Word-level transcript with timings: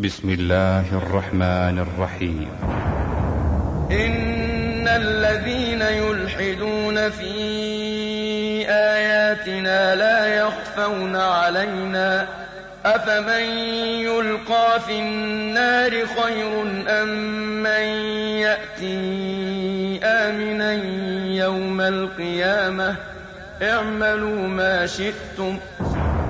بسم 0.00 0.30
الله 0.30 0.84
الرحمن 0.92 1.78
الرحيم. 1.78 2.48
إن 3.90 4.88
الذين 4.88 5.82
يلحدون 5.82 7.10
في 7.10 7.34
آياتنا 8.68 9.94
لا 9.94 10.26
يخفون 10.36 11.16
علينا. 11.16 12.26
أفمن 12.86 13.42
يلقى 14.00 14.80
في 14.80 14.98
النار 14.98 15.90
خير 15.90 16.62
أم 17.02 17.08
من 17.62 17.86
يأتي 18.38 20.00
آمنا 20.04 20.72
يوم 21.44 21.80
القيامة؟ 21.80 22.96
اعملوا 23.62 24.48
ما 24.48 24.86
شئتم. 24.86 25.58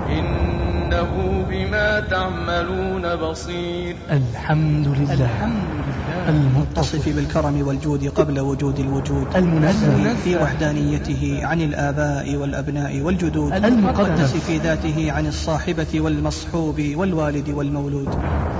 إنه 0.09 1.38
بما 1.69 1.99
تعملون 1.99 3.15
بصير. 3.15 3.95
الحمد 4.11 4.87
لله. 4.87 5.13
الحمد 5.13 5.63
لله. 5.87 6.29
المتصف 6.29 7.09
بالكرم 7.09 7.67
والجود 7.67 8.07
قبل 8.07 8.39
وجود 8.39 8.79
الوجود. 8.79 9.27
المنزه 9.35 10.15
في 10.23 10.37
وحدانيته 10.37 11.39
عن 11.43 11.61
الآباء 11.61 12.35
والأبناء 12.35 13.01
والجدود. 13.01 13.53
المقدس 13.53 14.33
في 14.33 14.57
ذاته 14.57 15.11
عن 15.11 15.27
الصاحبة 15.27 16.01
والمصحوب 16.01 16.81
والوالد 16.95 17.49
والمولود. 17.49 18.09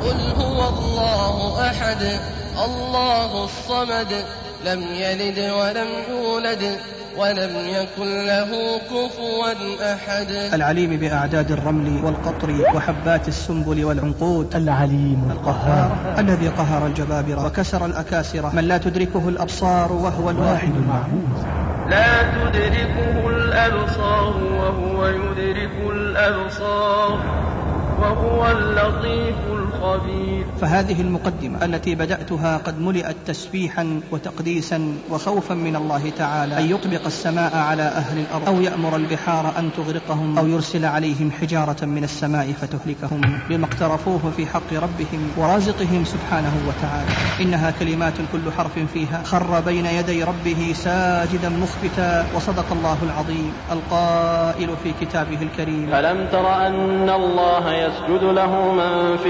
قل 0.01 0.19
هو 0.41 0.69
الله 0.69 1.67
أحد 1.69 2.01
الله 2.65 3.43
الصمد. 3.43 4.25
لم 4.65 4.81
يلد 4.81 5.39
ولم 5.39 5.87
يولد 6.09 6.77
ولم 7.17 7.51
يكن 7.55 8.25
له 8.25 8.47
كفوا 8.85 9.53
أحد. 9.93 10.27
العليم 10.53 10.97
بأعداد 10.97 11.51
الرمل 11.51 12.05
والقطر 12.05 12.49
وحبات 12.75 13.27
السنبل 13.27 13.85
والعنقود. 13.85 14.55
العليم 14.55 15.31
القهار. 15.31 16.15
الذي 16.19 16.47
قهر 16.47 16.87
الجبابرة 16.87 17.45
وكسر 17.45 17.85
الأكاسرة. 17.85 18.55
من 18.55 18.63
لا 18.63 18.77
تدركه 18.77 19.29
الأبصار 19.29 19.91
وهو 19.91 20.29
الواحد. 20.29 20.75
المعبود 20.75 21.43
لا 21.89 22.23
تدركه 22.23 23.29
الأبصار 23.29 24.37
وهو 24.37 25.07
يدرك 25.07 25.71
الأبصار 25.91 27.19
وهو 27.99 28.51
اللطيف 28.51 29.35
الخبير 29.79 30.45
فهذه 30.61 31.01
المقدمة 31.01 31.65
التي 31.65 31.95
بدأتها 31.95 32.57
قد 32.57 32.81
ملئت 32.81 33.15
تسبيحا 33.25 34.01
وتقديسا 34.11 34.93
وخوفا 35.09 35.53
من 35.53 35.75
الله 35.75 36.09
تعالى 36.17 36.59
أن 36.59 36.71
يطبق 36.71 37.05
السماء 37.05 37.57
على 37.57 37.83
أهل 37.83 38.17
الأرض 38.17 38.47
أو 38.47 38.61
يأمر 38.61 38.95
البحار 38.95 39.53
أن 39.59 39.69
تغرقهم 39.77 40.37
أو 40.37 40.47
يرسل 40.47 40.85
عليهم 40.85 41.31
حجارة 41.41 41.85
من 41.85 42.03
السماء 42.03 42.51
فتهلكهم 42.51 43.39
بما 43.49 43.65
اقترفوه 43.65 44.31
في 44.37 44.45
حق 44.45 44.73
ربهم 44.73 45.31
ورازقهم 45.37 46.05
سبحانه 46.05 46.53
وتعالى. 46.67 47.11
إنها 47.41 47.71
كلمات 47.71 48.13
كل 48.31 48.51
حرف 48.57 48.79
فيها. 48.93 49.23
خر 49.23 49.59
بين 49.59 49.85
يدي 49.85 50.23
ربه 50.23 50.73
ساجدا 50.73 51.49
مخبتا 51.49 52.25
وصدق 52.35 52.65
الله 52.71 52.97
العظيم. 53.03 53.53
القائل 53.71 54.69
في 54.83 54.93
كتابه 55.01 55.41
الكريم. 55.41 55.93
ألم 55.93 56.27
تر 56.31 56.67
أن 56.67 57.09
الله 57.09 57.73
يسجد 57.73 58.23
له 58.23 58.71
من 58.73 59.17
في 59.17 59.29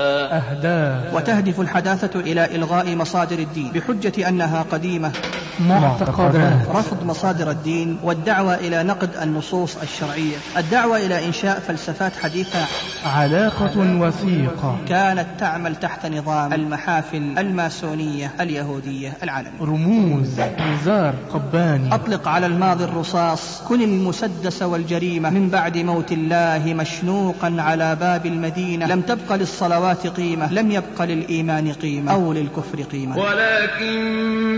أهداف 0.31 1.13
وتهدف 1.13 1.59
الحداثة 1.61 2.19
إلى 2.19 2.55
إلغاء 2.55 2.95
مصادر 2.95 3.39
الدين 3.39 3.71
بحجة 3.71 4.29
أنها 4.29 4.65
قديمة. 4.71 5.11
معتقدات. 5.59 6.69
رفض 6.69 7.03
مصادر 7.03 7.51
الدين 7.51 7.97
والدعوة 8.03 8.55
إلى 8.55 8.83
نقد 8.83 9.09
النصوص 9.21 9.77
الشرعية. 9.77 10.37
الدعوة 10.57 10.97
إلى 10.97 11.25
إنشاء 11.25 11.59
فلسفات 11.59 12.11
حديثة. 12.15 12.59
علاقة 13.05 13.99
وثيقة. 14.01 14.77
كانت 14.89 15.25
تعمل 15.39 15.75
تحت 15.75 16.05
نظام 16.05 16.53
المحافل 16.53 17.37
الماسونية 17.37 18.31
اليهودية 18.41 19.13
العالمية. 19.23 19.61
رموز. 19.61 20.39
نزار 20.73 21.15
قباني. 21.33 21.95
أطلق 21.95 22.27
على 22.27 22.45
الماضي 22.45 22.83
الرصاص. 22.83 23.61
كن 23.67 23.81
المسدس 23.81 24.61
والجريمة. 24.61 25.29
من 25.29 25.49
بعد 25.49 25.77
موت 25.77 26.11
الله 26.11 26.73
مشنوقا 26.73 27.55
على 27.59 27.95
باب 27.95 28.25
المدينة. 28.25 28.85
لم 28.85 29.01
تبق 29.01 29.35
للصلوات 29.35 30.07
قيمة 30.07 30.20
لم 30.51 30.71
يبق 30.71 31.01
للإيمان 31.01 31.73
قيمة 31.73 32.11
أو 32.11 32.33
للكفر 32.33 32.81
قيمة. 32.91 33.17
ولكن 33.17 34.01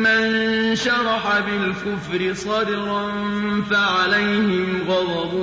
من 0.04 0.76
شرح 0.76 1.40
بالكفر 1.40 2.34
صدرا 2.34 3.12
فعليهم 3.70 4.82
غضب 4.88 5.34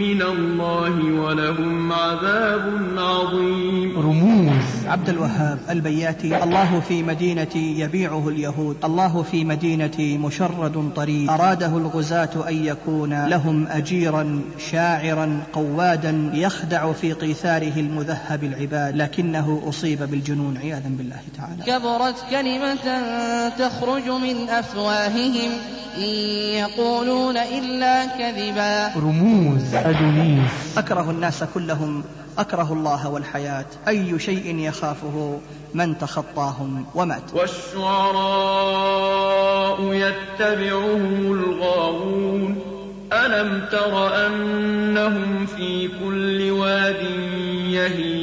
من 0.00 0.22
الله 0.22 1.20
ولهم 1.20 1.92
عذاب 1.92 2.94
عظيم. 2.98 3.92
رموز. 3.98 4.43
عبد 4.94 5.08
الوهاب 5.08 5.58
البياتي 5.70 6.42
الله 6.44 6.80
في 6.88 7.02
مدينتي 7.02 7.80
يبيعه 7.80 8.28
اليهود 8.28 8.76
الله 8.84 9.22
في 9.22 9.44
مدينتي 9.44 10.18
مشرد 10.18 10.92
طريد 10.96 11.30
أراده 11.30 11.66
الغزاة 11.66 12.48
أن 12.48 12.64
يكون 12.64 13.26
لهم 13.26 13.66
أجيرا 13.66 14.40
شاعرا 14.70 15.40
قوادا 15.52 16.30
يخدع 16.34 16.92
في 16.92 17.12
قيثاره 17.12 17.72
المذهب 17.76 18.44
العباد 18.44 18.96
لكنه 18.96 19.62
أصيب 19.68 20.02
بالجنون. 20.02 20.58
عياذا 20.58 20.88
بالله 20.88 21.20
تعالى. 21.36 21.62
كبرت 21.62 22.24
كلمة 22.30 22.84
تخرج 23.48 24.08
من 24.08 24.48
أفواههم 24.48 25.50
إن 25.96 26.02
يقولون 26.62 27.36
إلا 27.36 28.06
كذبا. 28.06 29.00
رموز 29.00 29.74
أدونيس. 29.74 30.78
أكره 30.78 31.10
الناس 31.10 31.44
كلهم 31.54 32.04
أكره 32.38 32.72
الله 32.72 33.08
والحياة. 33.08 33.64
أي 33.88 34.18
شيء 34.18 34.70
يخافه 34.84 35.40
من 35.74 35.98
تخطاهم 35.98 36.86
ومات. 36.94 37.34
والشعراء 37.34 38.54
يتبعهم 39.92 41.32
الغاوون. 41.32 42.58
ألم 43.12 43.64
تر 43.72 44.26
أنهم 44.26 45.46
في 45.46 45.88
كل 45.88 46.50
واد 46.50 47.02
يهيمون؟ 47.66 48.13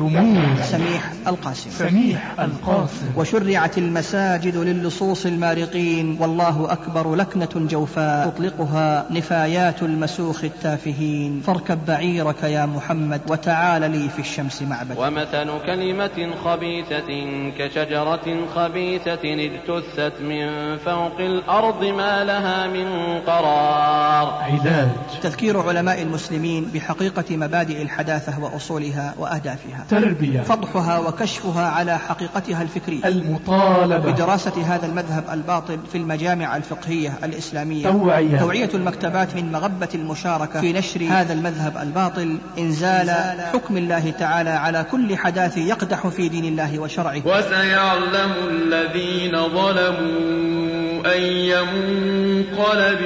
رموز 0.00 0.60
سميح 0.60 1.12
القاسم. 1.26 1.70
سميح 1.70 2.40
القاسم. 2.40 3.06
وشرعت 3.16 3.78
المساجد 3.78 4.56
للصوص 4.56 5.26
المارقين. 5.26 6.16
والله 6.20 6.72
أكبر 6.72 7.14
لكنة 7.14 7.48
جوفاء. 7.54 8.28
تطلقها 8.28 9.06
نفايات 9.10 9.82
المسوخ 9.82 10.44
التافهين. 10.44 11.42
فاركب 11.46 11.78
بعيرك 11.86 12.42
يا 12.42 12.66
محمد 12.66 13.20
وتعال 13.28 13.90
لي 13.90 14.08
في 14.08 14.18
الشمس 14.18 14.62
معبد. 14.62 14.96
ومثل 14.98 15.50
كلمة 15.66 16.34
خبيثة 16.44 17.10
كشجرة 17.58 18.46
خبيثة 18.54 19.24
اجتثت 19.24 20.20
من 20.20 20.76
فوق 20.76 21.20
الأرض 21.20 21.84
ما 21.84 22.24
لها 22.24 22.66
من 22.66 23.18
قرار. 23.26 24.26
علاج. 24.42 24.88
تذكير 25.22 25.60
علماء 25.60 26.02
المسلمين 26.02 26.70
بحقيقة 26.74 27.36
مبادئ 27.36 27.82
الحداثة 27.82 28.40
وأصولها 28.40 29.14
وأهدافها. 29.18 29.84
تربية 29.90 30.40
فضحها 30.40 30.98
وكشفها 30.98 31.66
على 31.66 31.98
حقيقتها 31.98 32.62
الفكرية. 32.62 33.04
المطالبة. 33.04 34.12
بدراسة 34.12 34.62
هذا 34.66 34.86
المذهب 34.86 35.24
الباطل 35.32 35.78
في 35.92 35.98
المجامع 35.98 36.56
الفقهية 36.56 37.18
الإسلامية. 37.24 37.90
توعية. 37.90 38.38
توعية 38.38 38.70
المكتبات 38.74 39.36
من 39.36 39.52
مغبة 39.52 39.88
المشاركة 39.94 40.60
في 40.60 40.72
نشر 40.72 41.02
هذا 41.10 41.32
المذهب 41.32 41.76
الباطل. 41.82 42.38
إنزال. 42.58 43.10
حكم 43.52 43.76
الله 43.76 44.10
تعالى 44.10 44.50
على 44.50 44.86
كل 44.90 45.16
حداث 45.16 45.58
يقدح 45.58 46.08
في 46.08 46.28
دين 46.28 46.44
الله 46.44 46.78
وشرعه. 46.78 47.22
وسيعلم 47.26 48.32
الذين 48.50 49.48
ظلموا 49.48 51.12
أي 51.12 51.54
منقلب 51.62 53.00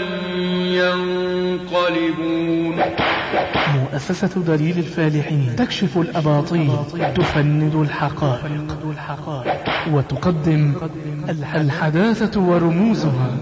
ينقلبون. 1.64 2.81
مؤسسة 3.75 4.43
دليل 4.47 4.79
الفالحين. 4.79 5.57
تكشف 5.57 5.99
الأباطيل 5.99 6.71
تفند 7.15 7.75
الحقائق 7.75 9.61
وتقدم 9.93 10.75
الحداثة 11.29 12.41
ورموزها 12.41 13.37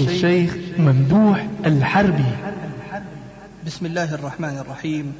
للشيخ 0.00 0.56
ممدوح 0.78 1.46
الحربي. 1.66 2.32
بسم 3.66 3.86
الله 3.86 4.14
الرحمن 4.14 4.58
الرحيم. 4.58 5.12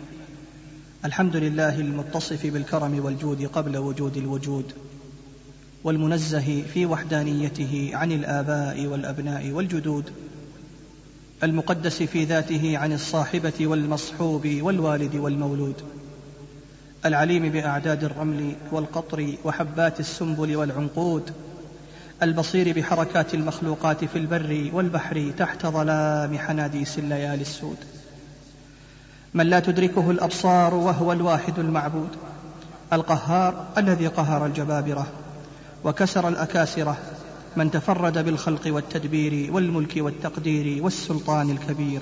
الحمد 1.04 1.36
لله 1.36 1.80
المتصف 1.80 2.46
بالكرم 2.46 3.04
والجود 3.04 3.42
قبل 3.42 3.76
وجود 3.76 4.16
الوجود 4.16 4.72
والمنزه 5.84 6.62
في 6.74 6.86
وحدانيته 6.86 7.90
عن 7.94 8.12
الآباء 8.12 8.86
والأبناء 8.86 9.50
والجدود 9.50 10.10
المقدس 11.44 12.02
في 12.02 12.24
ذاته 12.24 12.78
عن 12.78 12.92
الصاحبة 12.92 13.52
والمصحوب 13.60 14.58
والوالد 14.60 15.16
والمولود 15.16 15.82
العليم 17.04 17.48
بأعداد 17.48 18.04
الرمل 18.04 18.54
والقطر 18.72 19.34
وحبات 19.44 20.00
السنبل 20.00 20.56
والعنقود 20.56 21.30
البصير 22.22 22.76
بحركات 22.76 23.34
المخلوقات 23.34 24.04
في 24.04 24.18
البر 24.18 24.70
والبحر 24.72 25.32
تحت 25.38 25.66
ظلام 25.66 26.38
حناديس 26.38 26.98
الليالي 26.98 27.42
السود. 27.42 27.76
من 29.34 29.46
لا 29.46 29.60
تدركه 29.60 30.10
الأبصار 30.10 30.74
وهو 30.74 31.12
الواحد 31.12 31.58
المعبود 31.58 32.08
القهار 32.92 33.66
الذي 33.78 34.06
قهر 34.06 34.46
الجبابرة 34.46 35.06
وكسر 35.84 36.28
الأكاسرة 36.28 36.96
من 37.56 37.70
تفرد 37.70 38.24
بالخلق 38.24 38.62
والتدبير 38.66 39.52
والملك 39.52 39.92
والتقدير 39.96 40.82
والسلطان 40.82 41.50
الكبير. 41.50 42.00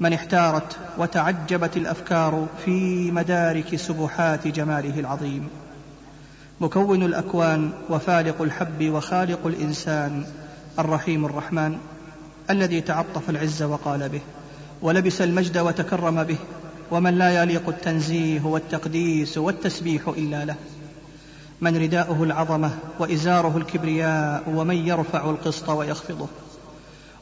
من 0.00 0.12
احتارت 0.12 0.76
وتعجبت 0.98 1.76
الأفكار 1.76 2.46
في 2.64 3.10
مدارك 3.10 3.76
سبحات 3.76 4.48
جماله 4.48 5.00
العظيم. 5.00 5.48
مكون 6.60 7.02
الأكوان 7.02 7.70
وفالق 7.90 8.42
الحب 8.42 8.90
وخالق 8.90 9.46
الإنسان 9.46 10.26
الرحيم 10.78 11.24
الرحمن 11.24 11.78
الذي 12.50 12.80
تعطف 12.80 13.30
العز 13.30 13.62
وقال 13.62 14.08
به 14.08 14.20
ولبس 14.82 15.22
المجد 15.22 15.58
وتكرم 15.58 16.24
به 16.24 16.36
ومن 16.90 17.18
لا 17.18 17.42
يليق 17.42 17.68
التنزيه 17.68 18.40
والتقديس 18.40 19.38
والتسبيح 19.38 20.08
إلا 20.08 20.44
له. 20.44 20.54
من 21.60 21.76
رداؤه 21.76 22.22
العظمة 22.22 22.70
وإزاره 22.98 23.56
الكبرياء 23.56 24.42
ومن 24.48 24.76
يرفع 24.76 25.30
القسط 25.30 25.68
ويخفضه. 25.68 26.28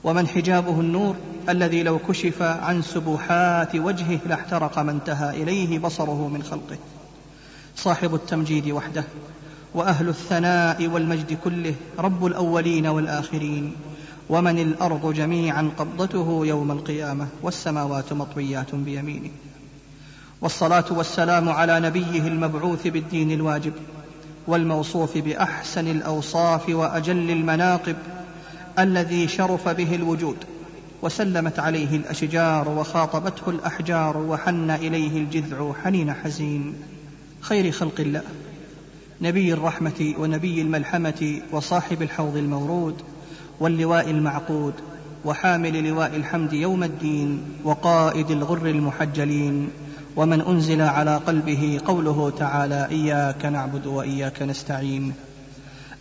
ومن 0.04 0.28
حجابه 0.28 0.80
النور 0.80 1.16
الذي 1.48 1.82
لو 1.82 1.98
كشف 1.98 2.42
عن 2.42 2.82
سبحات 2.82 3.76
وجهه 3.76 4.18
لاحترق 4.26 4.78
ما 4.78 4.90
انتهى 4.90 5.42
إليه 5.42 5.78
بصره 5.78 6.28
من 6.28 6.42
خلقه. 6.42 6.78
صاحب 7.76 8.14
التمجيد 8.14 8.70
وحده 8.70 9.04
وأهل 9.74 10.08
الثناء 10.08 10.86
والمجد 10.86 11.38
كله 11.44 11.74
رب 11.98 12.26
الأولين 12.26 12.86
والآخرين 12.86 13.72
ومن 14.28 14.58
الأرض 14.58 15.12
جميعا 15.12 15.70
قبضته 15.78 16.46
يوم 16.46 16.70
القيامة 16.70 17.26
والسماوات 17.42 18.12
مطويات 18.12 18.74
بيمينه. 18.74 19.30
والصلاة 20.40 20.84
والسلام 20.90 21.48
على 21.48 21.80
نبيه 21.80 22.28
المبعوث 22.28 22.86
بالدين 22.86 23.30
الواجب 23.30 23.72
والموصوف 24.46 25.18
بأحسن 25.18 25.88
الأوصاف 25.88 26.68
وأجل 26.68 27.30
المناقب 27.30 27.96
الذي 28.78 29.28
شرف 29.28 29.68
به 29.68 29.94
الوجود 29.94 30.36
وسلمت 31.02 31.58
عليه 31.58 31.96
الأشجار 31.96 32.68
وخاطبته 32.68 33.50
الأحجار 33.50 34.16
وحن 34.16 34.70
إليه 34.70 35.18
الجذع 35.18 35.72
حنين 35.84 36.12
حزين. 36.12 36.74
خير 37.40 37.70
خلق 37.72 38.00
الله 38.00 38.22
نبي 39.20 39.52
الرحمة 39.52 40.14
ونبي 40.18 40.62
الملحمة 40.62 41.40
وصاحب 41.52 42.02
الحوض 42.02 42.36
المورود 42.36 43.02
واللواء 43.60 44.10
المعقود 44.10 44.74
وحامل 45.24 45.88
لواء 45.88 46.16
الحمد 46.16 46.52
يوم 46.52 46.84
الدين 46.84 47.42
وقائد 47.64 48.30
الغر 48.30 48.66
المحجلين. 48.66 49.70
ومن 50.16 50.40
أنزل 50.40 50.82
على 50.82 51.16
قلبه 51.16 51.80
قوله 51.84 52.32
تعالى 52.38 52.88
إياك 52.90 53.46
نعبد 53.46 53.86
وإياك 53.86 54.42
نستعين. 54.42 55.12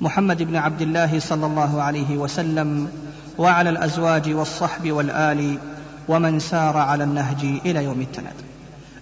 محمد 0.01 0.43
بن 0.43 0.55
عبد 0.55 0.81
الله 0.81 1.19
صلى 1.19 1.45
الله 1.45 1.81
عليه 1.81 2.17
وسلم 2.17 2.87
وعلى 3.37 3.69
الأزواج 3.69 4.29
والصحب 4.29 4.91
والآل 4.91 5.57
ومن 6.07 6.39
سار 6.39 6.77
على 6.77 7.03
النهج 7.03 7.45
إلى 7.65 7.83
يوم 7.83 8.01
التناد. 8.01 8.35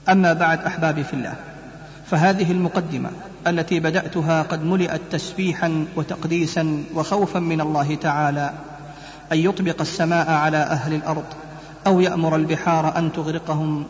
أما 0.10 0.34
بعد 0.34 0.60
احبابي 0.60 1.04
في 1.04 1.14
الله 1.14 1.34
فهذه 2.06 2.52
المقدمة 2.52 3.10
التي 3.48 3.80
بدأتها 3.80 4.42
قد 4.42 4.64
ملئت 4.64 5.02
تسبيحا 5.12 5.86
وتقديسا 5.96 6.84
وخوفا 6.96 7.40
من 7.40 7.62
الله 7.62 7.96
تعالى 7.96 8.54
أن 9.31 9.38
يطبق 9.38 9.81
السماء 9.81 10.31
على 10.31 10.57
أهل 10.57 10.94
الأرض 10.94 11.24
أو 11.88 12.00
يأمر 12.00 12.36
البحار 12.36 12.98
أن 12.98 13.12
تغرقهم 13.14 13.86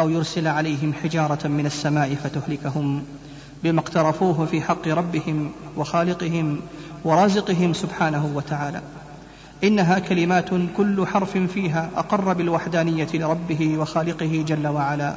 أو 0.00 0.10
يرسل 0.10 0.46
عليهم 0.46 0.92
حجارة 1.02 1.48
من 1.48 1.66
السماء 1.66 2.14
فتهلكهم 2.14 3.04
بما 3.64 3.80
اقترفوه 3.80 4.46
في 4.46 4.62
حق 4.62 4.88
ربهم 4.88 5.50
وخالقهم 5.76 6.60
ورازقهم 7.04 7.72
سبحانه 7.72 8.30
وتعالى. 8.34 8.80
إنها 9.64 9.98
كلمات 9.98 10.48
كل 10.76 11.06
حرف 11.06 11.36
فيها 11.36 11.90
أقر 11.96 12.32
بالوحدانية 12.32 13.08
لربه 13.14 13.78
وخالقه 13.78 14.44
جل 14.48 14.66
وعلا. 14.66 15.16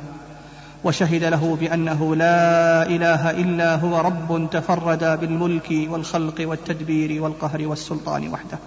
وشهد 0.83 1.23
له 1.23 1.57
بأنه 1.61 2.15
لا 2.15 2.85
إله 2.87 3.31
إلا 3.31 3.75
هو 3.75 3.99
رب 3.99 4.49
تفرد 4.51 5.19
بالملك 5.19 5.87
والخلق 5.89 6.35
والتدبير 6.39 7.23
والقهر 7.23 7.67
والسلطان 7.67 8.27
وحده. 8.27 8.57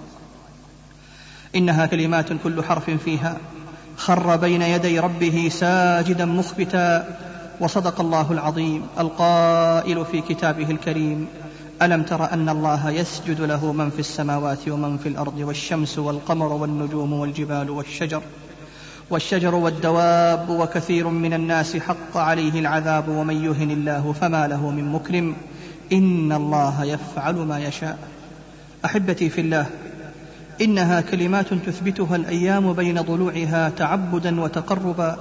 إنها 1.55 1.85
كلمات 1.85 2.33
كل 2.43 2.63
حرف 2.63 2.89
فيها 2.89 3.37
خر 3.97 4.35
بين 4.35 4.61
يدي 4.61 4.99
ربه 4.99 5.49
ساجدا 5.51 6.25
مخبتا 6.25 7.17
وصدق 7.59 8.01
الله 8.01 8.31
العظيم 8.31 8.81
القائل 8.99 10.05
في 10.05 10.21
كتابه 10.21 10.71
الكريم 10.71 11.27
ألم 11.81 12.03
تر 12.03 12.33
أن 12.33 12.49
الله 12.49 12.89
يسجد 12.89 13.41
له 13.41 13.71
من 13.71 13.89
في 13.89 13.99
السماوات 13.99 14.69
ومن 14.69 14.97
في 14.97 15.09
الأرض 15.09 15.37
والشمس 15.37 15.99
والقمر 15.99 16.53
والنجوم 16.53 17.13
والجبال 17.13 17.69
والشجر 17.69 18.21
والشجر 19.09 19.55
والدواب 19.55 20.49
وكثير 20.49 21.07
من 21.07 21.33
الناس 21.33 21.77
حق 21.77 22.17
عليه 22.17 22.59
العذاب 22.59 23.09
ومن 23.09 23.45
يهن 23.45 23.71
الله 23.71 24.13
فما 24.21 24.47
له 24.47 24.69
من 24.69 24.91
مكرم 24.91 25.35
إن 25.93 26.31
الله 26.31 26.83
يفعل 26.83 27.35
ما 27.35 27.59
يشاء. 27.59 27.97
أحبتي 28.85 29.29
في 29.29 29.41
الله 29.41 29.65
إنها 30.61 31.01
كلمات 31.01 31.53
تثبتها 31.53 32.15
الأيام 32.15 32.73
بين 32.73 33.01
ضلوعها 33.01 33.69
تعبدا 33.69 34.41
وتقربا 34.41 35.17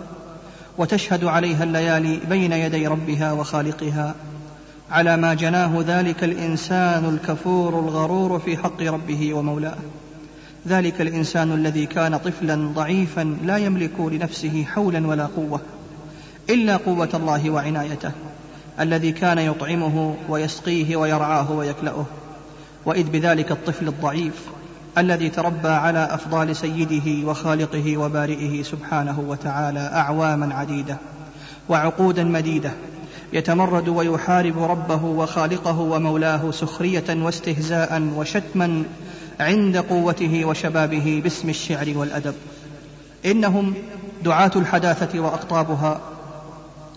وتشهد 0.79 1.25
عليها 1.25 1.65
الليالي 1.65 2.21
بين 2.29 2.53
يدي 2.53 2.87
ربها 2.87 3.33
وخالقها. 3.33 4.15
على 4.91 5.17
ما 5.17 5.35
جناه 5.35 5.85
ذلك 5.87 6.25
الإنسان 6.25 7.05
الكفور 7.05 7.81
الغرور 7.81 8.39
في 8.39 8.57
حق 8.57 8.83
ربه 8.83 9.35
ومولاه. 9.35 9.77
ذلك 10.69 11.01
الإنسان 11.01 11.53
الذي 11.53 11.87
كان 11.87 12.17
طفلا 12.17 12.55
ضعيفا 12.55 13.37
لا 13.45 13.57
يملك 13.57 14.01
لنفسه 14.01 14.65
حولا 14.65 15.07
ولا 15.07 15.27
قوة 15.27 15.61
إلا 16.51 16.77
قوة 16.77 17.09
الله 17.15 17.51
وعنايته 17.51 18.13
الذي 18.81 19.13
كان 19.13 19.39
يطعمه 19.39 20.15
ويسقيه 20.29 20.97
ويرعاه 20.97 21.53
ويكلأه. 21.53 22.07
وإذ 22.87 23.11
بذلك 23.11 23.51
الطفل 23.51 23.89
الضعيف 23.89 24.43
الذي 24.99 25.29
تربى 25.29 25.69
على 25.69 26.09
أفضال 26.11 26.57
سيده 26.57 27.29
وخالقه 27.29 27.97
وبارئه 27.97 28.63
سبحانه 28.63 29.21
وتعالى 29.21 29.91
أعواما 29.95 30.55
عديدة 30.55 30.97
وعقودا 31.69 32.25
مديدة 32.25 32.73
يتمرد 33.33 33.89
ويحارب 33.89 34.63
ربه 34.63 35.05
وخالقه 35.05 35.81
ومولاه 35.81 36.51
سخرية 36.51 37.05
واستهزاء 37.09 38.03
وشتما 38.17 38.83
عند 39.41 39.77
قوته 39.77 40.45
وشبابه 40.45 41.21
باسم 41.25 41.49
الشعر 41.49 41.93
والأدب. 41.97 42.35
إنهم 43.27 43.75
دعاة 44.25 44.51
الحداثة 44.57 45.21
وأقطابها. 45.21 46.01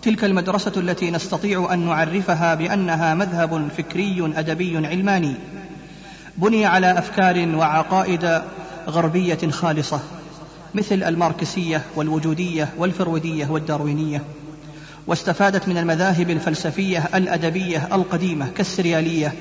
تلك 0.01 0.23
المدرسة 0.23 0.71
التي 0.77 1.11
نستطيع 1.11 1.73
أن 1.73 1.79
نعرفها 1.79 2.55
بأنها 2.55 3.13
مذهب 3.13 3.67
فكري 3.77 4.33
أدبي 4.35 4.87
علماني. 4.87 5.33
بني 6.39 6.65
على 6.65 6.99
أفكار 6.99 7.55
وعقائد 7.55 8.41
غربية 8.87 9.49
خالصة 9.51 9.99
مثل 10.73 11.03
الماركسية 11.03 11.81
والوجودية 11.95 12.69
والفرويدية 12.77 13.47
والداروينية. 13.47 14.23
واستفادت 15.07 15.67
من 15.67 15.77
المذاهب 15.77 16.29
الفلسفية 16.29 17.09
الأدبية 17.15 17.87
القديمة 17.95 18.47
كالسريالية 18.57 19.33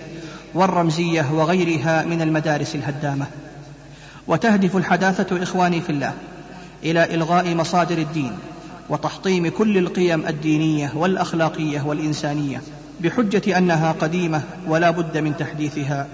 والرمزية 0.54 1.32
وغيرها 1.32 2.04
من 2.04 2.22
المدارس 2.22 2.74
الهدامة. 2.74 3.26
وتهدف 4.26 4.76
الحداثة 4.76 5.42
إخواني 5.42 5.80
في 5.80 5.90
الله 5.90 6.12
إلى 6.84 7.14
إلغاء 7.14 7.54
مصادر 7.54 7.98
الدين 7.98 8.32
وتحطيم 8.88 9.48
كل 9.48 9.78
القيم 9.78 10.26
الدينية 10.26 10.92
والأخلاقية 10.94 11.82
والإنسانية 11.86 12.62
بحجة 13.00 13.58
أنها 13.58 13.92
قديمة 13.92 14.42
ولا 14.66 14.90
بد 14.90 15.18
من 15.18 15.36
تحديثها. 15.36 16.06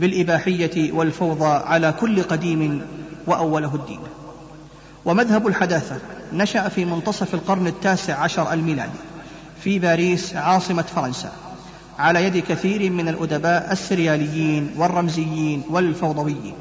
بالإباحية 0.00 0.92
والفوضى 0.92 1.46
على 1.46 1.94
كل 2.00 2.22
قديم 2.22 2.82
وأوله 3.26 3.74
الدين. 3.74 4.00
ومذهب 5.04 5.46
الحداثة 5.46 5.96
نشأ 6.32 6.68
في 6.68 6.84
منتصف 6.84 7.34
القرن 7.34 7.66
التاسع 7.66 8.18
عشر 8.18 8.52
الميلادي 8.52 8.98
في 9.64 9.78
باريس 9.78 10.34
عاصمة 10.34 10.82
فرنسا 10.82 11.32
على 11.98 12.24
يد 12.24 12.38
كثير 12.38 12.90
من 12.90 13.08
الأدباء 13.08 13.72
السرياليين 13.72 14.70
والرمزيين 14.76 15.62
والفوضويين. 15.70 16.54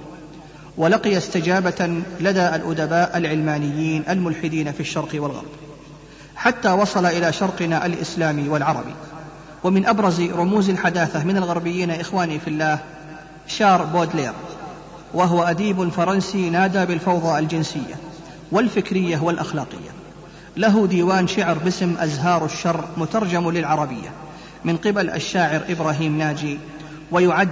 ولقي 0.77 1.17
استجابة 1.17 2.01
لدى 2.19 2.47
الأدباء 2.55 3.17
العلمانيين 3.17 4.03
الملحدين 4.09 4.71
في 4.71 4.79
الشرق 4.79 5.09
والغرب. 5.13 5.49
حتى 6.35 6.71
وصل 6.71 7.05
إلى 7.05 7.33
شرقنا 7.33 7.85
الإسلامي 7.85 8.49
والعربي. 8.49 8.93
ومن 9.63 9.85
أبرز 9.85 10.21
رموز 10.21 10.69
الحداثة 10.69 11.23
من 11.23 11.37
الغربيين 11.37 11.91
إخواني 11.91 12.39
في 12.39 12.47
الله 12.47 12.79
شار 13.47 13.83
بودلير 13.85 14.33
وهو 15.13 15.43
أديب 15.43 15.89
فرنسي 15.89 16.49
نادى 16.49 16.85
بالفوضى 16.85 17.39
الجنسية 17.39 17.95
والفكرية 18.51 19.17
والأخلاقية. 19.17 19.89
له 20.57 20.87
ديوان 20.87 21.27
شعر 21.27 21.57
باسم 21.57 21.95
أزهار 21.99 22.45
الشر 22.45 22.85
مترجم 22.97 23.49
للعربية 23.49 24.09
من 24.65 24.77
قبل 24.77 25.09
الشاعر 25.09 25.61
إبراهيم 25.69 26.17
ناجي 26.17 26.59
ويعد 27.11 27.49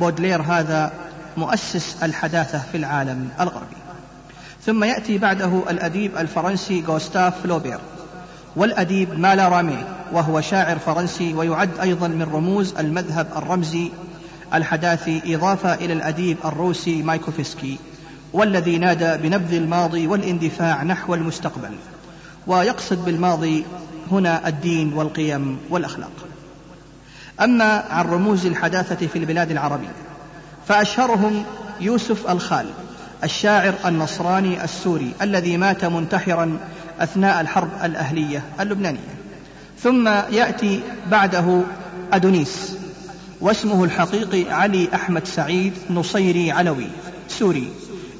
بودلير 0.00 0.42
هذا 0.42 0.92
مؤسس 1.36 1.96
الحداثة 2.02 2.62
في 2.72 2.76
العالم 2.76 3.28
الغربي. 3.40 3.76
ثم 4.66 4.84
يأتي 4.84 5.18
بعده 5.18 5.62
الأديب 5.70 6.16
الفرنسي 6.16 6.84
غوستاف 6.86 7.42
فلوبير 7.42 7.78
والأديب 8.56 9.18
مالارميه 9.18 9.84
وهو 10.12 10.40
شاعر 10.40 10.78
فرنسي 10.78 11.34
ويعد 11.34 11.78
أيضا 11.78 12.08
من 12.08 12.22
رموز 12.22 12.74
المذهب 12.78 13.26
الرمزي 13.36 13.90
الحداثي 14.54 15.34
إضافة 15.34 15.74
إلى 15.74 15.92
الأديب 15.92 16.36
الروسي 16.44 17.02
مايكوفسكي 17.02 17.78
والذي 18.32 18.78
نادى 18.78 19.28
بنبذ 19.28 19.54
الماضي 19.54 20.06
والاندفاع 20.06 20.82
نحو 20.82 21.14
المستقبل. 21.14 21.70
ويقصد 22.46 23.04
بالماضي 23.04 23.64
هنا 24.10 24.48
الدين 24.48 24.92
والقيم 24.92 25.58
والأخلاق. 25.70 26.12
أما 27.40 27.84
عن 27.90 28.06
رموز 28.06 28.46
الحداثة 28.46 29.06
في 29.06 29.18
البلاد 29.18 29.50
العربية 29.50 29.92
فأشهرهم 30.68 31.44
يوسف 31.80 32.30
الخال 32.30 32.66
الشاعر 33.24 33.74
النصراني 33.86 34.64
السوري 34.64 35.12
الذي 35.22 35.56
مات 35.56 35.84
منتحرا 35.84 36.58
أثناء 37.00 37.40
الحرب 37.40 37.70
الأهلية 37.84 38.42
اللبنانية. 38.60 39.18
ثم 39.82 40.08
يأتي 40.08 40.80
بعده 41.10 41.62
أدونيس 42.12 42.76
واسمه 43.40 43.84
الحقيقي 43.84 44.50
علي 44.50 44.88
أحمد 44.94 45.26
سعيد 45.26 45.72
نصيري 45.90 46.52
علوي 46.52 46.86
سوري 47.28 47.72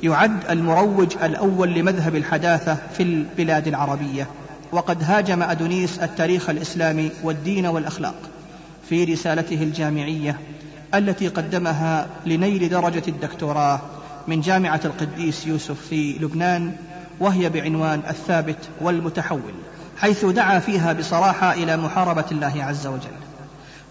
يعد 0.02 0.50
المروج 0.50 1.16
الأول 1.22 1.74
لمذهب 1.74 2.16
الحداثة 2.16 2.76
في 2.96 3.02
البلاد 3.02 3.68
العربية 3.68 4.26
وقد 4.72 5.02
هاجم 5.02 5.42
أدونيس 5.42 5.98
التاريخ 5.98 6.50
الإسلامي 6.50 7.10
والدين 7.22 7.66
والأخلاق 7.66 8.14
في 8.88 9.04
رسالته 9.04 9.62
الجامعية 9.62 10.38
التي 10.94 11.28
قدمها 11.28 12.06
لنيل 12.26 12.68
درجة 12.68 13.02
الدكتوراه 13.08 13.80
من 14.28 14.40
جامعة 14.40 14.80
القديس 14.84 15.46
يوسف 15.46 15.80
في 15.90 16.12
لبنان 16.12 16.72
وهي 17.20 17.48
بعنوان 17.48 18.02
الثابت 18.08 18.68
والمتحول 18.80 19.54
حيث 19.96 20.24
دعا 20.24 20.58
فيها 20.58 20.92
بصراحة 20.92 21.52
إلى 21.52 21.76
محاربة 21.76 22.24
الله 22.32 22.64
عز 22.64 22.86
وجل. 22.86 23.27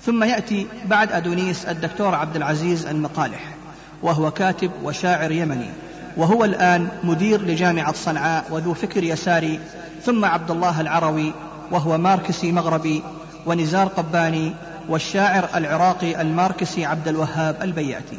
ثم 0.05 0.23
يأتي 0.23 0.67
بعد 0.85 1.11
أدونيس 1.11 1.65
الدكتور 1.65 2.15
عبد 2.15 2.35
العزيز 2.35 2.85
المقالح 2.85 3.55
وهو 4.01 4.31
كاتب 4.31 4.71
وشاعر 4.83 5.31
يمني 5.31 5.69
وهو 6.17 6.45
الآن 6.45 6.87
مدير 7.03 7.41
لجامعة 7.41 7.93
صنعاء 7.93 8.45
وذو 8.51 8.73
فكر 8.73 9.03
يساري 9.03 9.59
ثم 10.03 10.25
عبد 10.25 10.51
الله 10.51 10.81
العروي 10.81 11.33
وهو 11.71 11.97
ماركسي 11.97 12.51
مغربي 12.51 13.03
ونزار 13.45 13.87
قباني 13.87 14.53
والشاعر 14.89 15.49
العراقي 15.55 16.21
الماركسي 16.21 16.85
عبد 16.85 17.07
الوهاب 17.07 17.55
البياتي 17.61 18.17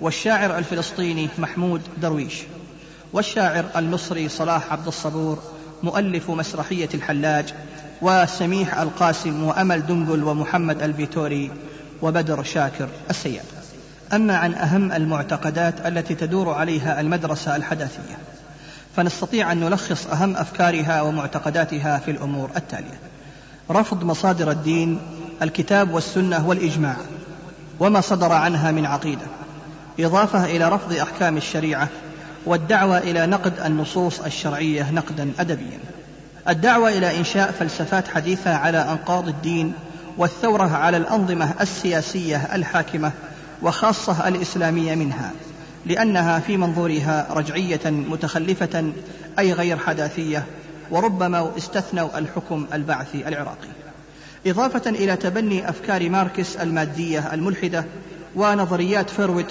والشاعر 0.00 0.58
الفلسطيني 0.58 1.28
محمود 1.38 1.80
درويش 2.02 2.42
والشاعر 3.12 3.64
المصري 3.76 4.28
صلاح 4.28 4.72
عبد 4.72 4.86
الصبور 4.86 5.38
مؤلف 5.82 6.30
مسرحية 6.30 6.88
الحلاج 6.94 7.54
وسميح 8.02 8.78
القاسم 8.78 9.42
وأمل 9.42 9.86
دنقل 9.86 10.24
ومحمد 10.24 10.82
الفيتوري 10.82 11.50
وبدر 12.02 12.42
شاكر 12.42 12.88
السياب 13.10 13.44
أما 14.12 14.36
عن 14.36 14.54
أهم 14.54 14.92
المعتقدات 14.92 15.86
التي 15.86 16.14
تدور 16.14 16.50
عليها 16.54 17.00
المدرسة 17.00 17.56
الحداثية 17.56 18.16
فنستطيع 18.96 19.52
أن 19.52 19.60
نلخص 19.60 20.06
أهم 20.06 20.36
أفكارها 20.36 21.02
ومعتقداتها 21.02 21.98
في 21.98 22.10
الأمور 22.10 22.50
التالية. 22.56 22.98
رفض 23.70 24.04
مصادر 24.04 24.50
الدين 24.50 25.00
الكتاب 25.42 25.94
والسنة 25.94 26.48
والإجماع 26.48 26.96
وما 27.80 28.00
صدر 28.00 28.32
عنها 28.32 28.70
من 28.70 28.86
عقيدة. 28.86 29.26
إضافة 30.00 30.44
إلى 30.44 30.68
رفض 30.68 30.92
أحكام 30.92 31.36
الشريعة 31.36 31.88
والدعوة 32.46 32.98
إلى 32.98 33.26
نقد 33.26 33.60
النصوص 33.60 34.20
الشرعية 34.20 34.90
نقدا 34.90 35.32
أدبيا. 35.38 35.78
الدعوة 36.48 36.88
إلى 36.88 37.18
إنشاء 37.18 37.50
فلسفات 37.50 38.08
حديثة 38.08 38.54
على 38.54 38.78
أنقاض 38.78 39.28
الدين 39.28 39.72
والثورة 40.16 40.76
على 40.76 40.96
الأنظمة 40.96 41.54
السياسية 41.60 42.36
الحاكمة 42.36 43.12
وخاصة 43.62 44.28
الإسلامية 44.28 44.94
منها 44.94 45.32
لأنها 45.86 46.38
في 46.38 46.56
منظورها 46.56 47.26
رجعية 47.30 47.80
متخلفة 47.84 48.92
أي 49.38 49.52
غير 49.52 49.78
حداثية 49.78 50.44
وربما 50.90 51.52
استثنوا 51.58 52.18
الحكم 52.18 52.66
البعثي 52.72 53.28
العراقي. 53.28 53.68
إضافة 54.46 54.90
إلى 54.90 55.16
تبني 55.16 55.68
أفكار 55.68 56.10
ماركس 56.10 56.56
المادية 56.56 57.34
الملحدة 57.34 57.84
ونظريات 58.36 59.10
فرويد 59.10 59.46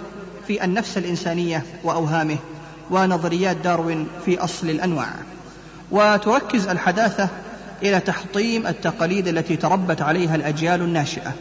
في 0.48 0.64
النفس 0.64 0.98
الإنسانية 0.98 1.64
وأوهامه 1.84 2.38
ونظريات 2.90 3.58
داروين 3.58 4.08
في 4.26 4.40
أصل 4.40 4.70
الأنواع. 4.70 5.10
وتركز 5.92 6.68
الحداثة 6.68 7.30
إلى 7.84 8.00
تحطيم 8.00 8.68
التقاليد 8.68 9.28
التي 9.28 9.56
تربت 9.56 10.02
عليها 10.02 10.36
الأجيال 10.36 10.82
الناشئة 10.82 11.34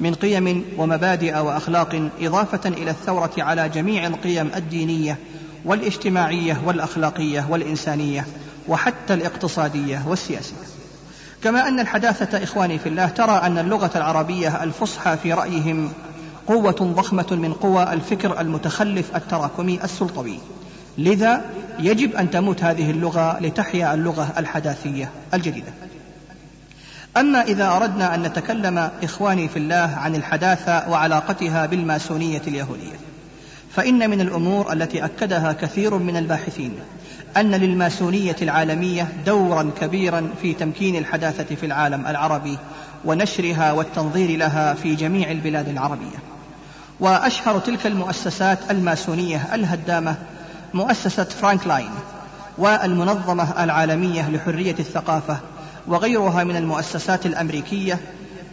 من 0.00 0.14
قيم 0.14 0.64
ومبادئ 0.78 1.38
وأخلاق 1.38 2.10
إضافة 2.20 2.68
إلى 2.68 2.90
الثورة 2.90 3.30
على 3.38 3.68
جميع 3.68 4.06
القيم 4.06 4.50
الدينية 4.56 5.18
والاجتماعية 5.64 6.62
والأخلاقية 6.64 7.46
والإنسانية 7.50 8.26
وحتى 8.68 9.14
الاقتصادية 9.14 10.02
والسياسية. 10.06 10.56
كما 11.42 11.68
أن 11.68 11.80
الحداثة 11.80 12.42
إخواني 12.42 12.78
في 12.78 12.88
الله 12.88 13.06
ترى 13.06 13.32
أن 13.32 13.58
اللغة 13.58 13.90
العربية 13.96 14.62
الفصحى 14.62 15.16
في 15.16 15.32
رأيهم 15.32 15.92
قوة 16.46 16.92
ضخمة 16.96 17.26
من 17.30 17.52
قوى 17.52 17.92
الفكر 17.92 18.40
المتخلف 18.40 19.16
التراكمي 19.16 19.84
السلطوي. 19.84 20.38
لذا 20.98 21.44
يجب 21.78 22.16
أن 22.16 22.30
تموت 22.30 22.62
هذه 22.62 22.90
اللغة 22.90 23.38
لتحيا 23.40 23.94
اللغة 23.94 24.32
الحداثية 24.38 25.10
الجديدة. 25.34 25.72
أما 27.16 27.42
إذا 27.42 27.68
أردنا 27.68 28.14
أن 28.14 28.22
نتكلم 28.22 28.90
إخواني 29.02 29.48
في 29.48 29.56
الله 29.56 29.94
عن 29.96 30.14
الحداثة 30.14 30.90
وعلاقتها 30.90 31.66
بالماسونية 31.66 32.42
اليهودية 32.46 32.96
فإن 33.70 34.10
من 34.10 34.20
الأمور 34.20 34.72
التي 34.72 35.04
أكدها 35.04 35.52
كثير 35.52 35.98
من 35.98 36.16
الباحثين 36.16 36.72
أن 37.36 37.54
للماسونية 37.54 38.36
العالمية 38.42 39.08
دورا 39.26 39.70
كبيرا 39.80 40.30
في 40.42 40.54
تمكين 40.54 40.96
الحداثة 40.96 41.54
في 41.54 41.66
العالم 41.66 42.06
العربي 42.06 42.58
ونشرها 43.04 43.72
والتنظير 43.72 44.38
لها 44.38 44.74
في 44.74 44.94
جميع 44.94 45.30
البلاد 45.30 45.68
العربية. 45.68 46.18
وأشهر 47.00 47.58
تلك 47.58 47.86
المؤسسات 47.86 48.58
الماسونية 48.70 49.54
الهدامة 49.54 50.16
مؤسسة 50.74 51.24
فرانكلاين 51.24 51.90
والمنظمة 52.58 53.64
العالمية 53.64 54.30
لحرية 54.30 54.76
الثقافة 54.78 55.38
وغيرها 55.86 56.44
من 56.44 56.56
المؤسسات 56.56 57.26
الأمريكية 57.26 57.98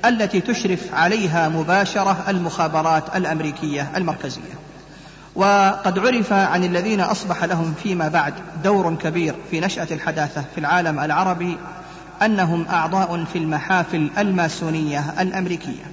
التي 0.05 0.41
تشرف 0.41 0.93
عليها 0.93 1.49
مباشرة 1.49 2.25
المخابرات 2.27 3.15
الأمريكية 3.15 3.91
المركزية. 3.95 4.53
وقد 5.35 5.99
عرف 5.99 6.33
عن 6.33 6.63
الذين 6.63 7.01
أصبح 7.01 7.43
لهم 7.43 7.73
فيما 7.83 8.07
بعد 8.07 8.33
دور 8.63 8.95
كبير 8.95 9.35
في 9.51 9.59
نشأة 9.59 9.87
الحداثة 9.91 10.43
في 10.53 10.57
العالم 10.57 10.99
العربي 10.99 11.57
أنهم 12.21 12.67
أعضاء 12.67 13.23
في 13.23 13.37
المحافل 13.37 14.09
الماسونية 14.17 15.13
الأمريكية. 15.21 15.83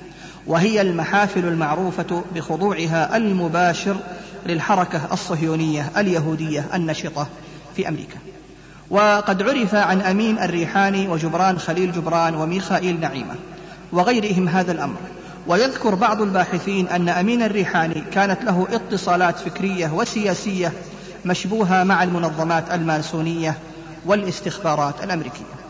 وهي 0.47 0.81
المحافل 0.81 1.45
المعروفة 1.45 2.23
بخضوعها 2.35 3.17
المباشر 3.17 3.97
للحركة 4.47 5.01
الصهيونية 5.13 5.91
اليهودية 5.97 6.65
النشطة 6.75 7.27
في 7.77 7.89
أمريكا. 7.89 8.17
وقد 8.91 9.43
عرف 9.43 9.75
عن 9.75 10.01
أمين 10.01 10.39
الريحاني 10.39 11.09
وجبران 11.09 11.59
خليل 11.59 11.93
جبران 11.93 12.35
وميخائيل 12.35 13.01
نعيمة 13.01 13.35
وغيرهم 13.93 14.49
هذا 14.49 14.73
الأمر. 14.73 14.97
ويذكر 15.47 15.95
بعض 15.95 16.23
الباحثين 16.23 16.89
أن 16.89 17.09
أمين 17.09 17.43
الريحاني 17.43 18.05
كانت 18.13 18.45
له 18.45 18.67
اتصالات 18.71 19.39
فكرية 19.39 19.93
وسياسية 19.95 20.73
مشبوهة 21.25 21.85
مع 21.85 22.03
المنظمات 22.03 22.71
الماسونية 22.73 23.55
والاستخبارات 24.07 25.05
الأمريكية. 25.05 25.62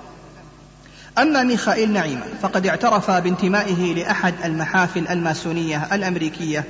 أما 1.18 1.42
ميخائيل 1.42 1.92
نعيمة 1.92 2.22
فقد 2.42 2.66
اعترف 2.66 3.10
بانتمائه 3.10 3.94
لأحد 3.94 4.34
المحافل 4.44 5.08
الماسونية 5.08 5.88
الأمريكية 5.92 6.64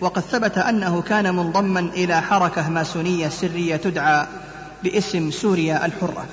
وقد 0.00 0.22
ثبت 0.22 0.58
أنه 0.58 1.02
كان 1.02 1.34
منضما 1.34 1.80
إلى 1.80 2.22
حركة 2.22 2.68
ماسونية 2.68 3.28
سرية 3.28 3.76
تدعى 3.76 4.26
باسم 4.84 5.30
سوريا 5.30 5.86
الحرة. 5.86 6.26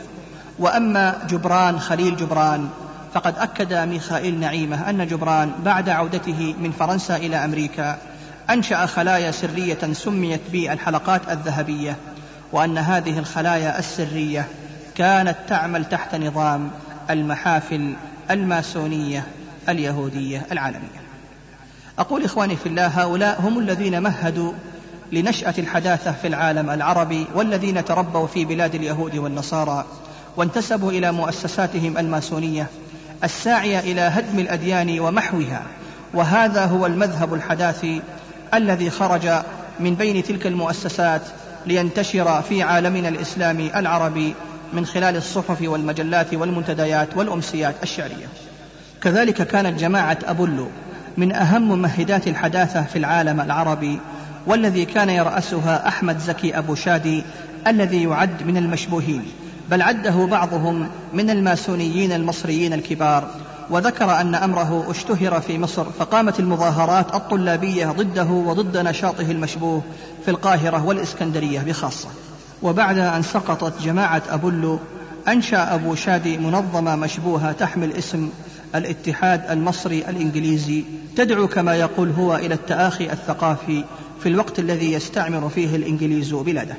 وأما 0.59 1.27
جبران 1.29 1.79
خليل 1.79 2.17
جبران 2.17 2.69
فقد 3.13 3.37
أكد 3.37 3.73
ميخائيل 3.73 4.39
نعيمة 4.39 4.89
أن 4.89 5.07
جبران 5.07 5.51
بعد 5.65 5.89
عودته 5.89 6.55
من 6.59 6.71
فرنسا 6.71 7.15
إلى 7.15 7.45
أمريكا 7.45 7.97
أنشأ 8.49 8.85
خلايا 8.85 9.31
سرية 9.31 9.93
سميت 9.93 10.41
بالحلقات 10.51 11.21
الذهبية 11.29 11.95
وأن 12.51 12.77
هذه 12.77 13.19
الخلايا 13.19 13.79
السرية 13.79 14.47
كانت 14.95 15.35
تعمل 15.47 15.85
تحت 15.85 16.15
نظام 16.15 16.71
المحافل 17.09 17.93
الماسونية 18.31 19.27
اليهودية 19.69 20.45
العالمية. 20.51 21.05
أقول 21.99 22.23
إخواني 22.23 22.55
في 22.55 22.65
الله 22.65 22.87
هؤلاء 22.87 23.41
هم 23.41 23.59
الذين 23.59 24.03
مهدوا 24.03 24.51
لنشأة 25.11 25.53
الحداثة 25.57 26.11
في 26.11 26.27
العالم 26.27 26.69
العربي 26.69 27.27
والذين 27.35 27.85
تربوا 27.85 28.27
في 28.27 28.45
بلاد 28.45 28.75
اليهود 28.75 29.15
والنصارى 29.15 29.85
وانتسبوا 30.37 30.91
إلى 30.91 31.11
مؤسساتهم 31.11 31.97
الماسونية 31.97 32.67
الساعية 33.23 33.79
إلى 33.79 34.01
هدم 34.01 34.39
الأديان 34.39 34.99
ومحوها. 34.99 35.63
وهذا 36.13 36.65
هو 36.65 36.85
المذهب 36.85 37.33
الحداثي 37.33 38.01
الذي 38.53 38.89
خرج 38.89 39.29
من 39.79 39.95
بين 39.95 40.23
تلك 40.23 40.47
المؤسسات 40.47 41.21
لينتشر 41.65 42.41
في 42.41 42.63
عالمنا 42.63 43.09
الإسلامي 43.09 43.79
العربي 43.79 44.35
من 44.75 44.85
خلال 44.85 45.15
الصحف 45.15 45.61
والمجلات 45.61 46.33
والمنتديات 46.33 47.17
والأمسيات 47.17 47.75
الشعرية. 47.83 48.27
كذلك 49.01 49.47
كانت 49.47 49.79
جماعة 49.79 50.17
أبولو 50.25 50.67
من 51.17 51.31
أهم 51.31 51.61
ممهدات 51.61 52.27
الحداثة 52.27 52.83
في 52.83 52.95
العالم 52.99 53.41
العربي 53.41 53.99
والذي 54.47 54.85
كان 54.85 55.09
يرأسها 55.09 55.87
أحمد 55.87 56.19
زكي 56.19 56.57
أبو 56.57 56.75
شادي 56.75 57.23
الذي 57.67 58.03
يعد 58.03 58.43
من 58.43 58.57
المشبوهين 58.57 59.25
بل 59.71 59.81
عده 59.81 60.25
بعضهم 60.25 60.89
من 61.13 61.29
الماسونيين 61.29 62.11
المصريين 62.11 62.73
الكبار. 62.73 63.29
وذكر 63.69 64.21
أن 64.21 64.35
أمره 64.35 64.91
اشتهر 64.91 65.41
في 65.41 65.59
مصر 65.59 65.85
فقامت 65.99 66.39
المظاهرات 66.39 67.15
الطلابية 67.15 67.85
ضده 67.85 68.25
وضد 68.25 68.77
نشاطه 68.77 69.31
المشبوه 69.31 69.83
في 70.25 70.31
القاهرة 70.31 70.85
والإسكندرية 70.85 71.59
بخاصة. 71.59 72.09
وبعد 72.65 72.97
أن 72.97 73.23
سقطت 73.23 73.81
جماعة 73.81 74.23
أبولو 74.29 74.79
أنشأ 75.27 75.73
أبو 75.75 75.95
شادي 75.95 76.37
منظمة 76.37 76.95
مشبوهة 76.95 77.51
تحمل 77.51 77.91
اسم 77.91 78.29
الاتحاد 78.75 79.51
المصري 79.51 80.09
الإنجليزي 80.09 80.83
تدعو 81.15 81.47
كما 81.47 81.75
يقول 81.75 82.09
هو 82.09 82.35
إلى 82.35 82.53
التآخي 82.53 83.05
الثقافي 83.11 83.83
في 84.19 84.29
الوقت 84.29 84.59
الذي 84.59 84.93
يستعمر 84.93 85.49
فيه 85.49 85.75
الإنجليز 85.75 86.33
بلاده. 86.33 86.75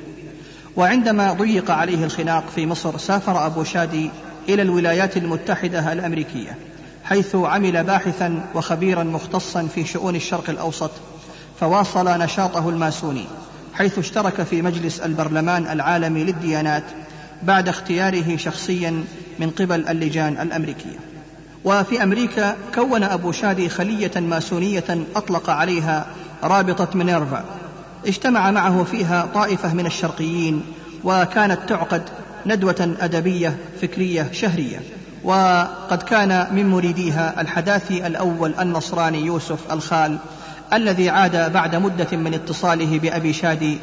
وعندما 0.75 1.33
ضيق 1.33 1.71
عليه 1.71 2.03
الخناق 2.03 2.43
في 2.55 2.65
مصر 2.65 2.97
سافر 2.97 3.45
أبو 3.45 3.63
شادي 3.63 4.09
إلى 4.49 4.61
الولايات 4.61 5.17
المتحدة 5.17 5.93
الأمريكية 5.93 6.57
حيث 7.03 7.35
عمل 7.35 7.83
باحثا 7.83 8.45
وخبيرا 8.55 9.03
مختصا 9.03 9.67
في 9.75 9.85
شؤون 9.85 10.15
الشرق 10.15 10.49
الأوسط 10.49 10.91
فواصل 11.59 12.19
نشاطه 12.19 12.69
الماسوني. 12.69 13.25
حيث 13.77 13.99
اشترك 13.99 14.43
في 14.43 14.61
مجلس 14.61 14.99
البرلمان 14.99 15.67
العالمي 15.67 16.23
للديانات 16.23 16.83
بعد 17.43 17.69
اختياره 17.69 18.37
شخصيا 18.37 19.03
من 19.39 19.49
قبل 19.49 19.87
اللجان 19.87 20.37
الأمريكية. 20.41 20.99
وفي 21.65 22.03
أمريكا 22.03 22.55
كون 22.75 23.03
أبو 23.03 23.31
شادي 23.31 23.69
خلية 23.69 24.11
ماسونية 24.15 25.05
أطلق 25.15 25.49
عليها 25.49 26.07
رابطة 26.43 26.97
مينيرفا. 26.97 27.45
اجتمع 28.07 28.51
معه 28.51 28.83
فيها 28.83 29.27
طائفة 29.33 29.73
من 29.73 29.85
الشرقيين 29.85 30.61
وكانت 31.03 31.59
تعقد 31.69 32.01
ندوة 32.45 32.95
أدبية 32.99 33.57
فكرية 33.81 34.29
شهرية. 34.31 34.79
وقد 35.23 36.03
كان 36.03 36.47
من 36.51 36.69
مريديها 36.69 37.41
الحداثي 37.41 38.07
الأول 38.07 38.53
النصراني 38.59 39.25
يوسف 39.25 39.71
الخال 39.71 40.17
الذي 40.73 41.09
عاد 41.09 41.53
بعد 41.53 41.75
مدة 41.75 42.17
من 42.17 42.33
اتصاله 42.33 42.99
بأبي 42.99 43.33
شادي 43.33 43.77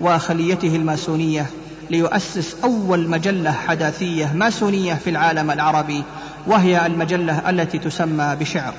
وخليته 0.00 0.76
الماسونية 0.76 1.46
ليؤسس 1.90 2.56
أول 2.64 3.08
مجلة 3.08 3.52
حداثية 3.52 4.32
ماسونية 4.34 4.94
في 4.94 5.10
العالم 5.10 5.50
العربي 5.50 6.04
وهي 6.46 6.86
المجلة 6.86 7.50
التي 7.50 7.78
تسمى 7.78 8.36
بشعر. 8.40 8.74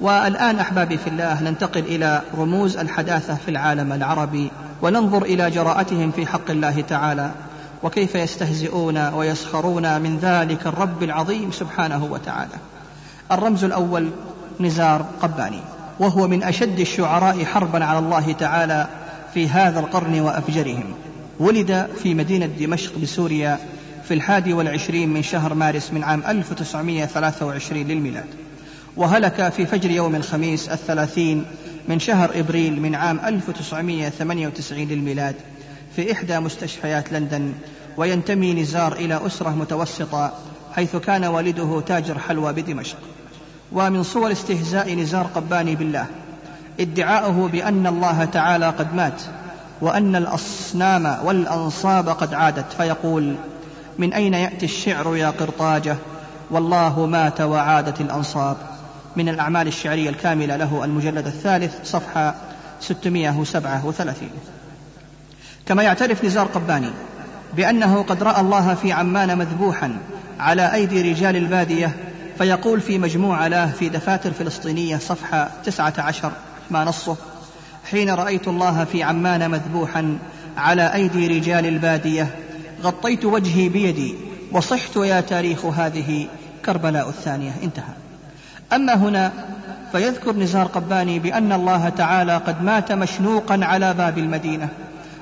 والآن 0.00 0.58
أحبابي 0.58 0.98
في 0.98 1.06
الله 1.06 1.42
ننتقل 1.42 1.80
إلى 1.80 2.22
رموز 2.34 2.76
الحداثة 2.76 3.34
في 3.34 3.50
العالم 3.50 3.92
العربي 3.92 4.50
وننظر 4.82 5.22
إلى 5.22 5.50
جراءتهم 5.50 6.10
في 6.10 6.26
حق 6.26 6.50
الله 6.50 6.80
تعالى 6.80 7.30
وكيف 7.82 8.14
يستهزئون 8.14 9.08
ويسخرون 9.08 10.00
من 10.00 10.18
ذلك 10.18 10.66
الرب 10.66 11.02
العظيم 11.02 11.52
سبحانه 11.52 12.04
وتعالى. 12.04 12.54
الرمز 13.32 13.64
الأول 13.64 14.10
نزار 14.60 15.06
قباني. 15.22 15.60
وهو 16.00 16.28
من 16.28 16.42
أشد 16.42 16.80
الشعراء 16.80 17.44
حربا 17.44 17.84
على 17.84 17.98
الله 17.98 18.32
تعالى 18.32 18.88
في 19.34 19.48
هذا 19.48 19.80
القرن 19.80 20.20
وأفجرهم. 20.20 20.94
ولد 21.40 21.88
في 22.02 22.14
مدينة 22.14 22.46
دمشق 22.46 22.98
بسوريا 22.98 23.58
في 24.04 24.14
الحادي 24.14 24.52
والعشرين 24.52 25.08
من 25.08 25.22
شهر 25.22 25.54
مارس 25.54 25.92
من 25.92 26.04
عام 26.04 26.22
1923 26.28 27.82
للميلاد. 27.82 28.26
وهلك 28.96 29.48
في 29.48 29.66
فجر 29.66 29.90
يوم 29.90 30.14
الخميس 30.14 30.68
الثلاثين 30.68 31.44
من 31.88 31.98
شهر 31.98 32.30
إبريل 32.34 32.82
من 32.82 32.94
عام 32.94 33.20
1998 33.24 34.88
للميلاد 34.88 35.34
في 35.96 36.12
إحدى 36.12 36.40
مستشفيات 36.40 37.12
لندن 37.12 37.52
وينتمي 37.96 38.54
نزار 38.54 38.92
إلى 38.92 39.20
أسرة 39.26 39.50
متوسطة 39.50 40.32
حيث 40.72 40.96
كان 40.96 41.24
والده 41.24 41.80
تاجر 41.80 42.18
حلوى 42.18 42.52
بدمشق. 42.52 42.98
ومن 43.72 44.02
صور 44.02 44.32
استهزاء 44.32 44.94
نزار 44.94 45.26
قباني 45.34 45.74
بالله 45.74 46.06
ادعاؤه 46.80 47.48
بأن 47.48 47.86
الله 47.86 48.24
تعالى 48.24 48.68
قد 48.68 48.94
مات 48.94 49.22
وأن 49.80 50.16
الأصنام 50.16 51.18
والأنصاب 51.24 52.08
قد 52.08 52.34
عادت 52.34 52.72
فيقول 52.72 53.34
من 53.98 54.12
أين 54.12 54.34
يأتي 54.34 54.66
الشعر 54.66 55.16
يا 55.16 55.30
قرطاجة؟ 55.30 55.96
والله 56.50 57.06
مات 57.06 57.40
وعادت 57.40 58.00
الأنصاب. 58.00 58.56
من 59.16 59.28
الأعمال 59.28 59.68
الشعرية 59.68 60.10
الكاملة 60.10 60.56
له 60.56 60.84
المجلد 60.84 61.26
الثالث 61.26 61.74
صفحة 61.84 62.34
637 62.80 64.28
كما 65.66 65.82
يعترف 65.82 66.24
نزار 66.24 66.46
قباني 66.46 66.90
بأنه 67.56 68.02
قد 68.02 68.22
رأى 68.22 68.40
الله 68.40 68.74
في 68.74 68.92
عمان 68.92 69.38
مذبوحا 69.38 69.98
على 70.40 70.74
أيدي 70.74 71.12
رجال 71.12 71.36
البادية 71.36 71.96
فيقول 72.40 72.80
في 72.80 72.98
مجموعة 72.98 73.48
له 73.48 73.70
في 73.70 73.88
دفاتر 73.88 74.32
فلسطينية 74.32 74.96
صفحة 74.96 75.50
19 75.64 76.32
ما 76.70 76.84
نصه 76.84 77.16
حين 77.90 78.10
رأيت 78.10 78.48
الله 78.48 78.84
في 78.84 79.02
عمان 79.02 79.50
مذبوحا 79.50 80.18
على 80.56 80.94
أيدي 80.94 81.26
رجال 81.26 81.66
البادية 81.66 82.34
غطيت 82.82 83.24
وجهي 83.24 83.68
بيدي 83.68 84.14
وصحت 84.52 84.96
يا 84.96 85.20
تاريخ 85.20 85.64
هذه 85.64 86.26
كربلاء 86.66 87.08
الثانية. 87.08 87.52
انتهى. 87.62 87.94
أما 88.72 88.94
هنا 88.94 89.32
فيذكر 89.92 90.36
نزار 90.36 90.66
قباني 90.66 91.18
بأن 91.18 91.52
الله 91.52 91.88
تعالى 91.88 92.36
قد 92.36 92.62
مات 92.62 92.92
مشنوقا 92.92 93.60
على 93.62 93.94
باب 93.94 94.18
المدينة 94.18 94.68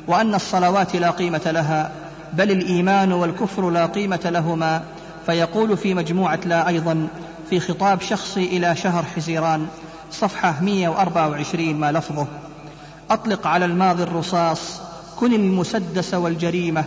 وأن 0.06 0.34
الصلوات 0.34 0.96
لا 0.96 1.10
قيمة 1.10 1.42
لها 1.46 1.90
بل 2.32 2.50
الإيمان 2.50 3.12
والكفر 3.12 3.70
لا 3.70 3.86
قيمة 3.86 4.20
لهما 4.24 4.82
فيقول 5.28 5.76
في 5.76 5.94
مجموعة 5.94 6.40
لا 6.44 6.68
أيضا 6.68 7.08
في 7.50 7.60
خطاب 7.60 8.00
شخصي 8.00 8.44
إلى 8.44 8.76
شهر 8.76 9.04
حزيران 9.04 9.66
صفحة 10.10 10.60
124 10.62 11.74
ما 11.74 11.92
لفظه 11.92 12.26
أطلق 13.10 13.46
على 13.46 13.64
الماضي 13.64 14.02
الرصاص 14.02 14.80
كن 15.16 15.32
المسدس 15.32 16.14
والجريمة 16.14 16.84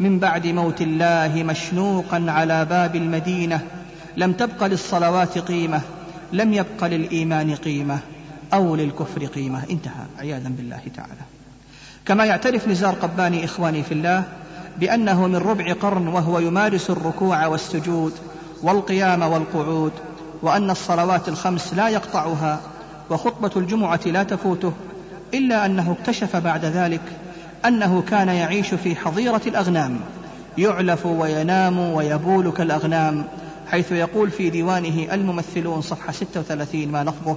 من 0.00 0.18
بعد 0.18 0.46
موت 0.46 0.80
الله 0.80 1.42
مشنوقا 1.42 2.24
على 2.28 2.64
باب 2.64 2.96
المدينة 2.96 3.60
لم 4.16 4.32
تبق 4.32 4.66
للصلوات 4.66 5.38
قيمة 5.38 5.80
لم 6.32 6.52
يبق 6.52 6.84
للإيمان 6.84 7.54
قيمة 7.54 7.98
أو 8.52 8.76
للكفر 8.76 9.26
قيمة. 9.26 9.62
انتهى. 9.70 10.06
عياذا 10.18 10.48
بالله 10.48 10.82
تعالى. 10.96 11.22
كما 12.06 12.24
يعترف 12.24 12.68
نزار 12.68 12.94
قباني 12.94 13.44
إخواني 13.44 13.82
في 13.82 13.94
الله 13.94 14.24
بأنه 14.80 15.26
من 15.26 15.36
ربع 15.36 15.72
قرن 15.72 16.08
وهو 16.08 16.38
يمارس 16.38 16.90
الركوع 16.90 17.46
والسجود 17.46 18.12
والقيام 18.62 19.22
والقعود 19.22 19.92
وأن 20.42 20.70
الصلوات 20.70 21.28
الخمس 21.28 21.74
لا 21.74 21.88
يقطعها 21.88 22.60
وخطبة 23.10 23.50
الجمعة 23.56 24.00
لا 24.06 24.22
تفوته 24.22 24.72
إلا 25.34 25.66
أنه 25.66 25.96
اكتشف 26.00 26.36
بعد 26.36 26.64
ذلك 26.64 27.00
أنه 27.66 28.02
كان 28.02 28.28
يعيش 28.28 28.74
في 28.74 28.96
حظيرة 28.96 29.40
الأغنام 29.46 30.00
يعلف 30.58 31.06
وينام 31.06 31.78
ويبول 31.78 32.52
كالأغنام 32.52 33.24
حيث 33.66 33.92
يقول 33.92 34.30
في 34.30 34.50
ديوانه 34.50 35.14
الممثلون 35.14 35.80
صفحة 35.80 36.12
36 36.12 36.88
ما 36.88 37.04
لفظه 37.04 37.36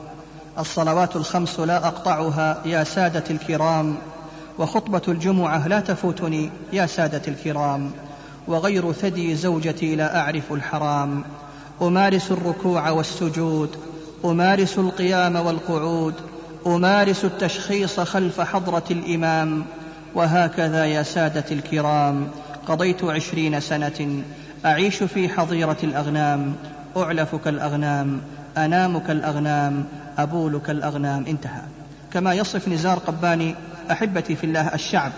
الصلوات 0.60 1.16
الخمس 1.16 1.60
لا 1.60 1.88
أقطعها 1.88 2.62
يا 2.66 2.84
سادة 2.84 3.24
الكرام. 3.30 3.96
وخطبة 4.60 5.02
الجمعة 5.08 5.68
لا 5.68 5.80
تفوتني 5.80 6.50
يا 6.74 6.86
سادة 6.86 7.22
الكرام 7.28 7.92
وغير 8.48 8.92
ثدي 8.92 9.36
زوجتي 9.36 9.96
لا 9.96 10.20
أعرف 10.20 10.54
الحرام. 10.54 11.24
أمارس 11.82 12.32
الركوع 12.32 12.90
والسجود 12.90 13.70
أمارس 14.26 14.80
القيام 14.80 15.36
والقعود 15.36 16.14
أمارس 16.68 17.26
التشخيص 17.26 18.00
خلف 18.00 18.42
حضرة 18.42 18.84
الإمام. 18.92 19.66
وهكذا 20.16 20.86
يا 20.86 21.04
سادة 21.04 21.46
الكرام 21.52 22.28
قضيت 22.68 23.04
عشرين 23.04 23.60
سنة 23.60 24.24
أعيش 24.66 25.04
في 25.04 25.30
حظيرة 25.30 25.78
الأغنام. 25.84 26.56
أعلف 26.98 27.36
كالأغنام 27.36 28.22
أنام 28.58 29.00
كالأغنام 29.00 29.86
أبول 30.18 30.60
كالأغنام 30.60 31.26
انتهى. 31.28 31.62
كما 32.14 32.34
يصف 32.34 32.68
نزار 32.68 33.00
قباني 33.00 33.56
أحبتي 33.92 34.36
في 34.36 34.44
الله 34.44 34.74
الشعب 34.74 35.12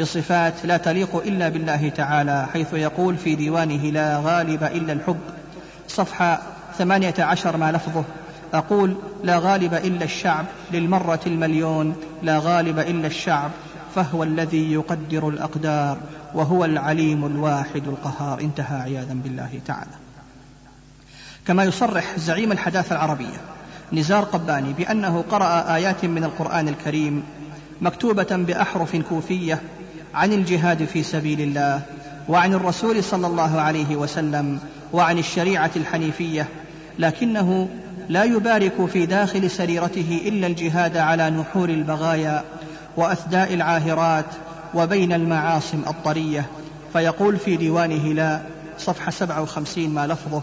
بصفات 0.00 0.54
لا 0.64 0.76
تليق 0.76 1.16
إلا 1.16 1.48
بالله 1.48 1.88
تعالى 1.88 2.46
حيث 2.52 2.74
يقول 2.74 3.16
في 3.16 3.34
ديوانه 3.34 3.90
لا 3.90 4.20
غالب 4.24 4.62
إلا 4.62 4.92
الحب 4.92 5.20
صفحة 5.88 6.42
ثمانية 6.78 7.14
عشر 7.18 7.56
ما 7.56 7.72
لفظه. 7.72 8.04
أقول 8.54 8.96
لا 9.24 9.38
غالب 9.38 9.74
إلا 9.74 10.04
الشعب 10.04 10.44
للمرة 10.72 11.20
المليون 11.26 11.96
لا 12.22 12.38
غالب 12.38 12.78
إلا 12.78 13.06
الشعب 13.06 13.50
فهو 13.94 14.22
الذي 14.22 14.72
يقدر 14.72 15.28
الأقدار 15.28 15.98
وهو 16.34 16.64
العليم 16.64 17.26
الواحد 17.26 17.88
القهار 17.88 18.40
انتهى 18.40 18.80
عياذا 18.80 19.14
بالله 19.14 19.60
تعالى. 19.66 19.94
كما 21.46 21.64
يصرح 21.64 22.18
زعيم 22.18 22.52
الحداثة 22.52 22.94
العربية 22.94 23.57
نزار 23.92 24.24
قباني 24.24 24.72
بأنه 24.72 25.24
قرأ 25.30 25.74
آيات 25.74 26.04
من 26.04 26.24
القرآن 26.24 26.68
الكريم 26.68 27.22
مكتوبة 27.80 28.36
بأحرف 28.36 28.96
كوفية 28.96 29.62
عن 30.14 30.32
الجهاد 30.32 30.84
في 30.84 31.02
سبيل 31.02 31.40
الله 31.40 31.82
وعن 32.28 32.54
الرسول 32.54 33.04
صلى 33.04 33.26
الله 33.26 33.60
عليه 33.60 33.96
وسلم 33.96 34.60
وعن 34.92 35.18
الشريعة 35.18 35.70
الحنيفية 35.76 36.48
لكنه 36.98 37.68
لا 38.08 38.24
يبارك 38.24 38.86
في 38.92 39.06
داخل 39.06 39.50
سريرته 39.50 40.22
إلا 40.26 40.46
الجهاد 40.46 40.96
على 40.96 41.30
نحور 41.30 41.68
البغايا 41.68 42.44
وأثداء 42.96 43.54
العاهرات 43.54 44.24
وبين 44.74 45.12
المعاصم 45.12 45.82
الطرية. 45.86 46.46
فيقول 46.92 47.36
في 47.36 47.56
ديوانه 47.56 48.12
لا 48.14 48.40
صفحة 48.78 49.10
57 49.10 49.88
ما 49.88 50.06
لفظه. 50.06 50.42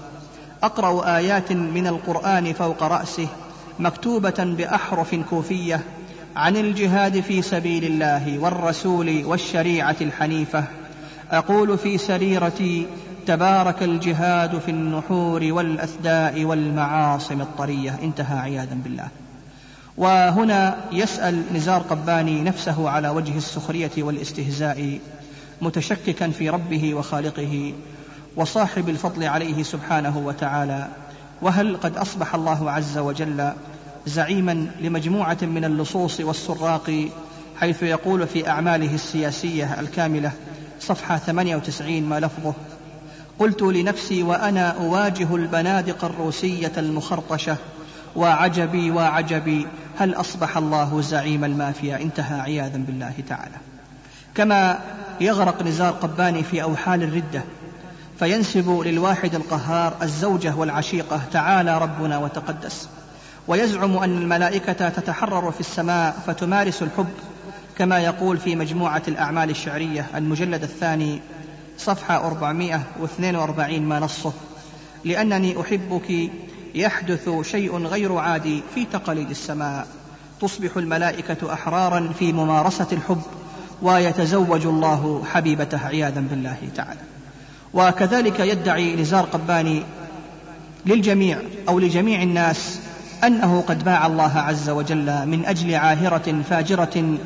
أقرأ 0.65 1.17
آيات 1.17 1.51
من 1.51 1.88
القرآن 1.88 2.54
فوق 2.54 2.84
رأسه 2.84 3.28
مكتوبة 3.80 4.43
بأحرف 4.43 5.15
كوفية 5.15 5.82
عن 6.36 6.58
الجهاد 6.58 7.19
في 7.19 7.41
سبيل 7.41 7.84
الله 7.84 8.39
والرسول 8.39 9.25
والشريعة 9.25 9.95
الحنيفة. 10.01 10.63
أقول 11.32 11.78
في 11.78 11.97
سريرتي 11.97 12.88
تبارك 13.28 13.84
الجهاد 13.84 14.60
في 14.60 14.71
النحور 14.71 15.43
والأثداء 15.43 16.43
والمعاصم 16.43 17.41
الطرية. 17.41 17.99
انتهى 18.04 18.39
عياذا 18.39 18.78
بالله. 18.84 19.08
وهنا 19.97 20.78
يسأل 20.91 21.43
نزار 21.54 21.82
قباني 21.82 22.41
نفسه 22.41 22.89
على 22.89 23.10
وجه 23.10 23.38
السخرية 23.38 23.91
والاستهزاء 23.97 24.99
متشككا 25.62 26.30
في 26.30 26.49
ربه 26.49 26.93
وخالقه. 26.93 27.73
وصاحب 28.35 28.89
الفضل 28.89 29.23
عليه 29.23 29.63
سبحانه 29.63 30.17
وتعالى. 30.17 30.87
وهل 31.41 31.77
قد 31.77 31.97
أصبح 31.97 32.35
الله 32.35 32.71
عز 32.71 32.97
وجل 32.97 33.51
زعيما 34.05 34.67
لمجموعة 34.81 35.37
من 35.41 35.65
اللصوص 35.65 36.19
والسراق 36.19 37.09
حيث 37.59 37.83
يقول 37.83 38.27
في 38.27 38.49
أعماله 38.49 38.93
السياسية 38.93 39.79
الكاملة 39.79 40.31
صفحة 40.79 41.17
98 41.17 42.03
ما 42.03 42.19
لفظه 42.19 42.53
قلت 43.39 43.61
لنفسي 43.61 44.23
وأنا 44.23 44.69
أواجه 44.69 45.35
البنادق 45.35 46.05
الروسية 46.05 46.71
المخرطشة 46.77 47.57
وعجبي 48.15 48.91
وعجبي 48.91 49.67
هل 49.97 50.13
أصبح 50.13 50.57
الله 50.57 51.01
زعيم 51.01 51.45
المافيا؟ 51.45 52.01
انتهى 52.01 52.41
عياذا 52.41 52.77
بالله 52.77 53.13
تعالى. 53.29 53.55
كما 54.35 54.79
يغرق 55.21 55.63
نزار 55.63 55.91
قباني 55.91 56.43
في 56.43 56.63
أوحال 56.63 57.03
الردة 57.03 57.43
فينسب 58.19 58.82
للواحد 58.86 59.36
القهار 59.36 59.93
الزوجة 60.01 60.56
والعشيقة 60.56 61.21
تعالى 61.32 61.78
ربنا 61.78 62.17
وتقدس. 62.17 62.89
ويزعم 63.47 63.97
أن 63.97 64.17
الملائكة 64.17 64.89
تتحرر 64.89 65.51
في 65.51 65.60
السماء 65.60 66.15
فتمارس 66.28 66.84
الحب 66.84 67.10
كما 67.78 67.99
يقول 67.99 68.38
في 68.38 68.56
مجموعة 68.56 69.04
الأعمال 69.08 69.49
الشعرية 69.49 70.06
المجلد 70.15 70.63
الثاني 70.63 71.21
صفحة 71.78 72.28
442 72.28 73.82
ما 73.82 73.99
نصه. 73.99 74.34
لأنني 75.06 75.62
أحبك 75.62 76.32
يحدث 76.75 77.30
شيء 77.41 77.78
غير 77.78 78.15
عادي 78.17 78.63
في 78.75 78.86
تقاليد 78.86 79.30
السماء. 79.30 79.88
تصبح 80.41 80.78
الملائكة 80.78 81.54
أحرارا 81.54 82.13
في 82.19 82.34
ممارسة 82.34 82.88
الحب 82.91 83.21
ويتزوج 83.82 84.65
الله 84.65 85.23
حبيبته 85.34 85.88
عياذا 85.88 86.19
بالله 86.19 86.58
تعالى. 86.75 87.14
وكذلك 87.75 88.39
يدعي 88.39 88.95
نزار 88.95 89.25
قباني 89.25 89.83
للجميع 90.85 91.39
أو 91.69 91.79
لجميع 91.79 92.21
الناس 92.21 92.79
أنه 93.23 93.63
قد 93.67 93.83
باع 93.83 94.05
الله 94.05 94.38
عز 94.38 94.69
وجل 94.69 95.27
من 95.27 95.45
أجل 95.45 95.75
عاهرة 95.75 96.41
فاجرة 96.49 97.17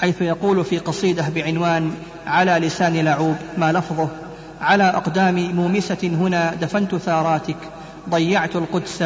حيث 0.00 0.22
يقول 0.22 0.64
في 0.64 0.78
قصيدة 0.78 1.28
بعنوان 1.28 1.94
على 2.26 2.52
لسان 2.52 2.96
لعوب 2.96 3.36
ما 3.58 3.72
لفظه 3.72 4.08
على 4.60 4.84
أقدام 4.84 5.34
مومسة 5.56 5.98
هنا 6.02 6.54
دفنت 6.54 6.94
ثاراتك 6.94 7.56
ضيعت 8.10 8.56
القدس 8.56 9.02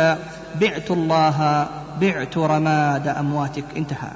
بعت 0.60 0.90
الله 0.90 1.66
بعت 2.00 2.38
رماد 2.38 3.08
أمواتك 3.08 3.64
انتهى. 3.76 4.10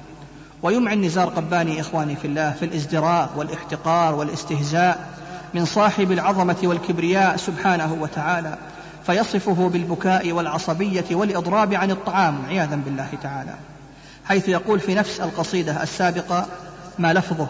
ويمعن 0.62 1.00
نزار 1.00 1.28
قباني 1.28 1.80
إخواني 1.80 2.16
في 2.16 2.26
الله 2.26 2.50
في 2.50 2.64
الازدراء 2.64 3.30
والاحتقار 3.36 4.14
والاستهزاء 4.14 5.08
من 5.54 5.64
صاحب 5.64 6.12
العظمة 6.12 6.56
والكبرياء 6.62 7.36
سبحانه 7.36 7.92
وتعالى 8.00 8.58
فيصفه 9.06 9.68
بالبكاء 9.68 10.32
والعصبية 10.32 11.04
والإضراب 11.10 11.74
عن 11.74 11.90
الطعام 11.90 12.46
عياذا 12.48 12.76
بالله 12.76 13.08
تعالى. 13.22 13.54
حيث 14.24 14.48
يقول 14.48 14.80
في 14.80 14.94
نفس 14.94 15.20
القصيدة 15.20 15.82
السابقة 15.82 16.46
ما 16.98 17.12
لفظه 17.12 17.46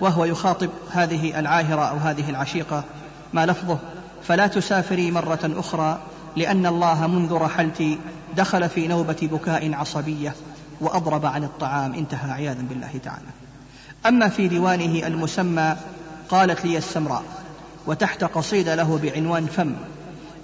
وهو 0.00 0.24
يخاطب 0.24 0.70
هذه 0.92 1.38
العاهرة 1.38 1.82
أو 1.82 1.96
هذه 1.96 2.30
العشيقة 2.30 2.84
ما 3.32 3.46
لفظه 3.46 3.78
فلا 4.22 4.46
تسافري 4.46 5.10
مرة 5.10 5.50
أخرى 5.56 5.98
لأن 6.36 6.66
الله 6.66 7.06
منذ 7.06 7.32
رحلت 7.32 7.98
دخل 8.36 8.68
في 8.68 8.88
نوبة 8.88 9.28
بكاء 9.32 9.74
عصبية 9.74 10.34
وأضرب 10.80 11.26
عن 11.26 11.44
الطعام 11.44 11.94
انتهى 11.94 12.30
عياذا 12.32 12.62
بالله 12.68 12.90
تعالى. 13.04 13.28
أما 14.06 14.28
في 14.28 14.48
ديوانه 14.48 15.06
المسمى 15.06 15.76
قالت 16.28 16.64
لي 16.64 16.78
السمراء 16.78 17.22
وتحت 17.86 18.24
قصيدة 18.24 18.74
له 18.74 18.98
بعنوان 19.02 19.46
فم 19.46 19.74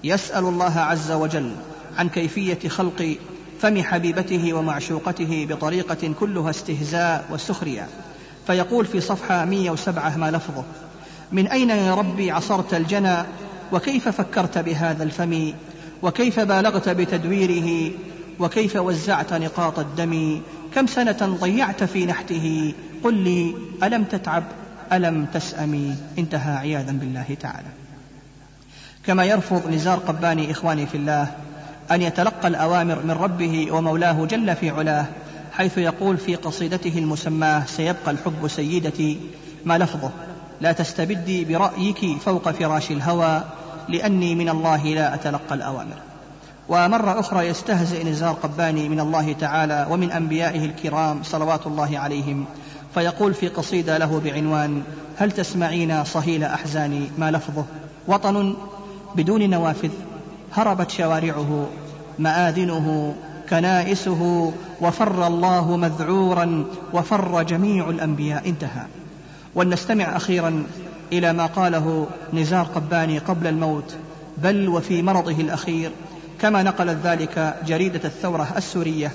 يسأل 0.05 0.45
الله 0.45 0.79
عز 0.79 1.12
وجل 1.12 1.53
عن 1.99 2.09
كيفية 2.09 2.68
خلق 2.68 3.16
فم 3.61 3.83
حبيبته 3.83 4.53
ومعشوقته 4.53 5.47
بطريقة 5.51 6.14
كلها 6.21 6.51
استهزاء 6.51 7.25
وسخرية. 7.31 7.88
فيقول 8.47 8.87
في 8.87 9.01
صفحة 9.01 9.45
107 9.45 10.16
ما 10.16 10.31
لفظه 10.31 10.64
من 11.33 11.47
أين 11.47 11.71
يا 11.71 11.95
ربي 11.95 12.31
عصرت 12.31 12.75
الجنى 12.75 13.16
وكيف 13.73 14.09
فكرت 14.09 14.59
بهذا 14.59 15.05
الفم 15.05 15.53
وكيف 16.03 16.40
بالغت 16.40 16.88
بتدويره 16.88 17.92
وكيف 18.38 18.77
وزعت 18.77 19.33
نقاط 19.33 19.79
الدم 19.79 20.40
كم 20.75 20.87
سنة 20.87 21.37
ضيعت 21.40 21.85
في 21.85 22.07
نحته 22.07 22.75
قل 23.05 23.14
لي 23.14 23.55
ألم 23.83 24.05
تتعب؟ 24.05 24.45
ألم 24.92 25.24
تسأمي؟ 25.24 25.96
انتهى 26.18 26.57
عياذا 26.57 26.92
بالله 26.92 27.37
تعالى. 27.40 27.68
كما 29.07 29.24
يرفض 29.24 29.68
نزار 29.68 29.98
قباني 29.98 30.50
إخواني 30.50 30.87
في 30.87 30.96
الله 30.96 31.26
أن 31.90 32.02
يتلقى 32.02 32.48
الأوامر 32.48 33.02
من 33.05 33.11
ربه 33.11 33.72
ومولاه 33.72 34.26
جل 34.26 34.57
في 34.57 34.70
علاه 34.70 35.07
حيث 35.52 35.78
يقول 35.78 36.18
في 36.18 36.35
قصيدته 36.35 36.98
المسماة 36.98 37.64
سيبقى 37.66 38.11
الحب 38.11 38.48
سيدتي. 38.48 39.20
ما 39.64 39.78
لفظه؟ 39.78 40.11
لا 40.61 40.72
تستبدي 40.72 41.44
برأيك 41.44 42.18
فوق 42.20 42.50
فراش 42.50 42.90
الهوى 42.90 43.44
لأني 43.88 44.35
من 44.35 44.48
الله 44.48 44.85
لا 44.85 45.14
أتلقى 45.14 45.55
الأوامر. 45.55 45.96
ومرة 46.68 47.20
أخرى 47.20 47.46
يستهزئ 47.46 48.05
نزار 48.05 48.33
قباني 48.33 48.88
من 48.88 49.00
الله 49.00 49.33
تعالى 49.33 49.87
ومن 49.90 50.12
أنبيائه 50.12 50.64
الكرام 50.64 51.22
صلوات 51.22 51.66
الله 51.66 51.98
عليهم 51.98 52.44
فيقول 52.94 53.35
في 53.35 53.48
قصيدة 53.48 53.98
له 53.98 54.20
بعنوان 54.24 54.83
هل 55.16 55.33
تسمعين 55.33 56.05
صهيل 56.05 56.44
أحزاني؟ 56.44 57.11
ما 57.18 57.31
لفظه؟ 57.31 57.64
وطن 58.09 58.55
بدون 59.14 59.50
نوافذ 59.50 59.90
هربت 60.52 60.90
شوارعه 60.90 61.68
مآذنه 62.18 63.14
كنائسه 63.50 64.52
وفر 64.81 65.26
الله 65.26 65.76
مذعورا 65.76 66.64
وفر 66.92 67.42
جميع 67.42 67.90
الأنبياء 67.90 68.48
انتهى. 68.48 68.87
ولنستمع 69.55 70.16
أخيرا 70.16 70.64
إلى 71.12 71.33
ما 71.33 71.46
قاله 71.46 72.07
نزار 72.33 72.64
قباني 72.64 73.18
قبل 73.18 73.46
الموت 73.46 73.94
بل 74.38 74.68
وفي 74.68 75.02
مرضه 75.02 75.40
الأخير 75.40 75.90
كما 76.40 76.62
نقلت 76.62 76.98
ذلك 77.05 77.55
جريدة 77.66 78.00
الثورة 78.05 78.48
السورية. 78.57 79.12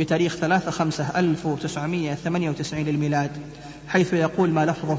بتاريخ 0.00 0.36
3 0.36 0.70
5 0.70 1.18
1998 1.18 2.84
للميلاد 2.84 3.30
حيث 3.88 4.12
يقول 4.12 4.50
ما 4.50 4.66
لفظه 4.66 4.98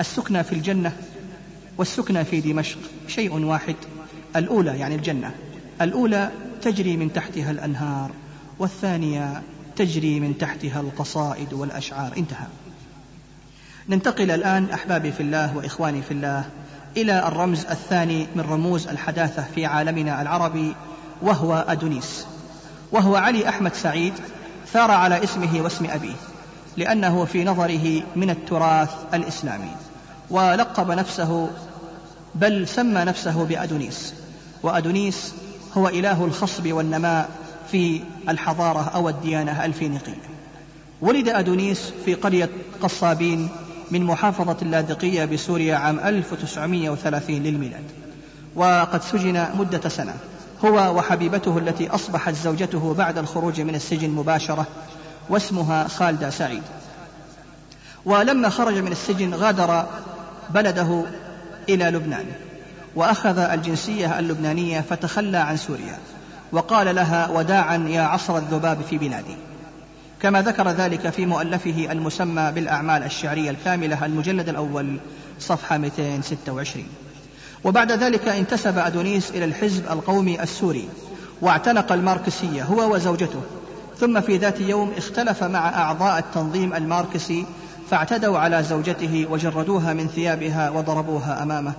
السكنى 0.00 0.44
في 0.44 0.52
الجنة 0.52 0.92
والسكنى 1.78 2.24
في 2.24 2.40
دمشق 2.40 2.78
شيء 3.08 3.44
واحد. 3.44 3.76
الأولى 4.36 4.78
يعني 4.78 4.94
الجنة 4.94 5.34
الأولى 5.80 6.30
تجري 6.62 6.96
من 6.96 7.12
تحتها 7.12 7.50
الأنهار 7.50 8.10
والثانية 8.58 9.42
تجري 9.76 10.20
من 10.20 10.38
تحتها 10.38 10.80
القصائد 10.80 11.52
والأشعار. 11.52 12.12
انتهى. 12.16 12.46
ننتقل 13.88 14.30
الآن 14.30 14.70
أحبابي 14.70 15.12
في 15.12 15.20
الله 15.20 15.56
وإخواني 15.56 16.02
في 16.02 16.10
الله 16.10 16.44
إلى 16.96 17.28
الرمز 17.28 17.64
الثاني 17.64 18.26
من 18.34 18.42
رموز 18.42 18.86
الحداثة 18.88 19.44
في 19.54 19.66
عالمنا 19.66 20.22
العربي 20.22 20.74
وهو 21.22 21.64
أدونيس. 21.68 22.26
وهو 22.92 23.16
علي 23.16 23.48
أحمد 23.48 23.74
سعيد 23.74 24.12
ثار 24.72 24.90
على 24.90 25.24
اسمه 25.24 25.60
واسم 25.60 25.86
أبيه 25.90 26.16
لأنه 26.76 27.24
في 27.24 27.44
نظره 27.44 28.02
من 28.16 28.30
التراث 28.30 28.90
الإسلامي. 29.14 29.70
ولقب 30.30 30.90
نفسه 30.90 31.50
بل 32.34 32.68
سمى 32.68 33.00
نفسه 33.04 33.44
بأدونيس. 33.44 34.14
وأدونيس 34.62 35.34
هو 35.74 35.88
إله 35.88 36.24
الخصب 36.24 36.72
والنماء 36.72 37.30
في 37.72 38.00
الحضارة 38.28 38.90
أو 38.94 39.08
الديانة 39.08 39.64
الفينيقية. 39.64 40.28
ولد 41.00 41.28
أدونيس 41.28 41.92
في 42.04 42.14
قرية 42.14 42.50
قصابين 42.82 43.48
من 43.90 44.04
محافظة 44.04 44.56
اللاذقية 44.62 45.24
بسوريا 45.24 45.76
عام 45.76 46.00
1930 46.00 47.42
للميلاد. 47.42 47.84
وقد 48.54 49.02
سجن 49.02 49.46
مدة 49.58 49.88
سنة. 49.88 50.14
هو 50.64 50.96
وحبيبته 50.96 51.58
التي 51.58 51.90
أصبحت 51.90 52.34
زوجته 52.34 52.94
بعد 52.94 53.18
الخروج 53.18 53.60
من 53.60 53.74
السجن 53.74 54.10
مباشرة 54.10 54.66
واسمها 55.28 55.88
خالدة 55.88 56.30
سعيد. 56.30 56.62
ولما 58.04 58.48
خرج 58.48 58.78
من 58.78 58.92
السجن 58.92 59.34
غادر 59.34 59.86
بلده 60.50 61.04
إلى 61.68 61.84
لبنان 61.84 62.24
وأخذ 62.96 63.38
الجنسية 63.38 64.18
اللبنانية 64.18 64.80
فتخلى 64.80 65.38
عن 65.38 65.56
سوريا 65.56 65.98
وقال 66.52 66.94
لها 66.94 67.28
وداعا 67.28 67.76
يا 67.76 68.02
عصر 68.02 68.36
الذباب 68.36 68.78
في 68.90 68.98
بلادي. 68.98 69.36
كما 70.22 70.42
ذكر 70.42 70.68
ذلك 70.68 71.10
في 71.10 71.26
مؤلفه 71.26 71.88
المسمى 71.90 72.52
بالأعمال 72.52 73.02
الشعرية 73.02 73.50
الكاملة 73.50 74.06
المجلد 74.06 74.48
الأول 74.48 74.98
صفحة 75.40 75.78
226 75.78 76.84
وبعد 77.66 77.92
ذلك 77.92 78.28
انتسب 78.28 78.78
أدونيس 78.78 79.30
إلى 79.30 79.44
الحزب 79.44 79.84
القومي 79.90 80.42
السوري 80.42 80.88
واعتنق 81.40 81.92
الماركسية 81.92 82.62
هو 82.62 82.94
وزوجته. 82.94 83.42
ثم 84.00 84.20
في 84.20 84.36
ذات 84.36 84.60
يوم 84.60 84.92
اختلف 84.96 85.44
مع 85.44 85.68
أعضاء 85.68 86.18
التنظيم 86.18 86.74
الماركسي 86.74 87.46
فاعتدوا 87.90 88.38
على 88.38 88.62
زوجته 88.62 89.26
وجردوها 89.30 89.92
من 89.92 90.08
ثيابها 90.08 90.70
وضربوها 90.70 91.42
أمامه. 91.42 91.72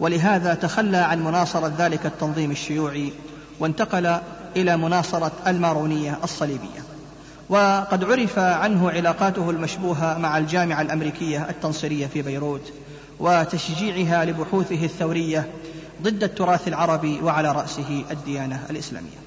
ولهذا 0.00 0.54
تخلى 0.54 0.96
عن 0.96 1.24
مناصرة 1.24 1.72
ذلك 1.78 2.06
التنظيم 2.06 2.50
الشيوعي 2.50 3.12
وانتقل 3.60 4.16
إلى 4.56 4.76
مناصرة 4.76 5.32
المارونية 5.46 6.18
الصليبية. 6.24 6.84
وقد 7.48 8.04
عرف 8.04 8.38
عنه 8.38 8.90
علاقاته 8.90 9.50
المشبوهة 9.50 10.18
مع 10.18 10.38
الجامعة 10.38 10.82
الأمريكية 10.82 11.46
التنصيرية 11.50 12.06
في 12.06 12.22
بيروت. 12.22 12.72
وتشجيعها 13.20 14.24
لبحوثه 14.24 14.84
الثورية 14.84 15.48
ضد 16.02 16.24
التراث 16.24 16.68
العربي 16.68 17.20
وعلى 17.20 17.52
رأسه 17.52 18.04
الديانة 18.10 18.60
الإسلامية. 18.70 19.24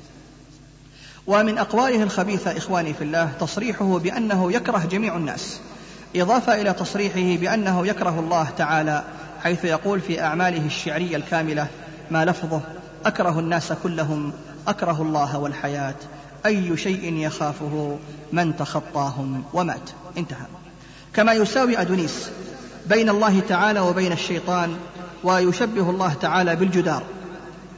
ومن 1.27 1.57
أقواله 1.57 2.03
الخبيثة 2.03 2.57
إخواني 2.57 2.93
في 2.93 3.03
الله 3.03 3.31
تصريحه 3.39 3.99
بأنه 3.99 4.51
يكره 4.51 4.87
جميع 4.91 5.15
الناس 5.15 5.59
إضافة 6.15 6.61
إلى 6.61 6.73
تصريحه 6.73 7.41
بأنه 7.41 7.87
يكره 7.87 8.19
الله 8.19 8.47
تعالى 8.57 9.03
حيث 9.43 9.65
يقول 9.65 10.01
في 10.01 10.21
أعماله 10.21 10.65
الشعرية 10.65 11.15
الكاملة 11.15 11.67
ما 12.11 12.25
لفظه؟ 12.25 12.61
أكره 13.05 13.39
الناس 13.39 13.73
كلهم 13.83 14.33
أكره 14.67 15.01
الله 15.01 15.37
والحياة 15.37 15.95
أي 16.45 16.77
شيء 16.77 17.13
يخافه 17.13 17.97
من 18.31 18.55
تخطاهم 18.55 19.43
ومات. 19.53 19.89
انتهى. 20.17 20.45
كما 21.13 21.33
يساوي 21.33 21.81
أدونيس 21.81 22.29
بين 22.89 23.09
الله 23.09 23.39
تعالى 23.39 23.79
وبين 23.79 24.11
الشيطان 24.11 24.75
ويشبه 25.23 25.89
الله 25.89 26.13
تعالى 26.13 26.55
بالجدار. 26.55 27.03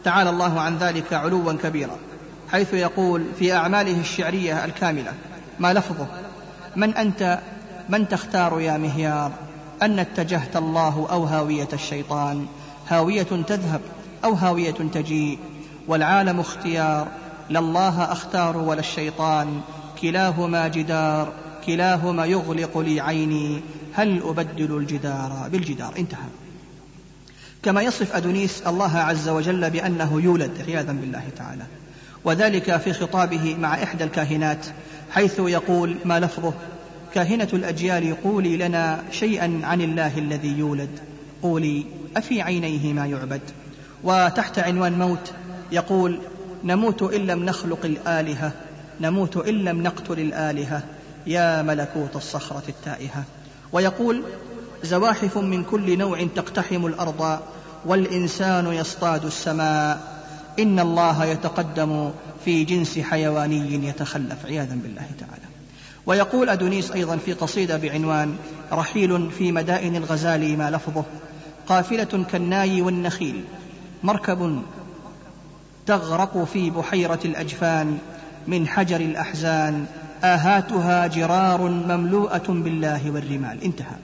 تعالى 0.04 0.30
الله 0.30 0.60
عن 0.60 0.78
ذلك 0.78 1.14
علوا 1.14 1.54
كبيرا 1.54 1.98
حيث 2.52 2.74
يقول 2.74 3.26
في 3.40 3.54
أعماله 3.54 4.00
الشعرية 4.00 4.66
الكاملة 4.66 5.14
ما 5.60 5.74
لفظه؟ 5.74 6.08
من 6.76 6.96
أنت؟ 6.96 7.40
من 7.90 8.08
تختار 8.08 8.62
يا 8.62 8.78
مهيار؟ 8.78 9.32
أن 9.82 10.00
اتجهت 10.00 10.56
الله 10.56 11.08
أو 11.12 11.24
هاوية 11.24 11.68
الشيطان؟ 11.74 12.48
هاوية 12.88 13.24
تذهب 13.24 13.82
أو 14.24 14.34
هاوية 14.34 14.72
تجيء؟ 14.72 15.40
والعالم 15.88 16.40
اختيار 16.40 17.08
لا 17.50 17.60
الله 17.60 18.04
أختار 18.12 18.58
ولا 18.58 18.80
الشيطان 18.80 19.62
كلاهما 20.02 20.68
جدار 20.68 21.32
كلاهما 21.66 22.26
يغلق 22.26 22.78
لي 22.78 23.02
عيني 23.02 23.62
هل 24.00 24.22
أبدل 24.24 24.78
الجدار 24.78 25.50
بالجدار؟ 25.52 25.94
انتهى. 25.98 26.28
كما 27.64 27.82
يصف 27.82 28.16
أدونيس 28.16 28.62
الله 28.68 28.98
عز 28.98 29.30
وجل 29.30 29.70
بأنه 29.70 30.22
يولد 30.22 30.52
عياذا 30.68 30.92
بالله 30.92 31.24
تعالى. 31.38 31.64
وذلك 32.26 32.78
في 32.78 32.94
خطابه 32.94 33.56
مع 33.56 33.84
إحدى 33.84 34.04
الكاهنات 34.04 34.66
حيث 35.12 35.40
يقول 35.40 35.96
ما 36.06 36.20
لفظه؟ 36.20 36.54
كاهنة 37.14 37.48
الأجيال 37.54 38.24
قولي 38.24 38.58
لنا 38.58 39.04
شيئا 39.12 39.62
عن 39.64 39.82
الله 39.82 40.18
الذي 40.18 40.58
يولد. 40.58 41.00
قولي 41.42 41.86
أفي 42.18 42.42
عينيه 42.42 42.94
ما 42.94 43.06
يعبد؟ 43.06 43.42
وتحت 44.04 44.60
عنوان 44.60 45.00
موت 45.00 45.34
يقول 45.72 46.20
نموت 46.64 47.02
إن 47.02 47.28
لم 47.28 47.46
نخلق 47.46 47.86
الآلهة 47.86 48.52
نموت 49.02 49.38
إن 49.38 49.54
لم 49.54 49.84
نقتل 49.84 50.20
الآلهة. 50.20 50.84
يا 51.28 51.62
ملكوت 51.62 52.16
الصخرة 52.16 52.64
التائهة. 52.70 53.24
ويقول 53.74 54.24
زواحف 54.84 55.38
من 55.38 55.64
كل 55.64 55.98
نوع 55.98 56.28
تقتحم 56.36 56.86
الأرض 56.86 57.40
والإنسان 57.86 58.74
يصطاد 58.74 59.26
السماء. 59.26 60.20
إن 60.60 60.80
الله 60.80 61.26
يتقدم 61.26 62.12
في 62.46 62.64
جنس 62.64 63.00
حيواني 63.00 63.88
يتخلف 63.88 64.46
عياذا 64.46 64.76
بالله 64.84 65.06
تعالى. 65.20 65.50
ويقول 66.06 66.50
أدونيس 66.50 66.92
أيضا 66.92 67.18
في 67.18 67.34
قصيدة 67.34 67.78
بعنوان 67.78 68.36
رحيل 68.72 69.32
في 69.32 69.52
مدائن 69.52 69.96
الغزال 69.96 70.58
ما 70.58 70.72
لفظه 70.72 71.04
قافلة 71.68 72.26
كالناي 72.32 72.82
والنخيل 72.82 73.44
مركب 74.04 74.62
تغرق 75.86 76.44
في 76.44 76.70
بحيرة 76.70 77.20
الأجفان 77.26 77.98
من 78.48 78.68
حجر 78.68 78.96
الأحزان 78.96 79.86
آهاتها 80.24 81.08
جرار 81.08 81.62
مملوءة 81.62 82.44
بالله 82.48 83.12
والرمال. 83.12 83.64
انتهى. 83.64 83.96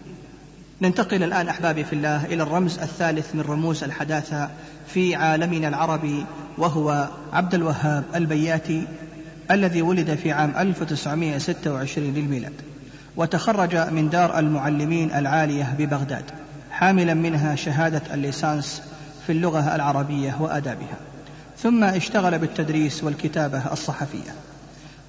ننتقل 0.81 1.23
الآن 1.23 1.47
أحبابي 1.47 1.83
في 1.83 1.93
الله 1.93 2.25
إلى 2.25 2.43
الرمز 2.43 2.79
الثالث 2.79 3.35
من 3.35 3.41
رموز 3.41 3.83
الحداثة 3.83 4.49
في 4.87 5.15
عالمنا 5.15 5.67
العربي 5.67 6.25
وهو 6.57 7.07
عبد 7.33 7.53
الوهاب 7.53 8.03
البياتي 8.15 8.87
الذي 9.51 9.81
ولد 9.81 10.15
في 10.15 10.31
عام 10.31 10.53
1926 10.57 12.13
للميلاد 12.13 12.53
وتخرج 13.15 13.75
من 13.75 14.09
دار 14.09 14.39
المعلمين 14.39 15.11
العالية 15.11 15.75
ببغداد 15.77 16.23
حاملا 16.71 17.13
منها 17.13 17.55
شهادة 17.55 18.01
الليسانس 18.13 18.81
في 19.25 19.31
اللغة 19.31 19.75
العربية 19.75 20.35
وآدابها. 20.39 20.97
ثم 21.57 21.83
اشتغل 21.83 22.39
بالتدريس 22.39 23.03
والكتابة 23.03 23.73
الصحفية. 23.73 24.31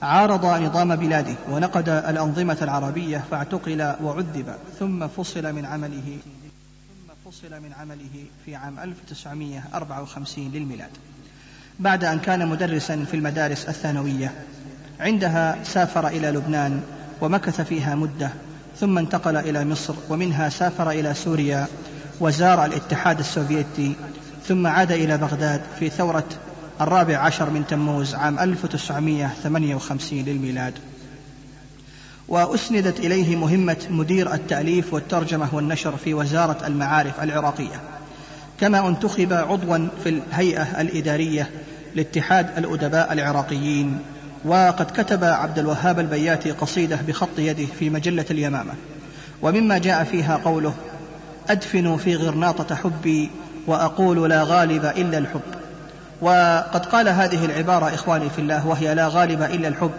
عارض 0.02 0.46
نظام 0.46 0.96
بلاده 0.96 1.34
ونقد 1.50 1.88
الأنظمة 1.88 2.56
العربية 2.62 3.24
فاعتقل 3.30 3.94
وعذب 4.02 4.54
ثم 4.78 5.08
فصل 5.08 5.52
من 5.52 5.66
عمله 5.66 6.18
ثم 6.24 7.30
فصل 7.30 7.62
من 7.62 7.72
عمله 7.72 8.24
في 8.44 8.56
عام 8.56 8.78
1954 8.78 10.50
للميلاد. 10.52 10.90
بعد 11.80 12.04
أن 12.04 12.18
كان 12.18 12.48
مدرسا 12.48 13.04
في 13.10 13.14
المدارس 13.16 13.68
الثانوية 13.68 14.32
عندها 15.00 15.64
سافر 15.64 16.08
إلى 16.08 16.30
لبنان 16.30 16.82
ومكث 17.20 17.60
فيها 17.60 17.94
مدة 17.94 18.30
ثم 18.80 18.98
انتقل 18.98 19.36
إلى 19.36 19.64
مصر 19.64 19.94
ومنها 20.08 20.48
سافر 20.48 20.90
إلى 20.90 21.14
سوريا 21.14 21.66
وزار 22.20 22.64
الاتحاد 22.64 23.18
السوفيتي 23.18 23.96
ثم 24.44 24.66
عاد 24.66 24.92
إلى 24.92 25.18
بغداد 25.18 25.60
في 25.78 25.90
ثورة 25.90 26.28
الرابع 26.80 27.16
عشر 27.16 27.50
من 27.50 27.66
تموز 27.66 28.14
عام 28.14 28.38
1958 28.38 30.24
للميلاد. 30.24 30.74
وأسندت 32.28 33.00
إليه 33.00 33.36
مهمة 33.36 33.76
مدير 33.90 34.34
التأليف 34.34 34.94
والترجمة 34.94 35.48
والنشر 35.52 35.96
في 35.96 36.14
وزارة 36.14 36.66
المعارف 36.66 37.20
العراقية 37.22 37.80
كما 38.60 38.88
انتخب 38.88 39.32
عضوا 39.32 39.88
في 40.04 40.08
الهيئة 40.08 40.80
الإدارية 40.80 41.50
لاتحاد 41.94 42.58
الأدباء 42.58 43.12
العراقيين. 43.12 43.98
وقد 44.44 44.90
كتب 44.90 45.24
عبد 45.24 45.58
الوهاب 45.58 46.00
البياتي 46.00 46.50
قصيدة 46.50 46.98
بخط 47.08 47.38
يده 47.38 47.66
في 47.78 47.90
مجلة 47.90 48.24
اليمامة. 48.30 48.72
ومما 49.42 49.78
جاء 49.78 50.04
فيها 50.04 50.36
قوله 50.36 50.74
أدفن 51.48 51.96
في 51.96 52.16
غرناطة 52.16 52.74
حبي 52.74 53.30
وأقول 53.66 54.30
لا 54.30 54.42
غالب 54.42 54.84
إلا 54.84 55.18
الحب. 55.18 55.65
وقد 56.20 56.86
قال 56.86 57.08
هذه 57.08 57.44
العبارة 57.44 57.94
إخواني 57.94 58.30
في 58.30 58.38
الله 58.38 58.66
وهي 58.66 58.94
لا 58.94 59.08
غالب 59.08 59.42
إلا 59.42 59.68
الحب 59.68 59.90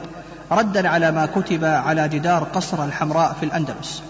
ردا 0.51 0.89
على 0.89 1.11
ما 1.11 1.25
كتب 1.25 1.63
على 1.63 2.09
جدار 2.09 2.43
قصر 2.43 2.85
الحمراء 2.85 3.35
في 3.39 3.45
الأندلس 3.45 4.03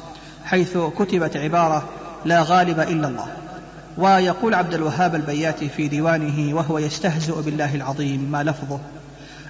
حيث 0.46 0.78
كتبت 0.78 1.38
عبارة 1.38 1.84
لا 2.26 2.42
غالب 2.42 2.80
إلا 2.80 3.08
الله. 3.08 3.28
ويقول 3.98 4.54
عبد 4.54 4.74
الوهاب 4.74 5.16
البياتي 5.16 5.70
في 5.70 5.88
ديوانه 5.88 6.56
وهو 6.56 6.78
يستهزئ 6.80 7.42
بالله 7.42 7.76
العظيم 7.76 8.32
ما 8.32 8.44
لفظه 8.44 8.80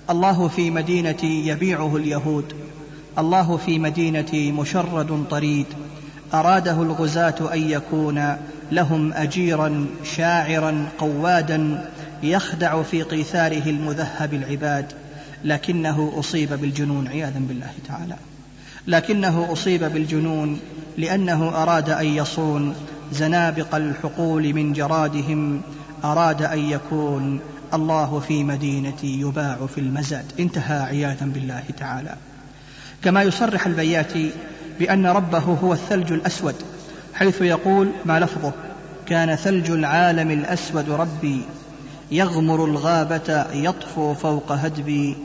الله 0.10 0.48
في 0.48 0.72
مدينتي 0.72 1.48
يبيعه 1.48 1.98
اليهود 1.98 2.54
الله 3.20 3.58
في 3.58 3.80
مدينتي 3.80 4.52
مشرد 4.52 5.26
طريد 5.30 5.66
أراده 6.34 6.82
الغزاة 6.82 7.54
أن 7.54 7.70
يكون 7.70 8.38
لهم 8.72 9.14
أجيرا 9.14 9.86
شاعرا 10.04 10.86
قوادا 11.00 11.90
يخدع 12.24 12.84
في 12.84 13.02
قيثاره 13.02 13.70
المذهب 13.70 14.34
العباد 14.34 14.86
لكنه 15.44 16.14
أصيب 16.16 16.54
بالجنون 16.54 17.08
عياذا 17.08 17.40
بالله 17.40 17.72
تعالى. 17.88 18.16
لكنه 18.88 19.52
أصيب 19.52 19.84
بالجنون 19.84 20.60
لأنه 20.98 21.50
أراد 21.50 21.90
أن 21.90 22.06
يصون 22.06 22.76
زنابق 23.12 23.76
الحقول 23.76 24.54
من 24.54 24.74
جرادهم 24.74 25.62
أراد 26.04 26.42
أن 26.42 26.60
يكون 26.60 27.40
الله 27.74 28.20
في 28.20 28.44
مدينتي 28.44 29.22
يباع 29.22 29.66
في 29.76 29.78
المزاد. 29.78 30.26
انتهى 30.40 30.80
عياذا 30.80 31.26
بالله 31.26 31.64
تعالى. 31.78 32.16
كما 33.04 33.24
يصرح 33.24 33.66
البياتي 33.66 34.32
بأن 34.80 35.06
ربه 35.06 35.40
هو 35.40 35.74
الثلج 35.74 36.12
الأسود 36.12 36.56
حيث 37.14 37.42
يقول 37.42 37.92
ما 38.06 38.20
لفظه؟ 38.20 38.52
كان 39.06 39.36
ثلج 39.36 39.72
العالم 39.72 40.32
الأسود 40.32 40.90
ربي 40.90 41.42
يغمر 42.12 42.66
الغابة 42.66 43.46
يطفو 43.54 44.14
فوق 44.14 44.52
هدبي 44.52 45.18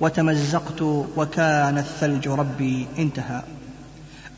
وتمزقت 0.00 0.82
وكان 1.16 1.78
الثلج 1.78 2.28
ربي 2.28 2.86
انتهى. 2.98 3.42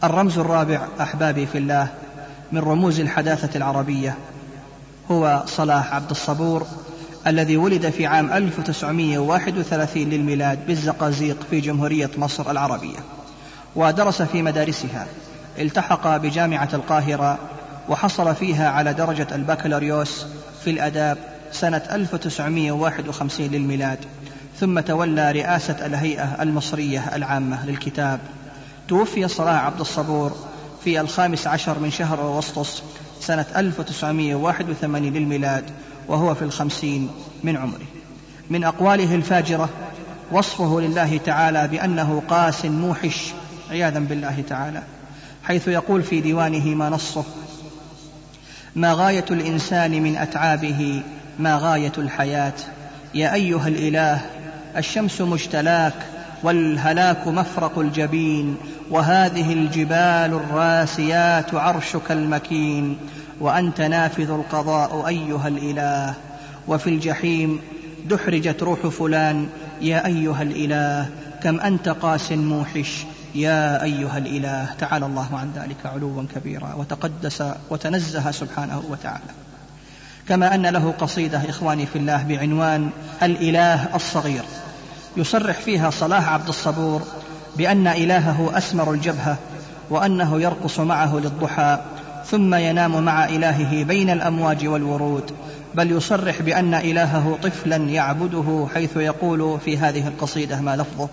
الرمز 0.04 0.38
الرابع 0.38 0.88
أحبابي 1.00 1.46
في 1.46 1.58
الله 1.58 1.88
من 2.52 2.58
رموز 2.58 3.00
الحداثة 3.00 3.56
العربية. 3.56 4.14
هو 5.10 5.42
صلاح 5.46 5.94
عبد 5.94 6.10
الصبور 6.10 6.66
الذي 7.26 7.56
ولد 7.56 7.90
في 7.90 8.06
عام 8.06 8.32
1931 8.32 10.10
للميلاد 10.10 10.66
بالزقازيق 10.66 11.46
في 11.50 11.60
جمهورية 11.60 12.10
مصر 12.16 12.50
العربية. 12.50 12.98
ودرس 13.76 14.22
في 14.22 14.42
مدارسها 14.42 15.06
التحق 15.58 16.16
بجامعة 16.16 16.68
القاهرة 16.72 17.38
وحصل 17.88 18.34
فيها 18.34 18.70
على 18.70 18.92
درجة 18.92 19.26
البكالوريوس 19.34 20.26
في 20.64 20.70
الأداب 20.70 21.31
سنة 21.52 21.82
1951 21.92 23.46
للميلاد 23.46 23.98
ثم 24.60 24.80
تولى 24.80 25.32
رئاسة 25.32 25.86
الهيئة 25.86 26.42
المصرية 26.42 27.16
العامة 27.16 27.66
للكتاب. 27.66 28.20
توفي 28.88 29.28
صلاح 29.28 29.64
عبد 29.64 29.80
الصبور 29.80 30.36
في 30.84 31.00
الخامس 31.00 31.46
عشر 31.46 31.78
من 31.78 31.90
شهر 31.90 32.20
أغسطس 32.20 32.82
سنة 33.20 33.46
1981 33.56 35.02
للميلاد 35.02 35.64
وهو 36.08 36.34
في 36.34 36.42
الخمسين 36.42 37.10
من 37.44 37.56
عمره. 37.56 37.86
من 38.50 38.64
أقواله 38.64 39.14
الفاجرة 39.14 39.68
وصفه 40.32 40.80
لله 40.80 41.20
تعالى 41.24 41.68
بأنه 41.68 42.22
قاس 42.28 42.64
موحش 42.64 43.32
عياذا 43.70 43.98
بالله 43.98 44.44
تعالى 44.48 44.82
حيث 45.44 45.68
يقول 45.68 46.02
في 46.02 46.20
ديوانه 46.20 46.74
ما 46.74 46.88
نصه 46.90 47.24
ما 48.76 48.92
غاية 48.92 49.24
الإنسان 49.30 50.02
من 50.02 50.16
أتعابه 50.16 51.02
ما 51.38 51.56
غاية 51.56 51.92
الحياة. 51.98 52.52
يا 53.14 53.34
أيها 53.34 53.68
الإله 53.68 54.20
الشمس 54.76 55.20
مجتلاك 55.20 55.94
والهلاك 56.42 57.28
مفرق 57.28 57.78
الجبين 57.78 58.56
وهذه 58.90 59.52
الجبال 59.52 60.34
الراسيات 60.34 61.54
عرشك 61.54 62.12
المكين. 62.12 62.98
وأنت 63.40 63.80
نافذ 63.80 64.30
القضاء 64.30 65.08
أيها 65.08 65.48
الإله. 65.48 66.14
وفي 66.68 66.90
الجحيم 66.90 67.60
دحرجت 68.08 68.62
روح 68.62 68.86
فلان 68.86 69.46
يا 69.80 70.06
أيها 70.06 70.42
الإله 70.42 71.08
كم 71.42 71.60
أنت 71.60 71.88
قاس 71.88 72.32
موحش. 72.32 73.04
يا 73.34 73.82
أيها 73.82 74.18
الإله 74.18 74.66
تعالى 74.78 75.06
الله 75.06 75.28
عن 75.32 75.52
ذلك 75.56 75.86
علوا 75.86 76.22
كبيرا 76.34 76.74
وتقدس 76.74 77.44
وتنزه 77.70 78.30
سبحانه 78.30 78.82
وتعالى. 78.90 79.41
كما 80.28 80.54
أن 80.54 80.66
له 80.66 80.94
قصيدة 81.00 81.42
إخواني 81.48 81.86
في 81.86 81.96
الله 81.96 82.22
بعنوان 82.22 82.90
الإله 83.22 83.96
الصغير. 83.96 84.42
يصرح 85.16 85.58
فيها 85.58 85.90
صلاح 85.90 86.28
عبد 86.28 86.48
الصبور 86.48 87.02
بأن 87.56 87.86
إلهه 87.86 88.58
أسمر 88.58 88.92
الجبهة 88.92 89.38
وأنه 89.90 90.40
يرقص 90.40 90.80
معه 90.80 91.16
للضحى 91.16 91.78
ثم 92.26 92.54
ينام 92.54 93.04
مع 93.04 93.24
إلهه 93.24 93.84
بين 93.84 94.10
الأمواج 94.10 94.66
والورود. 94.66 95.32
بل 95.74 95.90
يصرح 95.90 96.42
بأن 96.42 96.74
إلهه 96.74 97.38
طفلا 97.42 97.76
يعبده 97.76 98.68
حيث 98.74 98.96
يقول 98.96 99.60
في 99.64 99.78
هذه 99.78 100.08
القصيدة 100.08 100.60
ما 100.60 100.76
لفظه 100.76 101.08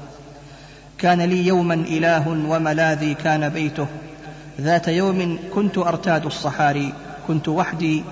كان 0.98 1.22
لي 1.22 1.48
يوما 1.48 1.74
إله 1.74 2.28
وملاذي 2.28 3.14
كان 3.14 3.50
بيته. 3.50 3.88
ذات 4.62 4.88
يوم 4.88 5.40
كنت 5.54 5.78
أرتاد 5.78 6.26
الصحاري 6.26 6.94
كنت 7.28 7.48
وحدي 7.48 8.04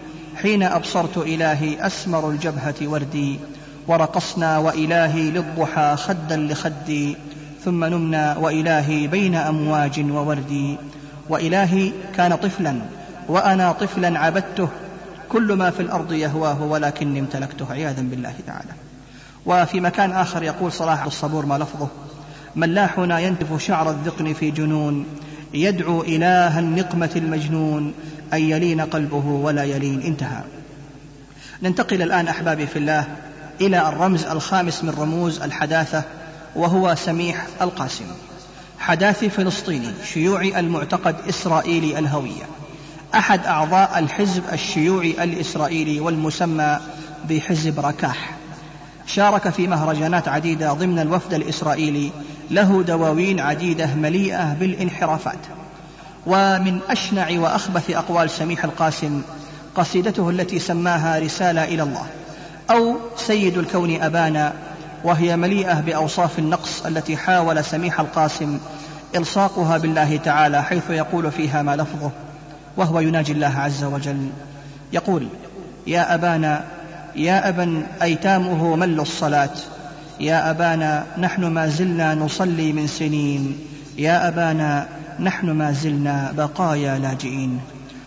حين 0.42 0.64
أبصرت 0.64 1.18
إلهي 1.18 1.88
أسمر 1.88 2.30
الجبهة 2.30 2.76
وردي 2.82 3.40
ورقصنا 3.88 4.58
وإلهي 4.58 5.32
للضحى 5.32 5.96
خدا 5.98 6.38
لخدي 6.38 7.18
ثم 7.66 7.86
نمنا 7.86 8.38
وإلهي 8.38 9.08
بين 9.08 9.36
أمواج 9.36 10.06
ووردي. 10.12 10.78
وإلهي 11.30 11.92
كان 12.16 12.36
طفلا 12.36 12.80
وأنا 13.28 13.72
طفلا 13.72 14.20
عبدته 14.20 14.68
كل 15.30 15.54
ما 15.54 15.70
في 15.70 15.80
الأرض 15.80 16.14
يهواه 16.14 16.64
ولكني 16.64 17.20
امتلكته 17.20 17.72
عياذا 17.72 18.02
بالله 18.02 18.34
تعالى. 18.48 18.72
وفي 19.46 19.80
مكان 19.80 20.12
آخر 20.12 20.44
يقول 20.44 20.72
صلاح 20.72 21.04
الصبور 21.04 21.46
ما 21.46 21.58
لفظه 21.58 21.88
ملاحنا 22.56 23.20
ينتف 23.20 23.64
شعر 23.64 23.90
الذقن 23.90 24.34
في 24.34 24.52
جنون 24.52 25.06
يدعو 25.54 26.02
إله 26.02 26.60
النقمة 26.60 27.12
المجنون 27.16 27.94
أن 28.34 28.42
يلين 28.42 28.82
قلبه 28.82 29.26
ولا 29.26 29.64
يلين. 29.64 30.02
انتهى. 30.02 30.44
ننتقل 31.64 32.02
الآن 32.02 32.28
أحبابي 32.28 32.68
في 32.68 32.80
الله 32.80 33.08
إلى 33.62 33.90
الرمز 33.90 34.24
الخامس 34.26 34.84
من 34.84 34.90
رموز 34.90 35.42
الحداثة 35.42 36.04
وهو 36.56 36.96
سميح 36.96 37.48
القاسم. 37.62 38.06
حداثي 38.80 39.30
فلسطيني 39.30 39.92
شيوعي 40.14 40.60
المعتقد 40.60 41.16
إسرائيلي 41.30 42.00
الهوية 42.00 42.44
أحد 43.16 43.46
أعضاء 43.46 44.00
الحزب 44.00 44.44
الشيوعي 44.54 45.24
الإسرائيلي 45.24 46.00
والمسمى 46.00 46.80
بحزب 47.30 47.80
ركاح. 47.80 48.38
شارك 49.06 49.50
في 49.50 49.68
مهرجانات 49.68 50.28
عديدة 50.28 50.74
ضمن 50.74 51.00
الوفد 51.00 51.34
الإسرائيلي 51.34 52.12
له 52.52 52.84
دواوين 52.84 53.40
عديدة 53.40 53.96
مليئة 53.96 54.54
بالانحرافات. 54.54 55.40
ومن 56.28 56.80
أشنع 56.90 57.28
وأخبث 57.40 57.90
أقوال 57.92 58.30
سميح 58.30 58.64
القاسم 58.64 59.22
قصيدته 59.76 60.30
التي 60.30 60.60
سماها 60.60 61.20
رسالة 61.20 61.64
إلى 61.64 61.84
الله 61.84 62.06
أو 62.72 62.96
سيد 63.18 63.58
الكون 63.58 64.02
أبانا 64.02 64.54
وهي 65.04 65.38
مليئة 65.38 65.80
بأوصاف 65.80 66.40
النقص 66.40 66.86
التي 66.86 67.18
حاول 67.18 67.64
سميح 67.64 68.00
القاسم 68.00 68.60
إلصاقها 69.16 69.78
بالله 69.78 70.18
تعالى 70.18 70.64
حيث 70.64 70.90
يقول 70.90 71.32
فيها 71.32 71.62
ما 71.62 71.76
لفظه 71.76 72.12
وهو 72.78 73.00
يناجي 73.00 73.32
الله 73.32 73.54
عز 73.60 73.84
وجل. 73.84 74.30
يقول 74.94 75.28
يا 75.88 76.14
أبانا 76.14 76.64
يا 77.16 77.50
أبا 77.50 77.88
أيتامه 78.02 78.76
مل 78.76 79.00
الصلاة 79.00 79.50
يا 80.20 80.50
أبانا 80.50 81.06
نحن 81.18 81.46
ما 81.46 81.68
زلنا 81.68 82.16
نصلي 82.16 82.74
من 82.74 82.88
سنين 82.88 83.60
يا 83.98 84.28
أبانا 84.28 84.88
نحن 85.20 85.52
ما 85.52 85.72
زلنا 85.72 86.34
بقايا 86.38 87.00
لاجئين. 87.00 87.60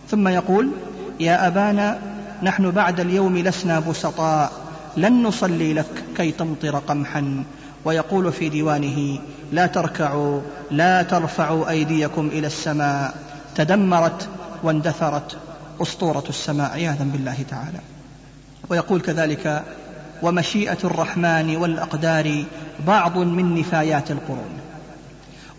ثم 0.09 0.27
يقول 0.27 0.71
يا 1.19 1.47
أبانا 1.47 1.99
نحن 2.43 2.71
بعد 2.71 2.99
اليوم 2.99 3.37
لسنا 3.37 3.79
بسطاء 3.79 4.51
لن 4.97 5.23
نصلي 5.23 5.73
لك 5.73 6.03
كي 6.17 6.31
تمطر 6.31 6.75
قمحا. 6.77 7.43
ويقول 7.85 8.31
في 8.31 8.49
ديوانه 8.49 9.19
لا 9.51 9.65
تركعوا 9.65 10.41
لا 10.71 11.03
ترفعوا 11.03 11.69
أيديكم 11.69 12.27
إلى 12.27 12.47
السماء. 12.47 13.13
تدمرت 13.55 14.29
واندثرت 14.63 15.37
أسطورة 15.81 16.23
السماء 16.29 16.71
عياذا 16.71 17.03
بالله 17.13 17.37
تعالى. 17.49 17.79
ويقول 18.69 19.01
كذلك 19.01 19.63
ومشيئة 20.21 20.77
الرحمن 20.83 21.55
والأقدار 21.57 22.43
بعض 22.87 23.17
من 23.17 23.55
نفايات 23.59 24.11
القرون. 24.11 24.60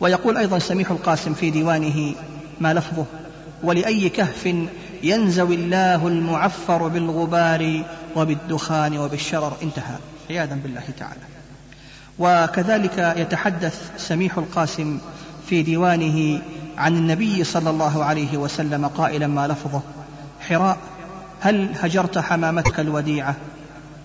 ويقول 0.02 0.36
أيضا 0.36 0.58
سميح 0.58 0.90
القاسم 0.90 1.34
في 1.34 1.50
ديوانه 1.50 2.14
ما 2.60 2.74
لفظه 2.74 3.04
ولأي 3.62 4.08
كهف 4.08 4.54
ينزوي 5.02 5.54
الله 5.54 6.08
المعفر 6.08 6.88
بالغبار 6.88 7.84
وبالدخان 8.16 8.98
وبالشرر. 8.98 9.56
انتهى. 9.62 9.96
عياذا 10.30 10.54
بالله 10.54 10.82
تعالى. 10.98 11.20
وكذلك 12.18 13.14
يتحدث 13.16 13.90
سميح 13.96 14.38
القاسم 14.38 14.98
في 15.48 15.62
ديوانه 15.62 16.42
عن 16.78 16.96
النبي 16.96 17.44
صلى 17.44 17.70
الله 17.70 18.04
عليه 18.04 18.36
وسلم 18.36 18.86
قائلا 18.86 19.26
ما 19.26 19.46
لفظه 19.46 19.82
حراء 20.48 20.76
هل 21.40 21.68
هجرت 21.80 22.18
حمامتك 22.18 22.80
الوديعة؟ 22.80 23.36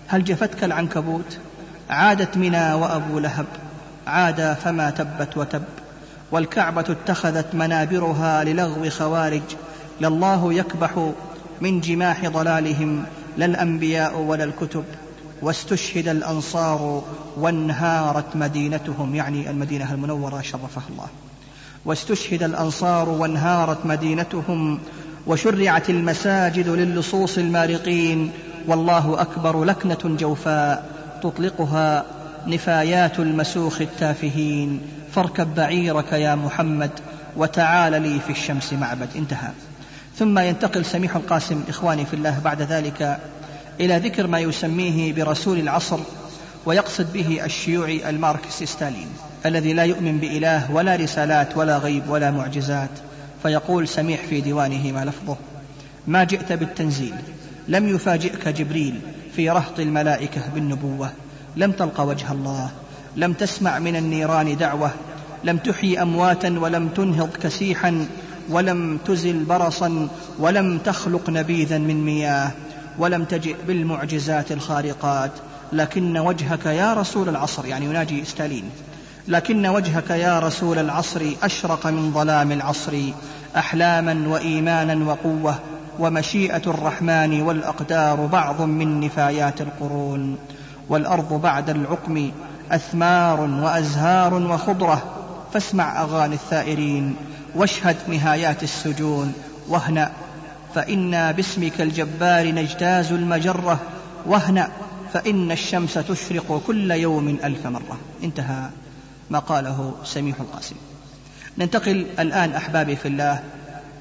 هل 0.06 0.24
جفتك 0.24 0.64
العنكبوت؟ 0.64 1.38
عادت 1.90 2.36
منى 2.36 2.72
وأبو 2.72 3.18
لهب 3.18 3.46
عاد 4.06 4.56
فما 4.64 4.90
تبت 4.90 5.36
وتب. 5.36 5.62
والكعبة 6.32 6.80
اتخذت 6.80 7.54
منابرها 7.54 8.44
للغو 8.44 8.90
خوارج 8.90 9.42
لله 10.00 10.52
يكبح 10.52 11.10
من 11.60 11.80
جماح 11.80 12.26
ضلالهم 12.26 13.04
لا 13.36 13.44
الأنبياء 13.44 14.18
ولا 14.18 14.44
الكتب. 14.44 14.84
واستشهد 15.42 16.08
الأنصار 16.08 17.02
وانهارت 17.36 18.36
مدينتهم 18.36 19.14
يعني 19.14 19.50
المدينة 19.50 19.94
المنورة 19.94 20.40
شرفها 20.40 20.82
الله. 20.90 21.06
واستشهد 21.84 22.42
الأنصار 22.42 23.08
وانهارت 23.08 23.86
مدينتهم 23.86 24.80
وشرعت 25.26 25.90
المساجد 25.90 26.68
للصوص 26.68 27.38
المارقين. 27.38 28.32
والله 28.66 29.20
أكبر 29.20 29.64
لكنة 29.64 29.98
جوفاء 30.04 30.90
تطلقها 31.22 32.04
نفايات 32.46 33.18
المسوخ 33.18 33.80
التافهين. 33.80 34.80
فاركب 35.14 35.54
بعيرك 35.54 36.12
يا 36.12 36.34
محمد 36.34 36.90
وتعال 37.36 38.02
لي 38.02 38.20
في 38.20 38.30
الشمس 38.30 38.72
معبد. 38.72 39.08
انتهى. 39.16 39.50
ثم 40.16 40.38
ينتقل 40.38 40.84
سميح 40.84 41.16
القاسم 41.16 41.62
إخواني 41.68 42.06
في 42.06 42.14
الله 42.14 42.38
بعد 42.44 42.62
ذلك 42.62 43.18
إلى 43.80 43.98
ذكر 43.98 44.26
ما 44.26 44.38
يسميه 44.38 45.12
برسول 45.12 45.58
العصر 45.58 45.98
ويقصد 46.66 47.12
به 47.12 47.44
الشيوعي 47.44 48.10
الماركسي 48.10 48.66
ستالين 48.66 49.08
الذي 49.46 49.72
لا 49.72 49.82
يؤمن 49.82 50.18
بإله 50.18 50.72
ولا 50.72 50.96
رسالات 50.96 51.56
ولا 51.56 51.78
غيب 51.78 52.08
ولا 52.08 52.30
معجزات. 52.30 52.90
فيقول 53.42 53.88
سميح 53.88 54.20
في 54.30 54.40
ديوانه 54.40 54.92
ما 54.92 55.04
لفظه 55.04 55.36
ما 56.06 56.24
جئت 56.24 56.52
بالتنزيل 56.52 57.14
لم 57.68 57.88
يفاجئك 57.88 58.48
جبريل 58.48 59.00
في 59.36 59.50
رهط 59.50 59.80
الملائكة 59.80 60.40
بالنبوة. 60.54 61.12
لم 61.58 61.72
تلق 61.72 62.00
وجه 62.00 62.32
الله 62.32 62.70
لم 63.16 63.32
تسمع 63.32 63.78
من 63.78 63.96
النيران 63.96 64.56
دعوة 64.56 64.90
لم 65.44 65.56
تحيي 65.56 66.02
أمواتا 66.02 66.58
ولم 66.58 66.88
تنهض 66.88 67.30
كسيحا 67.42 68.06
ولم 68.48 68.98
تزل 69.04 69.44
برصا 69.44 70.08
ولم 70.38 70.78
تخلق 70.78 71.30
نبيذا 71.30 71.78
من 71.78 72.04
مياه 72.04 72.50
ولم 72.98 73.24
تجئ 73.24 73.56
بالمعجزات 73.66 74.52
الخارقات. 74.52 75.30
لكن 75.72 76.18
وجهك 76.18 76.66
يا 76.66 76.94
رسول 76.94 77.28
العصر 77.28 77.66
يعني 77.66 77.84
يناجي 77.84 78.24
ستالين. 78.24 78.64
لكن 79.28 79.66
وجهك 79.66 80.10
يا 80.10 80.38
رسول 80.38 80.78
العصر 80.78 81.22
أشرق 81.42 81.86
من 81.86 82.12
ظلام 82.12 82.52
العصر 82.52 82.98
أحلاما 83.56 84.28
وإيمانا 84.28 85.04
وقوة 85.04 85.54
ومشيئة 85.98 86.62
الرحمن 86.66 87.42
والأقدار 87.42 88.26
بعض 88.26 88.62
من 88.62 89.00
نفايات 89.00 89.60
القرون. 89.60 90.38
والأرض 90.88 91.40
بعد 91.40 91.70
العقم 91.70 92.30
أثمار 92.72 93.40
وأزهار 93.40 94.34
وخضرة. 94.34 95.02
فاسمع 95.52 96.02
أغاني 96.02 96.34
الثائرين 96.34 97.16
واشهد 97.54 97.96
نهايات 98.08 98.62
السجون. 98.62 99.32
واهنأ 99.68 100.10
فإنا 100.74 101.32
باسمك 101.32 101.80
الجبار 101.80 102.46
نجتاز 102.46 103.12
المجرة. 103.12 103.80
واهنأ 104.26 104.68
فإن 105.12 105.52
الشمس 105.52 105.94
تشرق 105.94 106.62
كل 106.66 106.90
يوم 106.90 107.38
ألف 107.44 107.66
مرة. 107.66 107.98
انتهى 108.24 108.68
ما 109.30 109.38
قاله 109.38 109.94
سميح 110.04 110.40
القاسم. 110.40 110.76
ننتقل 111.58 112.06
الآن 112.18 112.54
أحبابي 112.54 112.96
في 112.96 113.08
الله 113.08 113.40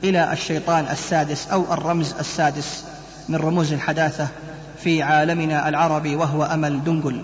إلى 0.04 0.34
الشيطان 0.34 0.86
السادس 0.92 1.48
أو 1.48 1.74
الرمز 1.74 2.14
السادس 2.20 2.84
من 3.30 3.36
رموز 3.36 3.74
الحداثة. 3.74 4.28
في 4.84 5.02
عالمنا 5.02 5.70
العربي 5.70 6.16
وهو 6.16 6.44
أمل 6.44 6.84
دنقل 6.84 7.22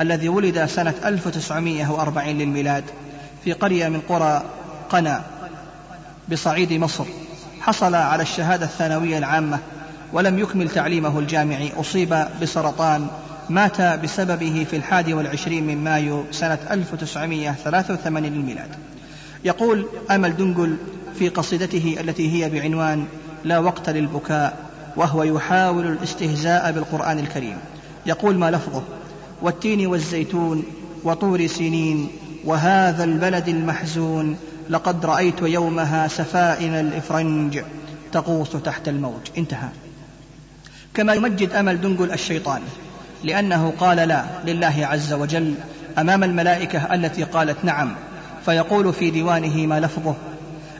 الذي 0.00 0.28
ولد 0.28 0.64
سنة 0.64 0.94
1940 1.04 2.28
للميلاد 2.28 2.84
في 3.44 3.52
قرية 3.52 3.88
من 3.88 4.00
قرى 4.08 4.42
قنا 4.90 5.22
بصعيد 6.28 6.72
مصر. 6.72 7.04
حصل 7.60 7.94
على 7.94 8.22
الشهادة 8.22 8.66
الثانوية 8.66 9.18
العامة 9.18 9.58
ولم 10.12 10.38
يكمل 10.38 10.70
تعليمه 10.70 11.18
الجامعي 11.18 11.72
أصيب 11.80 12.26
بسرطان 12.42 13.06
مات 13.48 13.82
بسببه 13.82 14.66
في 14.70 14.76
الحادي 14.76 15.14
والعشرين 15.14 15.66
من 15.66 15.84
مايو 15.84 16.24
سنة 16.30 16.58
1983 16.70 18.22
للميلاد. 18.22 18.68
يقول 19.44 19.86
أمل 20.10 20.36
دنقل 20.36 20.76
في 21.18 21.28
قصيدته 21.28 21.96
التي 22.00 22.44
هي 22.44 22.50
بعنوان 22.50 23.06
لا 23.44 23.58
وقت 23.58 23.90
للبكاء. 23.90 24.69
وهو 24.96 25.22
يحاول 25.22 25.86
الاستهزاء 25.86 26.72
بالقرآن 26.72 27.18
الكريم. 27.18 27.56
يقول 28.06 28.38
ما 28.38 28.50
لفظه؟ 28.50 28.82
والتين 29.42 29.86
والزيتون 29.86 30.64
وطور 31.04 31.46
سنين 31.46 32.08
وهذا 32.44 33.04
البلد 33.04 33.48
المحزون 33.48 34.36
لقد 34.70 35.06
رأيت 35.06 35.42
يومها 35.42 36.08
سفائن 36.08 36.74
الإفرنج 36.74 37.60
تغوص 38.12 38.50
تحت 38.56 38.88
الموج. 38.88 39.20
انتهى. 39.38 39.68
كما 40.94 41.14
يمجد 41.14 41.52
أمل 41.52 41.80
دنقل 41.80 42.12
الشيطان 42.12 42.62
لأنه 43.24 43.72
قال 43.78 43.96
لا 43.96 44.24
لله 44.46 44.86
عز 44.86 45.12
وجل 45.12 45.54
أمام 45.98 46.24
الملائكة 46.24 46.94
التي 46.94 47.24
قالت 47.24 47.64
نعم. 47.64 47.94
فيقول 48.44 48.92
في 48.92 49.10
ديوانه 49.10 49.66
ما 49.66 49.80
لفظه؟ 49.80 50.14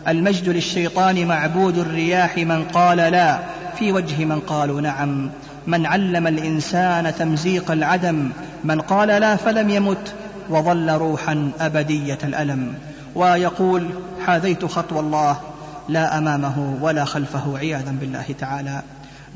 المجد 0.09 0.49
للشيطان 0.49 1.27
معبود 1.27 1.79
الرياح 1.79 2.37
من 2.37 2.65
قال 2.65 2.97
لا. 2.97 3.39
في 3.81 3.93
وجه 3.93 4.25
من 4.25 4.41
قالوا 4.41 4.81
نعم. 4.81 5.31
من 5.67 5.87
علم 5.87 6.27
الإنسان 6.27 7.15
تمزيق 7.15 7.71
العدم 7.71 8.31
من 8.65 8.81
قال 8.81 9.09
لا 9.09 9.37
فلم 9.37 9.71
يمت 9.71 10.15
وظل 10.49 10.91
روحا 10.91 11.51
أبدية 11.61 12.19
الألم. 12.25 12.75
ويقول 13.15 13.89
حاذيت 14.27 14.65
خطوى 14.65 15.01
الله 15.01 15.41
لا 15.89 16.19
أمامه 16.19 16.79
ولا 16.81 17.05
خلفه 17.05 17.59
عياذا 17.59 17.97
بالله 18.01 18.25
تعالى. 18.39 18.83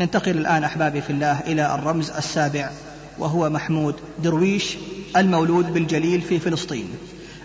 ننتقل 0.00 0.30
الآن 0.30 0.64
أحبابي 0.64 1.00
في 1.00 1.10
الله 1.10 1.40
إلى 1.46 1.74
الرمز 1.74 2.10
السابع 2.10 2.70
وهو 3.18 3.50
محمود 3.50 3.94
درويش 4.22 4.76
المولود 5.16 5.72
بالجليل 5.72 6.20
في 6.20 6.38
فلسطين. 6.38 6.88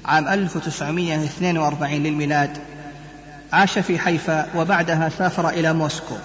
عام 0.06 0.28
1942 0.28 2.04
للميلاد 2.04 2.58
عاش 3.54 3.80
في 3.80 4.00
حيفا 4.00 4.46
وبعدها 4.56 5.10
سافر 5.10 5.50
إلى 5.50 5.74
موسكو. 5.74 6.16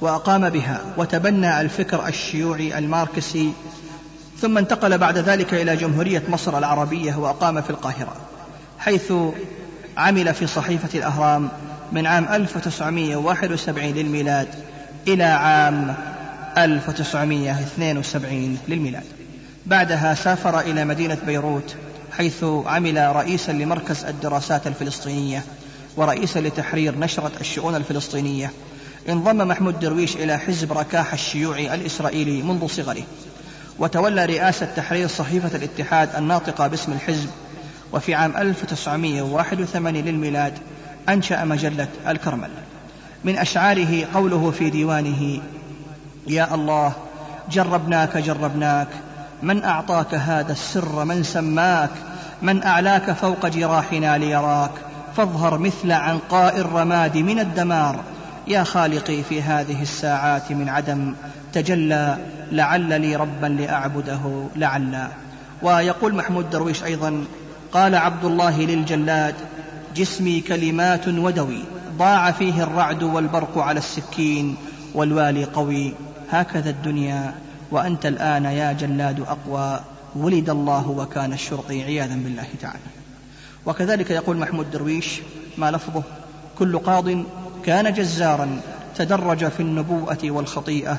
وأقام 0.00 0.50
بها 0.50 0.80
وتبنى 0.96 1.60
الفكر 1.60 2.08
الشيوعي 2.08 2.78
الماركسي 2.78 3.52
ثم 4.40 4.58
انتقل 4.58 4.98
بعد 4.98 5.18
ذلك 5.18 5.54
إلى 5.54 5.76
جمهورية 5.76 6.22
مصر 6.28 6.58
العربية 6.58 7.14
وأقام 7.14 7.62
في 7.62 7.70
القاهرة 7.70 8.16
حيث 8.78 9.12
عمل 9.96 10.34
في 10.34 10.46
صحيفة 10.46 10.98
الأهرام 10.98 11.48
من 11.92 12.06
عام 12.06 12.26
1971 12.30 13.84
للميلاد 13.84 14.48
إلى 15.08 15.24
عام 15.24 15.94
1972 16.58 18.58
للميلاد. 18.68 19.04
بعدها 19.66 20.14
سافر 20.14 20.60
إلى 20.60 20.84
مدينة 20.84 21.18
بيروت 21.26 21.74
حيث 22.16 22.44
عمل 22.44 23.16
رئيسا 23.16 23.52
لمركز 23.52 24.04
الدراسات 24.04 24.66
الفلسطينية 24.66 25.42
ورئيسا 25.96 26.38
لتحرير 26.38 26.98
نشرة 26.98 27.32
الشؤون 27.40 27.74
الفلسطينية 27.74 28.50
انضم 29.08 29.48
محمود 29.48 29.80
درويش 29.80 30.16
إلى 30.16 30.38
حزب 30.38 30.72
ركاح 30.72 31.12
الشيوعي 31.12 31.74
الإسرائيلي 31.74 32.42
منذ 32.42 32.66
صغره 32.66 33.02
وتولى 33.78 34.24
رئاسة 34.24 34.66
تحرير 34.76 35.08
صحيفة 35.08 35.56
الاتحاد 35.56 36.16
الناطقة 36.16 36.66
باسم 36.66 36.92
الحزب 36.92 37.30
وفي 37.92 38.14
عام 38.14 38.36
1981 38.36 39.94
للميلاد 39.94 40.52
أنشأ 41.08 41.44
مجلة 41.44 41.88
الكرمل. 42.08 42.50
من 43.24 43.38
أشعاره 43.38 44.06
قوله 44.14 44.50
في 44.50 44.70
ديوانه 44.70 45.40
يا 46.26 46.54
الله 46.54 46.92
جربناك 47.50 48.16
جربناك 48.16 48.88
من 49.42 49.64
أعطاك 49.64 50.14
هذا 50.14 50.52
السر 50.52 51.04
من 51.04 51.22
سماك 51.22 51.90
من 52.42 52.62
أعلاك 52.62 53.12
فوق 53.12 53.46
جراحنا 53.46 54.18
ليراك 54.18 54.70
فاظهر 55.16 55.58
مثل 55.58 55.92
عنقاء 55.92 56.58
الرماد 56.58 57.16
من 57.16 57.38
الدمار 57.38 58.00
يا 58.46 58.64
خالقي 58.64 59.22
في 59.22 59.42
هذه 59.42 59.82
الساعات 59.82 60.52
من 60.52 60.68
عدم 60.68 61.14
تجلى 61.52 62.18
لعل 62.52 63.00
لي 63.00 63.16
ربا 63.16 63.46
لأعبده 63.46 64.46
لعلا 64.56 65.08
ويقول 65.62 66.14
محمود 66.14 66.50
درويش 66.50 66.84
أيضا 66.84 67.24
قال 67.72 67.94
عبد 67.94 68.24
الله 68.24 68.60
للجلاد 68.60 69.34
جسمي 69.96 70.40
كلمات 70.40 71.08
ودوي 71.08 71.64
ضاع 71.98 72.30
فيه 72.30 72.62
الرعد 72.62 73.02
والبرق 73.02 73.58
على 73.58 73.78
السكين 73.78 74.56
والوالي 74.94 75.44
قوي. 75.44 75.94
هكذا 76.30 76.70
الدنيا 76.70 77.34
وأنت 77.70 78.06
الآن 78.06 78.44
يا 78.44 78.72
جلاد 78.72 79.20
أقوى. 79.20 79.80
ولد 80.16 80.50
الله 80.50 80.90
وكان 80.90 81.32
الشرطي 81.32 81.82
عياذا 81.82 82.14
بالله 82.14 82.46
تعالى. 82.60 82.78
وكذلك 83.66 84.10
يقول 84.10 84.36
محمود 84.36 84.70
درويش 84.70 85.20
ما 85.58 85.70
لفظه؟ 85.70 86.02
كل 86.58 86.78
قاض 86.78 87.08
كان 87.66 87.92
جزارا 87.92 88.60
تدرج 88.96 89.48
في 89.48 89.60
النبوءة 89.60 90.18
والخطيئة 90.24 90.98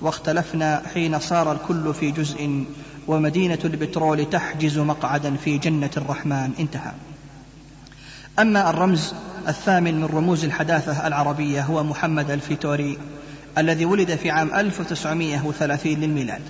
واختلفنا 0.00 0.82
حين 0.94 1.18
صار 1.18 1.52
الكل 1.52 1.94
في 1.94 2.10
جزء 2.10 2.64
ومدينة 3.06 3.58
البترول 3.64 4.30
تحجز 4.30 4.78
مقعدا 4.78 5.36
في 5.36 5.58
جنة 5.58 5.90
الرحمن. 5.96 6.50
انتهى. 6.60 6.92
أما 8.38 8.70
الرمز 8.70 9.14
الثامن 9.48 10.00
من 10.00 10.04
رموز 10.04 10.44
الحداثة 10.44 11.06
العربية 11.06 11.62
هو 11.62 11.84
محمد 11.84 12.30
الفيتوري 12.30 12.98
الذي 13.58 13.84
ولد 13.84 14.14
في 14.14 14.30
عام 14.30 14.54
1930 14.54 15.92
للميلاد 15.92 16.42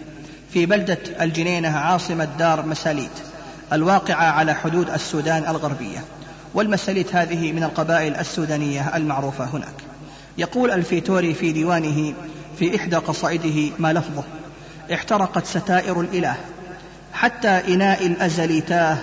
في 0.52 0.66
بلدة 0.66 0.98
الجنينة 1.20 1.68
عاصمة 1.68 2.28
دار 2.38 2.66
مساليت 2.66 3.10
الواقعة 3.72 4.24
على 4.24 4.54
حدود 4.54 4.90
السودان 4.90 5.42
الغربية. 5.42 6.04
والمساليت 6.55 7.14
هذه 7.14 7.53
من 7.53 7.64
القبائل 7.64 8.16
السودانية 8.16 8.96
المعروفة 8.96 9.44
هناك. 9.44 9.74
يقول 10.38 10.70
الفيتوري 10.70 11.34
في 11.34 11.53
ديوانه 11.53 12.14
في 12.59 12.76
إحدى 12.76 12.96
قصائده 12.96 13.74
ما 13.78 13.92
لفظه 13.92 14.24
احترقت 14.92 15.46
ستائر 15.46 16.01
الإله. 16.01 16.36
حتى 17.12 17.49
إناء 17.49 18.07
الأزل 18.07 18.62
تاه 18.62 18.99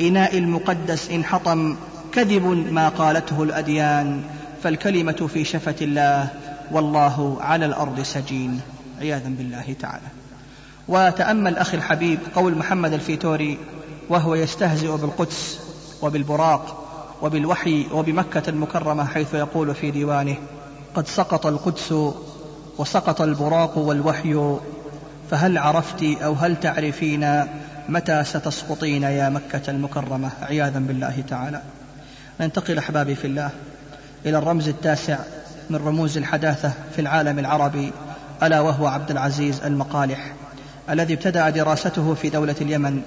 إناء 0.00 0.38
المقدس 0.38 1.10
إن 1.10 1.24
حطم. 1.24 1.76
كذب 2.12 2.46
ما 2.72 2.88
قالته 2.88 3.42
الأديان. 3.42 4.22
فالكلمة 4.62 5.28
في 5.32 5.44
شفة 5.44 5.74
الله. 5.80 6.28
والله 6.72 7.38
على 7.40 7.66
الأرض 7.66 8.02
سجين. 8.02 8.60
عياذا 9.00 9.28
بالله 9.28 9.76
تعالى. 9.80 10.06
وتأمل 10.88 11.56
أخي 11.56 11.76
الحبيب 11.76 12.18
قول 12.34 12.58
محمد 12.58 12.92
الفيتوري 12.92 13.58
وهو 14.08 14.34
يستهزئ 14.34 14.96
بالقدس 14.96 15.67
وبالبراق 16.02 16.84
وبالوحي 17.22 17.86
وبمكة 17.92 18.50
المكرمة 18.50 19.04
حيث 19.04 19.34
يقول 19.34 19.74
في 19.74 19.90
ديوانه 19.90 20.36
قد 20.94 21.06
سقط 21.06 21.46
القدس 21.46 21.94
وسقط 22.78 23.20
البراق 23.20 23.78
والوحي 23.78 24.56
فهل 25.30 25.58
عرفت 25.58 26.02
أو 26.02 26.32
هل 26.32 26.60
تعرفين 26.60 27.44
متى 27.88 28.24
ستسقطين 28.24 29.02
يا 29.02 29.28
مكة 29.28 29.70
المكرمة؟ 29.70 30.30
عياذا 30.42 30.78
بالله 30.78 31.24
تعالى. 31.28 31.62
ننتقل 32.40 32.78
أحبابي 32.78 33.14
في 33.14 33.26
الله 33.26 33.50
إلى 34.26 34.38
الرمز 34.38 34.68
التاسع 34.68 35.18
من 35.70 35.76
رموز 35.76 36.16
الحداثة 36.16 36.72
في 36.94 37.00
العالم 37.00 37.38
العربي 37.38 37.92
ألا 38.42 38.60
وهو 38.60 38.86
عبد 38.86 39.10
العزيز 39.10 39.60
المقالح 39.60 40.32
الذي 40.90 41.14
ابتدأ 41.14 41.50
دراسته 41.50 42.14
في 42.14 42.30
دولة 42.30 42.54
اليمن 42.60 43.02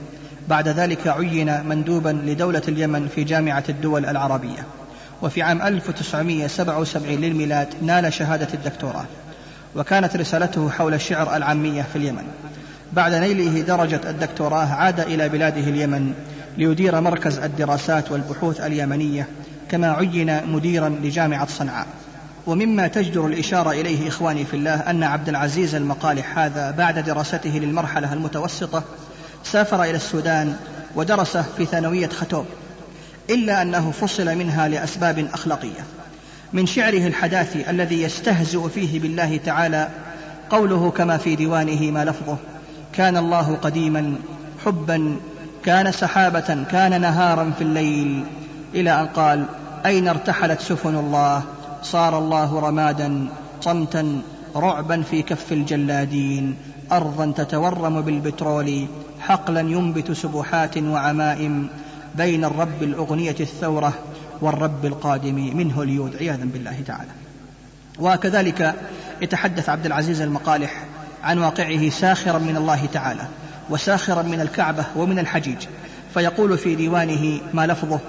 بعد 0.47 0.67
ذلك 0.67 1.07
عين 1.07 1.65
مندوبا 1.65 2.09
لدولة 2.09 2.61
اليمن 2.67 3.07
في 3.07 3.23
جامعة 3.23 3.63
الدول 3.69 4.05
العربية. 4.05 4.65
وفي 5.21 5.41
عام 5.41 5.61
1977 5.61 7.07
للميلاد 7.07 7.67
نال 7.81 8.13
شهادة 8.13 8.47
الدكتوراه. 8.53 9.05
وكانت 9.75 10.15
رسالته 10.15 10.69
حول 10.69 10.93
الشعر 10.93 11.35
العامية 11.35 11.81
في 11.81 11.95
اليمن. 11.95 12.23
بعد 12.93 13.13
نيله 13.13 13.61
درجة 13.61 14.01
الدكتوراه 14.09 14.65
عاد 14.65 14.99
إلى 14.99 15.29
بلاده 15.29 15.61
اليمن 15.61 16.13
ليدير 16.57 17.01
مركز 17.01 17.37
الدراسات 17.37 18.11
والبحوث 18.11 18.61
اليمنية 18.61 19.27
كما 19.71 19.91
عين 19.91 20.47
مديرا 20.47 20.89
لجامعة 20.89 21.47
صنعاء. 21.47 21.87
ومما 22.47 22.87
تجدر 22.87 23.25
الإشارة 23.25 23.71
إليه 23.71 24.07
إخواني 24.07 24.45
في 24.45 24.53
الله 24.53 24.73
أن 24.73 25.03
عبد 25.03 25.29
العزيز 25.29 25.75
المقالح 25.75 26.39
هذا 26.39 26.71
بعد 26.71 26.99
دراسته 26.99 27.49
للمرحلة 27.49 28.13
المتوسطة 28.13 28.83
سافر 29.43 29.83
إلى 29.83 29.95
السودان 29.95 30.55
ودرس 30.95 31.37
في 31.37 31.65
ثانوية 31.65 32.07
ختوب 32.07 32.45
إلا 33.29 33.61
أنه 33.61 33.91
فصل 33.91 34.35
منها 34.35 34.67
لأسباب 34.67 35.27
أخلاقية. 35.33 35.85
من 36.53 36.65
شعره 36.65 37.07
الحداثي 37.07 37.69
الذي 37.69 38.01
يستهزئ 38.01 38.69
فيه 38.69 38.99
بالله 38.99 39.37
تعالى 39.45 39.89
قوله 40.49 40.91
كما 40.91 41.17
في 41.17 41.35
ديوانه 41.35 41.91
ما 41.91 42.05
لفظه 42.05 42.37
كان 42.93 43.17
الله 43.17 43.55
قديما 43.61 44.15
حبا 44.65 45.15
كان 45.65 45.91
سحابة 45.91 46.65
كان 46.71 47.01
نهارا 47.01 47.51
في 47.57 47.63
الليل. 47.63 48.23
إلى 48.73 49.01
أن 49.01 49.07
قال 49.07 49.45
أين 49.85 50.07
ارتحلت 50.07 50.61
سفن 50.61 50.95
الله؟ 50.95 51.43
صار 51.83 52.17
الله 52.17 52.59
رمادا 52.59 53.27
صمتا 53.61 54.21
رعبا 54.55 55.01
في 55.01 55.21
كف 55.21 55.51
الجلادين 55.51 56.55
أرضا 56.91 57.33
تتورم 57.35 58.01
بالبترول 58.01 58.87
حقلا 59.31 59.59
ينبت 59.59 60.11
سبحات 60.11 60.77
وعمائم 60.77 61.67
بين 62.15 62.45
الرب 62.45 62.83
الأغنية 62.83 63.35
الثورة 63.39 63.93
والرب 64.41 64.85
القادم 64.85 65.57
منه 65.57 65.81
اليود 65.81 66.15
عياذا 66.15 66.45
بالله 66.53 66.77
تعالى. 66.87 67.09
وكذلك 67.99 68.75
يتحدث 69.21 69.69
عبد 69.69 69.85
العزيز 69.85 70.21
المقالح 70.21 70.85
عن 71.23 71.37
واقعه 71.37 71.89
ساخرا 71.89 72.37
من 72.37 72.57
الله 72.57 72.85
تعالى 72.85 73.27
وساخرا 73.69 74.21
من 74.21 74.41
الكعبة 74.41 74.85
ومن 74.95 75.19
الحجيج. 75.19 75.57
فيقول 76.13 76.57
في 76.57 76.75
ديوانه 76.75 77.39
ما 77.53 77.67
لفظه 77.67 77.99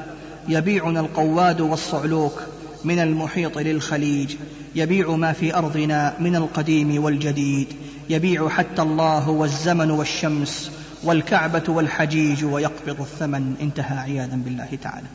يبيعنا 0.48 1.00
القواد 1.00 1.60
والصعلوك 1.60 2.42
من 2.84 2.98
المحيط 2.98 3.58
للخليج. 3.58 4.34
يبيع 4.74 5.10
ما 5.10 5.32
في 5.32 5.54
أرضنا 5.54 6.14
من 6.20 6.36
القديم 6.36 7.04
والجديد. 7.04 7.68
يبيع 8.10 8.48
حتى 8.48 8.82
الله 8.82 9.28
والزمن 9.28 9.90
والشمس 9.90 10.81
والكعبة 11.04 11.62
والحجيج 11.68 12.44
ويقبض 12.44 13.00
الثمن. 13.00 13.54
انتهى 13.60 13.98
عياذا 13.98 14.36
بالله 14.36 14.78
تعالى. 14.82 15.06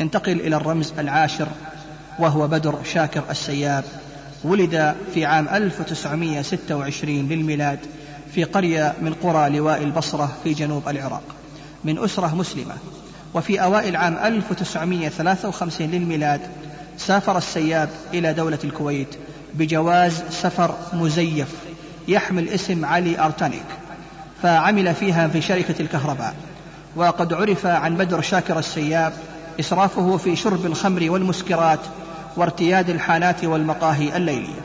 ننتقل 0.00 0.40
إلى 0.40 0.56
الرمز 0.56 0.92
العاشر 0.98 1.48
وهو 2.18 2.48
بدر 2.48 2.78
شاكر 2.92 3.22
السياب. 3.30 3.84
ولد 4.44 4.94
في 5.14 5.24
عام 5.24 5.48
1926 5.48 7.28
للميلاد 7.28 7.78
في 8.34 8.44
قرية 8.44 8.94
من 9.02 9.14
قرى 9.14 9.50
لواء 9.50 9.82
البصرة 9.82 10.32
في 10.44 10.54
جنوب 10.54 10.88
العراق. 10.88 11.22
من 11.84 11.98
أسرة 11.98 12.34
مسلمة. 12.34 12.74
وفي 13.34 13.62
أوائل 13.62 13.96
عام 13.96 14.16
1953 14.24 15.90
للميلاد 15.90 16.40
سافر 16.98 17.38
السياب 17.38 17.88
إلى 18.14 18.32
دولة 18.32 18.58
الكويت 18.64 19.08
بجواز 19.54 20.22
سفر 20.30 20.74
مزيف 20.92 21.54
يحمل 22.08 22.48
اسم 22.48 22.84
علي 22.84 23.20
أرتانيك. 23.20 23.81
فعمل 24.42 24.94
فيها 24.94 25.28
في 25.28 25.42
شركة 25.42 25.82
الكهرباء. 25.82 26.34
وقد 26.96 27.32
عرف 27.32 27.66
عن 27.66 27.96
بدر 27.96 28.20
شاكر 28.20 28.58
السياب 28.58 29.12
إسرافه 29.60 30.16
في 30.16 30.36
شرب 30.36 30.66
الخمر 30.66 31.10
والمسكرات 31.10 31.80
وارتياد 32.36 32.90
الحانات 32.90 33.44
والمقاهي 33.44 34.16
الليلية 34.16 34.60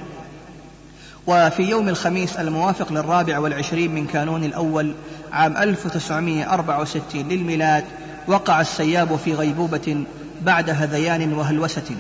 وفي 1.28 1.64
يوم 1.64 1.90
الخميس 1.90 2.36
الموافق 2.36 2.92
للرابع 2.92 3.40
والعشرين 3.40 3.96
من 3.96 4.08
كانون 4.08 4.44
الأول 4.44 4.96
عام 5.32 5.58
1964 5.58 7.22
للميلاد 7.30 7.84
وقع 8.28 8.62
السياب 8.62 9.16
في 9.16 9.34
غيبوبة 9.34 10.04
بعد 10.42 10.70
هذيان 10.70 11.34
وهلوسة 11.34 11.96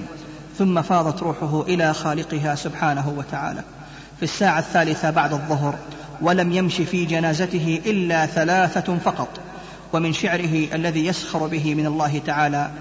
ثم 0.58 0.82
فاضت 0.82 1.24
روحه 1.24 1.62
إلى 1.62 1.94
خالقها 1.94 2.56
سبحانه 2.56 3.14
وتعالى. 3.18 3.62
في 4.18 4.24
الساعة 4.24 4.60
الثالثة 4.60 5.10
بعد 5.10 5.34
الظهر 5.34 5.76
ولم 6.22 6.52
يمش 6.52 6.76
في 6.76 7.06
جنازته 7.06 7.82
إلا 7.86 8.26
ثلاثة 8.26 8.98
فقط 8.98 9.30
ومن 9.94 10.14
شعره 10.14 10.68
الذي 10.74 11.06
يسخر 11.06 11.48
به 11.48 11.76
من 11.76 11.86
الله 11.86 12.22
تعالى 12.26 12.72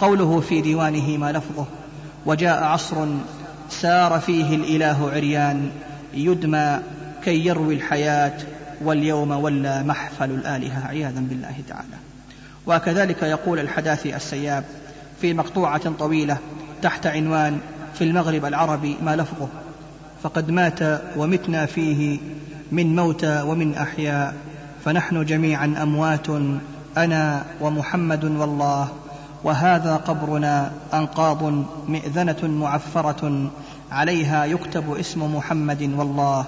قوله 0.00 0.40
في 0.40 0.60
ديوانه 0.60 1.16
ما 1.16 1.32
لفظه 1.32 1.66
وجاء 2.26 2.64
عصر 2.64 3.06
سار 3.70 4.20
فيه 4.20 4.56
الإله 4.56 5.10
عريان 5.10 5.70
يدمى 6.14 6.78
كي 7.24 7.46
يروي 7.46 7.74
الحياة 7.74 8.32
واليوم 8.84 9.30
ولى 9.30 9.82
محفل 9.82 10.30
الآلهة 10.30 10.86
عياذا 10.86 11.20
بالله 11.20 11.54
تعالى. 11.68 11.96
وكذلك 12.66 13.22
يقول 13.22 13.58
الحداثي 13.58 14.16
السياب 14.16 14.64
في 15.20 15.34
مقطوعة 15.34 15.92
طويلة 15.98 16.38
تحت 16.82 17.06
عنوان 17.06 17.58
في 17.94 18.04
المغرب 18.04 18.44
العربي 18.44 18.96
ما 19.02 19.16
لفظه 19.16 19.48
فقد 20.22 20.50
مات 20.50 20.80
ومتنا 21.16 21.66
فيه 21.66 22.18
من 22.72 22.96
موتى 22.96 23.42
ومن 23.42 23.74
أحياء 23.74 24.34
فنحن 24.84 25.24
جميعا 25.24 25.74
أموات 25.82 26.26
أنا 26.96 27.44
ومحمد 27.60 28.24
والله 28.24 28.88
وهذا 29.44 29.96
قبرنا 29.96 30.72
أنقاض 30.94 31.42
مئذنة 31.88 32.42
معفرة 32.42 33.50
عليها 33.90 34.44
يكتب 34.44 34.92
اسم 34.92 35.36
محمد 35.36 35.82
والله 35.82 36.44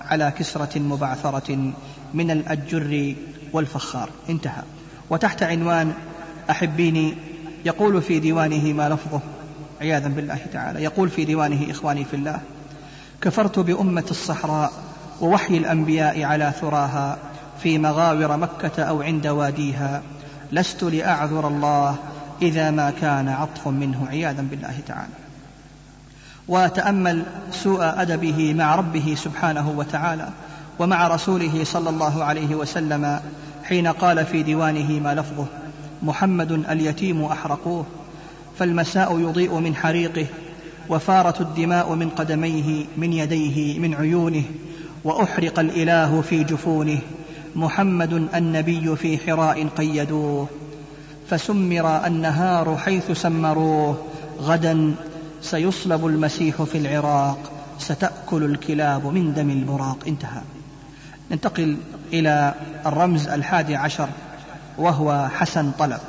على 0.00 0.32
كسرة 0.38 0.78
مبعثرة 0.78 1.72
من 2.14 2.30
الأجر 2.30 3.14
والفخار. 3.52 4.10
انتهى. 4.28 4.62
وتحت 5.10 5.42
عنوان 5.42 5.92
أحبيني 6.50 7.14
يقول 7.64 8.02
في 8.02 8.18
ديوانه 8.18 8.72
ما 8.72 8.88
لفظه 8.88 9.20
عياذا 9.80 10.08
بالله 10.08 10.38
تعالى 10.52 10.82
يقول 10.82 11.08
في 11.08 11.24
ديوانه 11.24 11.70
إخواني 11.70 12.04
في 12.04 12.14
الله 12.14 12.40
كفرت 13.20 13.58
بأمة 13.58 14.04
الصحراء 14.10 14.72
ووحي 15.20 15.56
الأنبياء 15.56 16.24
على 16.24 16.52
ثراها 16.60 17.18
في 17.62 17.78
مغاور 17.78 18.36
مكة 18.36 18.82
أو 18.82 19.02
عند 19.02 19.26
واديها. 19.26 20.02
لست 20.52 20.82
لأعذر 20.82 21.48
الله 21.48 21.96
إذا 22.42 22.70
ما 22.70 22.90
كان 22.90 23.28
عطف 23.28 23.68
منه 23.68 24.06
عياذا 24.10 24.42
بالله 24.50 24.74
تعالى. 24.86 25.12
وتأمل 26.48 27.22
سوء 27.50 27.80
أدبه 27.82 28.54
مع 28.54 28.74
ربه 28.74 29.14
سبحانه 29.18 29.70
وتعالى 29.76 30.28
ومع 30.78 31.08
رسوله 31.08 31.64
صلى 31.64 31.90
الله 31.90 32.24
عليه 32.24 32.54
وسلم 32.54 33.20
حين 33.64 33.86
قال 33.86 34.26
في 34.26 34.42
ديوانه 34.42 35.00
ما 35.00 35.14
لفظه 35.14 35.46
محمد 36.02 36.52
اليتيم 36.52 37.24
أحرقوه 37.24 37.86
فالمساء 38.58 39.18
يضيء 39.18 39.54
من 39.54 39.76
حريقه 39.76 40.26
وفارت 40.88 41.40
الدماء 41.40 41.94
من 41.94 42.08
قدميه 42.08 42.84
من 42.96 43.12
يديه 43.12 43.78
من 43.78 43.94
عيونه 43.94 44.44
وأحرق 45.04 45.58
الإله 45.58 46.20
في 46.20 46.44
جفونه. 46.44 46.98
محمد 47.56 48.12
النبي 48.34 48.96
في 48.96 49.18
حراء 49.18 49.66
قيدوه. 49.66 50.48
فسمر 51.30 52.06
النهار 52.06 52.76
حيث 52.76 53.10
سمروه. 53.10 54.02
غدا 54.40 54.94
سيصلب 55.42 56.06
المسيح 56.06 56.62
في 56.62 56.78
العراق. 56.78 57.38
ستأكل 57.78 58.44
الكلاب 58.44 59.06
من 59.06 59.34
دم 59.34 59.50
البراق. 59.50 59.98
انتهى. 60.06 60.40
ننتقل 61.30 61.76
إلى 62.12 62.54
الرمز 62.86 63.28
الحادي 63.28 63.76
عشر 63.76 64.08
وهو 64.78 65.28
حسن 65.28 65.70
طلب. 65.70 66.00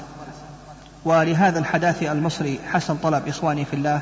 ولهذا 1.06 1.60
الحداثي 1.60 2.12
المصري 2.12 2.60
حسن 2.72 2.96
طلب 2.96 3.28
إخواني 3.28 3.66
في 3.66 3.74
الله 3.74 4.02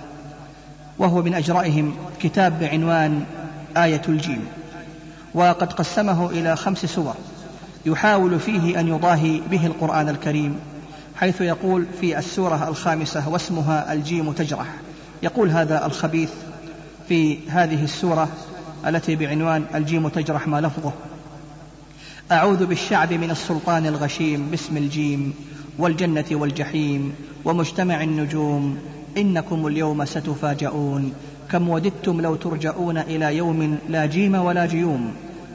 وهو 1.00 1.22
من 1.22 1.34
أجرئهم 1.34 1.96
كتاب 2.22 2.60
بعنوان 2.60 3.24
آية 3.78 4.02
الجيم 4.10 4.46
وقد 5.38 5.74
قسمه 5.74 6.30
إلى 6.30 6.56
خمس 6.56 6.86
سور 6.86 7.14
يحاول 7.86 8.40
فيه 8.40 8.80
أن 8.80 8.88
يضاهي 8.88 9.42
به 9.52 9.66
القرآن 9.66 10.10
الكريم 10.10 10.60
حيث 11.16 11.42
يقول 11.42 11.86
في 12.02 12.18
السورة 12.18 12.70
الخامسة 12.70 13.30
واسمها 13.30 13.94
الجيم 13.94 14.32
تجرح. 14.32 14.68
يقول 15.24 15.50
هذا 15.50 15.86
الخبيث 15.86 16.30
في 17.08 17.50
هذه 17.50 17.84
السورة 17.84 18.30
التي 18.88 19.16
بعنوان 19.16 19.66
الجيم 19.76 20.08
تجرح 20.08 20.48
ما 20.48 20.62
لفظه 20.62 20.92
أعوذ 22.32 22.66
بالشعب 22.66 23.14
من 23.14 23.32
السلطان 23.32 23.86
الغشيم 23.86 24.48
باسم 24.52 24.78
الجيم 24.78 25.34
والجنة 25.80 26.26
والجحيم 26.32 27.16
ومجتمع 27.46 28.04
النجوم 28.04 28.78
إنكم 29.18 29.68
اليوم 29.68 30.06
ستفاجؤون. 30.06 31.14
كم 31.52 31.70
وددتم 31.70 32.22
لو 32.22 32.36
ترجعون 32.36 32.98
إلى 32.98 33.38
يوم 33.38 33.78
لا 33.90 34.06
جيم 34.06 34.36
ولا 34.36 34.66
جيوم. 34.66 35.14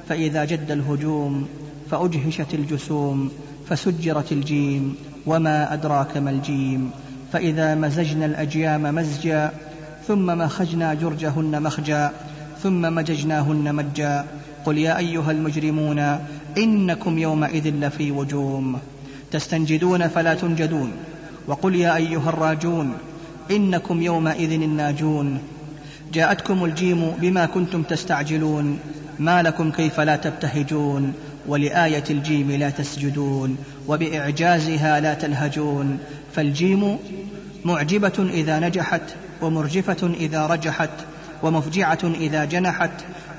فإذا 0.08 0.44
جد 0.44 0.70
الهجوم 0.70 1.48
فأجهشت 1.90 2.54
الجسوم 2.54 3.30
فسجرت 3.68 4.32
الجيم 4.32 4.96
وما 5.26 5.74
أدراك 5.74 6.16
ما 6.16 6.30
الجيم 6.30 6.90
فإذا 7.32 7.74
مزجنا 7.74 8.26
الأجيام 8.26 8.94
مزجا 8.94 9.52
ثم 10.08 10.26
مخجنا 10.26 10.94
جرجهن 10.94 11.62
مخجا 11.62 12.12
ثم 12.62 12.94
مججناهن 12.94 13.74
مجا 13.74 14.26
قل 14.64 14.78
يا 14.78 14.98
أيها 14.98 15.30
المجرمون 15.30 16.18
إنكم 16.58 17.18
يومئذ 17.18 17.68
لفي 17.68 18.10
وجوم 18.10 18.78
تستنجدون 19.30 20.08
فلا 20.08 20.34
تنجدون 20.34 20.92
وقل 21.46 21.74
يا 21.74 21.96
أيها 21.96 22.28
الراجون 22.28 22.92
إنكم 23.50 24.02
يومئذ 24.02 24.52
الناجون 24.52 25.38
جاءتكم 26.12 26.64
الجيم 26.64 27.10
بما 27.10 27.46
كنتم 27.46 27.82
تستعجلون. 27.82 28.78
ما 29.18 29.42
لكم 29.42 29.70
كيف 29.70 30.00
لا 30.00 30.16
تبتهجون؟ 30.16 31.12
ولآية 31.46 32.04
الجيم 32.10 32.52
لا 32.52 32.70
تسجدون. 32.70 33.56
وبإعجازها 33.88 35.00
لا 35.00 35.14
تلهجون. 35.14 35.98
فالجيم 36.34 36.98
معجبة 37.64 38.28
إذا 38.30 38.60
نجحت 38.60 39.02
ومرجفة 39.42 40.14
إذا 40.20 40.46
رجحت 40.46 40.90
ومفجعة 41.42 41.98
إذا 42.04 42.44
جنحت 42.44 42.90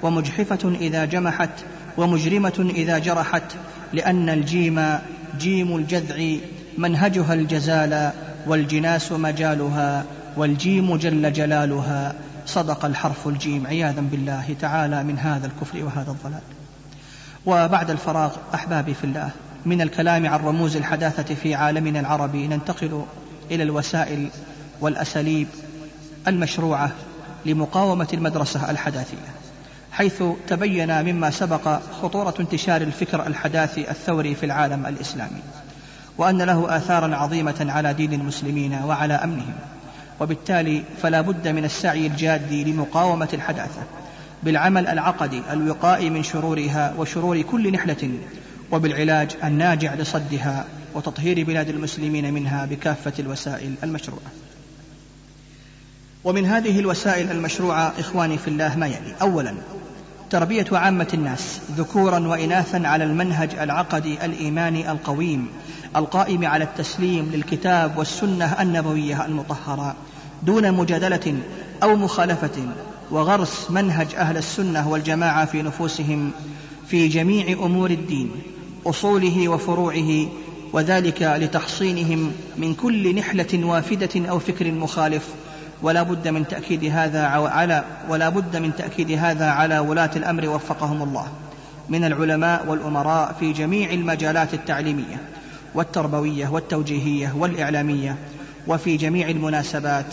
ومجحفة 0.04 0.76
إذا 0.82 1.06
جمحت 1.06 1.50
ومجرمة 1.98 2.72
إذا 2.76 2.98
جرحت. 2.98 3.54
لأن 3.94 4.30
الجيم 4.30 4.98
جيم 5.40 5.76
الجذع 5.76 6.36
منهجها 6.78 7.34
الجزال 7.34 8.12
والجناس 8.48 9.12
مجالها 9.12 10.04
والجيم 10.38 10.98
جل 10.98 11.34
جلالها 11.34 12.16
صدق 12.46 12.86
الحرف 12.86 13.28
الجيم 13.28 13.68
عياذا 13.68 14.02
بالله 14.02 14.56
تعالى 14.62 15.04
من 15.04 15.20
هذا 15.20 15.48
الكفر 15.48 15.84
وهذا 15.84 16.12
الضلال. 16.12 16.42
وبعد 17.46 17.90
الفراغ 17.90 18.36
أحبابي 18.54 18.94
في 18.94 19.04
الله 19.04 19.30
من 19.66 19.82
الكلام 19.82 20.28
عن 20.28 20.40
رموز 20.40 20.76
الحداثة 20.76 21.36
في 21.36 21.56
عالمنا 21.56 22.00
العربي 22.00 22.48
ننتقل 22.48 23.06
إلى 23.52 23.64
الوسائل 23.64 24.30
والأساليب 24.82 25.48
المشروعة 26.28 26.92
لمقاومة 27.46 28.08
المدرسة 28.14 28.72
الحداثية 28.72 29.34
حيث 29.92 30.24
تبين 30.48 31.02
مما 31.06 31.30
سبق 31.30 31.80
خطورة 32.02 32.34
انتشار 32.40 32.82
الفكر 32.82 33.28
الحداثي 33.28 33.92
الثوري 33.92 34.36
في 34.36 34.46
العالم 34.46 34.86
الإسلامي 34.86 35.42
وأن 36.18 36.42
له 36.42 36.78
آثارا 36.78 37.16
عظيمة 37.16 37.68
على 37.70 37.94
دين 37.94 38.14
المسلمين 38.14 38.74
وعلى 38.74 39.14
أمنهم. 39.14 39.54
وبالتالي 40.20 40.84
فلا 41.02 41.22
بد 41.22 41.48
من 41.48 41.66
السعي 41.66 42.08
الجاد 42.08 42.54
لمقاومة 42.54 43.30
الحداثة 43.34 43.82
بالعمل 44.44 44.88
العقدي 44.88 45.42
الوقائي 45.52 46.10
من 46.10 46.24
شرورها 46.24 46.94
وشرور 46.98 47.42
كل 47.42 47.72
نحلة 47.72 48.12
وبالعلاج 48.72 49.32
الناجع 49.44 49.94
لصدها 49.94 50.66
وتطهير 50.94 51.44
بلاد 51.44 51.70
المسلمين 51.70 52.34
منها 52.34 52.66
بكافة 52.66 53.14
الوسائل 53.20 53.76
المشروعة. 53.84 54.32
ومن 56.24 56.46
هذه 56.46 56.80
الوسائل 56.80 57.32
المشروعة 57.32 57.94
إخواني 58.00 58.38
في 58.38 58.48
الله 58.48 58.78
ما 58.78 58.88
يلي. 58.88 59.16
اولا 59.22 59.54
تربيه 60.34 60.66
عامة 60.72 61.08
الناس 61.14 61.60
ذكورا 61.78 62.20
وإناثا 62.20 62.82
على 62.86 63.04
المنهج 63.04 63.56
العقدي 63.56 64.26
الإيماني 64.26 64.92
القويم 64.92 65.48
القائم 65.96 66.46
على 66.46 66.64
التسليم 66.64 67.32
للكتاب 67.34 67.98
والسنة 67.98 68.62
النبوية 68.62 69.26
المطهرة. 69.26 69.96
دون 70.44 70.72
مجادلة 70.72 71.36
أو 71.84 71.96
مخالفة 71.96 72.68
وغرس 73.12 73.72
منهج 73.72 74.16
أهل 74.16 74.38
السنة 74.38 74.90
والجماعة 74.90 75.46
في 75.46 75.62
نفوسهم 75.62 76.32
في 76.88 77.08
جميع 77.08 77.66
أمور 77.66 77.92
الدين 77.92 78.32
أصوله 78.86 79.50
وفروعه 79.50 80.28
وذلك 80.74 81.22
لتحصينهم 81.22 82.32
من 82.58 82.74
كل 82.74 83.16
نحلة 83.16 83.66
وافدة 83.66 84.30
أو 84.30 84.40
فكر 84.40 84.72
مخالف 84.72 85.28
ولا 85.84 86.04
بد 86.04 86.28
من 86.28 86.48
تأكيد 86.48 86.84
هذا 86.86 87.26
على 87.26 87.84
ولا 88.10 88.30
بد 88.30 88.58
من 88.58 88.76
تأكيد 88.76 89.12
هذا 89.12 89.46
على 89.46 89.80
ولاة 89.80 90.12
الأمر 90.16 90.50
وفقهم 90.50 91.04
الله 91.04 91.28
من 91.90 92.06
العلماء 92.06 92.66
والأمراء 92.68 93.36
في 93.40 93.54
جميع 93.54 93.92
المجالات 93.92 94.54
التعليمية 94.54 95.22
والتربوية 95.76 96.48
والتوجيهية 96.48 97.34
والإعلامية 97.38 98.16
وفي 98.68 98.98
جميع 98.98 99.30
المناسبات. 99.30 100.06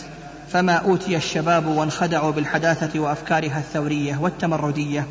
فما 0.51 0.73
أوتي 0.73 1.15
الشباب 1.15 1.67
وانخدعوا 1.67 2.31
بالحداثة 2.31 2.99
وأفكارها 2.99 3.59
الثورية 3.59 4.17
والتمردية 4.21 5.05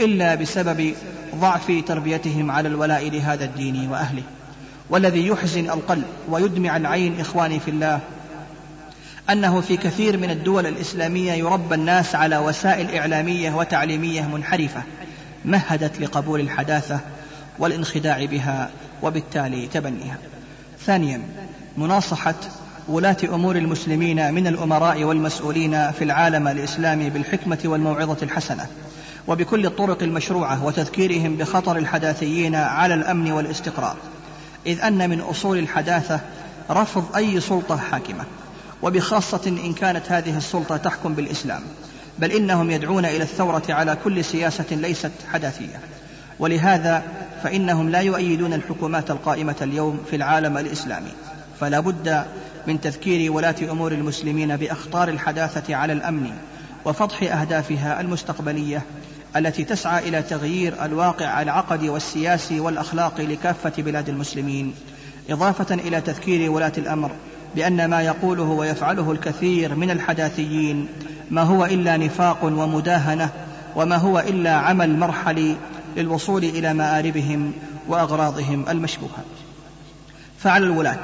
إلا 0.00 0.34
بسبب 0.34 0.94
ضعف 1.36 1.72
تربيتهم 1.86 2.50
على 2.50 2.68
الولاء 2.68 3.10
لهذا 3.10 3.44
الدين 3.44 3.90
وأهله. 3.90 4.22
والذي 4.90 5.26
يحزن 5.26 5.70
القلب 5.70 6.04
ويدمع 6.28 6.76
العين 6.76 7.20
إخواني 7.20 7.60
في 7.60 7.70
الله 7.70 8.00
أنه 9.30 9.60
في 9.60 9.76
كثير 9.76 10.16
من 10.16 10.30
الدول 10.30 10.66
الإسلامية 10.66 11.32
يربى 11.32 11.74
الناس 11.74 12.14
على 12.14 12.38
وسائل 12.38 12.94
إعلامية 12.94 13.52
وتعليمية 13.56 14.22
منحرفة 14.22 14.82
مهدت 15.44 16.00
لقبول 16.00 16.40
الحداثة 16.40 17.00
والانخداع 17.58 18.24
بها 18.24 18.70
وبالتالي 19.02 19.66
تبنيها. 19.66 20.18
ثانيا 20.86 21.22
مناصحة 21.76 22.34
ولاة 22.88 23.16
أمور 23.24 23.56
المسلمين 23.56 24.34
من 24.34 24.46
الأمراء 24.46 25.04
والمسؤولين 25.04 25.90
في 25.92 26.04
العالم 26.04 26.48
الإسلامي 26.48 27.10
بالحكمة 27.10 27.58
والموعظة 27.64 28.16
الحسنة 28.22 28.66
وبكل 29.28 29.66
الطرق 29.66 30.02
المشروعة 30.02 30.64
وتذكيرهم 30.64 31.36
بخطر 31.36 31.76
الحداثيين 31.76 32.54
على 32.54 32.94
الأمن 32.94 33.32
والاستقرار 33.32 33.96
إذ 34.66 34.80
أن 34.80 35.10
من 35.10 35.20
أصول 35.20 35.58
الحداثة 35.58 36.20
رفض 36.70 37.16
أي 37.16 37.40
سلطة 37.40 37.76
حاكمة. 37.76 38.24
وبخاصة 38.82 39.40
إن 39.46 39.72
كانت 39.72 40.12
هذه 40.12 40.36
السلطة 40.36 40.76
تحكم 40.76 41.14
بالإسلام 41.14 41.62
بل 42.18 42.32
إنهم 42.32 42.70
يدعون 42.70 43.04
إلى 43.04 43.22
الثورة 43.22 43.62
على 43.68 43.96
كل 44.04 44.24
سياسة 44.24 44.64
ليست 44.70 45.12
حداثية. 45.32 45.80
ولهذا 46.38 47.02
فإنهم 47.42 47.90
لا 47.90 48.00
يؤيدون 48.00 48.52
الحكومات 48.52 49.10
القائمة 49.10 49.56
اليوم 49.62 50.00
في 50.10 50.16
العالم 50.16 50.58
الإسلامي. 50.58 51.12
فلا 51.60 51.80
بد 51.80 52.24
من 52.66 52.80
تذكير 52.80 53.32
ولاة 53.32 53.54
أمور 53.70 53.92
المسلمين 53.92 54.56
بأخطار 54.56 55.08
الحداثة 55.08 55.74
على 55.74 55.92
الأمن 55.92 56.30
وفضح 56.84 57.22
أهدافها 57.22 58.00
المستقبلية 58.00 58.82
التي 59.36 59.64
تسعى 59.64 60.08
إلى 60.08 60.22
تغيير 60.22 60.84
الواقع 60.84 61.42
العقدي 61.42 61.88
والسياسي 61.88 62.60
والأخلاقي 62.60 63.26
لكافة 63.26 63.82
بلاد 63.82 64.08
المسلمين 64.08 64.74
إضافة 65.30 65.74
إلى 65.74 66.00
تذكير 66.00 66.50
ولاة 66.50 66.72
الأمر 66.78 67.10
بأن 67.56 67.84
ما 67.84 68.02
يقوله 68.02 68.42
ويفعله 68.42 69.12
الكثير 69.12 69.74
من 69.74 69.90
الحداثيين. 69.90 70.88
ما 71.30 71.42
هو 71.42 71.64
إلا 71.64 71.96
نفاق 71.96 72.44
ومداهنة 72.44 73.30
وما 73.76 73.96
هو 73.96 74.18
إلا 74.18 74.50
عمل 74.50 74.98
مرحلي 74.98 75.56
للوصول 75.96 76.44
إلى 76.44 76.74
مآربهم 76.74 77.52
وأغراضهم 77.88 78.64
المشبوهة 78.68 79.24
فعلى 80.38 80.66
الولاة 80.66 81.02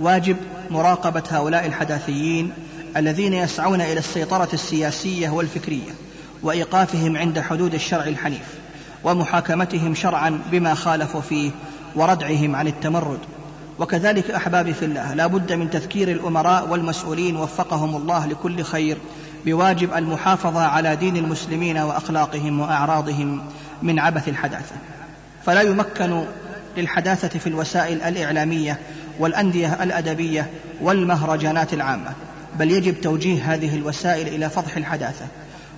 واجب 0.00 0.36
مراقبة 0.70 1.22
هؤلاء 1.30 1.66
الحداثيين 1.66 2.52
الذين 2.96 3.34
يسعون 3.34 3.80
إلى 3.80 3.98
السيطرة 3.98 4.48
السياسية 4.52 5.28
والفكرية 5.28 5.90
وإيقافهم 6.42 7.16
عند 7.16 7.40
حدود 7.40 7.74
الشرع 7.74 8.04
الحنيف 8.04 8.54
ومحاكمتهم 9.04 9.94
شرعا 9.94 10.40
بما 10.50 10.74
خالفوا 10.74 11.20
فيه 11.20 11.50
وردعهم 11.94 12.56
عن 12.56 12.66
التمرد. 12.66 13.18
وكذلك 13.78 14.30
أحبابي 14.30 14.74
في 14.74 14.84
الله. 14.84 15.14
لا 15.14 15.26
بد 15.26 15.52
من 15.52 15.70
تذكير 15.70 16.10
الأمراء 16.10 16.68
والمسؤولين 16.68 17.36
وفقهم 17.36 17.96
الله 17.96 18.26
لكل 18.26 18.62
خير 18.62 18.98
بواجب 19.46 19.94
المحافظة 19.94 20.60
على 20.60 20.96
دين 20.96 21.16
المسلمين 21.16 21.78
وأخلاقهم 21.78 22.60
وأعراضهم 22.60 23.42
من 23.82 23.98
عبث 23.98 24.28
الحداثة. 24.28 24.74
فلا 25.44 25.62
يمكن 25.62 26.24
للحداثة 26.76 27.38
في 27.38 27.46
الوسائل 27.46 28.02
الإعلامية 28.02 28.78
والأندية 29.18 29.82
الأدبية 29.82 30.50
والمهرجانات 30.82 31.74
العامة 31.74 32.12
بل 32.58 32.70
يجب 32.70 33.00
توجيه 33.00 33.54
هذه 33.54 33.74
الوسائل 33.74 34.28
إلى 34.28 34.50
فضح 34.50 34.76
الحداثة 34.76 35.26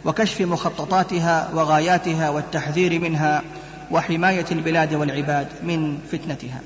وكشف 0.05 0.41
مخططاتها 0.41 1.51
وغاياتها 1.55 2.31
والتحذير 2.31 3.01
منها 3.01 3.43
وحماية 3.91 4.47
البلاد 4.53 4.95
والعباد 4.95 5.47
من 5.63 5.99
فتنتها. 6.13 6.61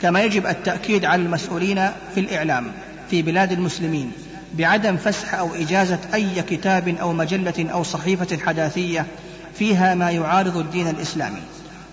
كما 0.00 0.22
يجب 0.22 0.46
التأكيد 0.46 1.04
على 1.04 1.22
المسؤولين 1.22 1.90
في 2.14 2.20
الإعلام 2.20 2.72
في 3.10 3.22
بلاد 3.22 3.52
المسلمين 3.52 4.12
بعدم 4.54 4.96
فسح 4.96 5.34
أو 5.34 5.54
إجازة 5.54 5.98
أي 6.14 6.42
كتاب 6.42 6.88
أو 6.88 7.12
مجلة 7.12 7.70
أو 7.72 7.82
صحيفة 7.82 8.38
حداثية 8.46 9.06
فيها 9.54 9.94
ما 9.94 10.10
يعارض 10.10 10.56
الدين 10.56 10.88
الإسلامي 10.88 11.40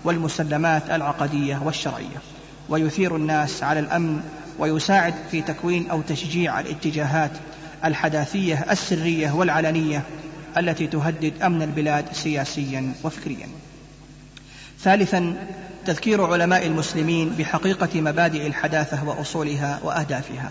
والمسلمات 0.04 0.90
العقدية 0.90 1.60
والشرعية. 1.64 2.20
ويثير 2.68 3.16
الناس 3.16 3.62
على 3.62 3.80
الأمن 3.80 4.20
ويساعد 4.58 5.14
في 5.30 5.42
تكوين 5.42 5.90
أو 5.90 6.00
تشجيع 6.00 6.60
الاتجاهات 6.60 7.30
الحداثية 7.84 8.66
السرية 8.70 9.30
والعلنية 9.32 10.02
التي 10.58 10.86
تهدد 10.86 11.32
أمن 11.42 11.62
البلاد 11.62 12.04
سياسيا 12.12 12.92
وفكريا. 13.04 13.48
ثالثا 14.80 15.36
تذكير 15.86 16.24
علماء 16.24 16.66
المسلمين 16.66 17.28
بحقيقة 17.38 18.00
مبادئ 18.00 18.46
الحداثة 18.46 19.04
وأصولها 19.04 19.80
وأهدافها 19.82 20.50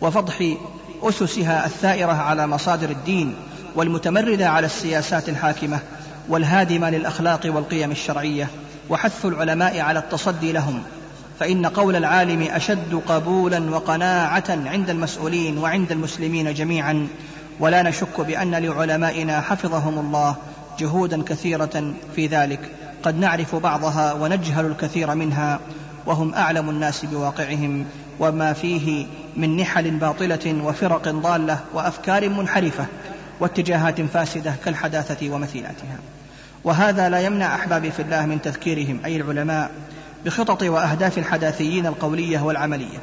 وفضح 0.00 0.54
أسسها 1.02 1.66
الثائرة 1.66 2.12
على 2.12 2.46
مصادر 2.46 2.90
الدين 2.90 3.34
والمتمردة 3.74 4.48
على 4.48 4.66
السياسات 4.66 5.28
الحاكمة 5.28 5.78
والهادمة 6.28 6.90
للأخلاق 6.90 7.40
والقيم 7.44 7.90
الشرعية 7.90 8.48
وحث 8.90 9.26
العلماء 9.26 9.80
على 9.80 9.98
التصدي 9.98 10.52
لهم 10.52 10.82
فإن 11.40 11.66
قول 11.66 11.96
العالم 11.96 12.42
أشد 12.42 13.02
قبولا 13.08 13.70
وقناعة 13.70 14.44
عند 14.48 14.90
المسؤولين 14.90 15.58
وعند 15.58 15.92
المسلمين 15.92 16.54
جميعا 16.54 17.08
ولا 17.60 17.82
نشك 17.82 18.20
بأن 18.20 18.54
لعلمائنا 18.54 19.40
حفظهم 19.40 19.98
الله 19.98 20.36
جهودا 20.78 21.22
كثيرة 21.22 21.94
في 22.16 22.26
ذلك. 22.26 22.60
قد 23.02 23.18
نعرف 23.18 23.56
بعضها 23.56 24.12
ونجهل 24.12 24.66
الكثير 24.66 25.14
منها 25.14 25.60
وهم 26.06 26.34
أعلم 26.34 26.70
الناس 26.70 27.04
بواقعهم 27.04 27.86
وما 28.20 28.52
فيه 28.52 29.06
من 29.36 29.56
نحل 29.56 29.90
باطلة 29.90 30.64
وفرق 30.64 31.08
ضالة 31.08 31.60
وأفكار 31.74 32.28
منحرفة 32.28 32.86
واتجاهات 33.40 34.00
فاسدة 34.00 34.54
كالحداثة 34.64 35.30
ومثيلاتها. 35.30 35.98
وهذا 36.64 37.08
لا 37.08 37.20
يمنع 37.20 37.54
أحبابي 37.54 37.90
في 37.90 38.02
الله 38.02 38.26
من 38.26 38.42
تذكيرهم 38.42 39.00
أي 39.04 39.16
العلماء 39.16 39.70
بخطط 40.24 40.62
وأهداف 40.62 41.18
الحداثيين 41.18 41.86
القولية 41.86 42.40
والعملية. 42.40 42.98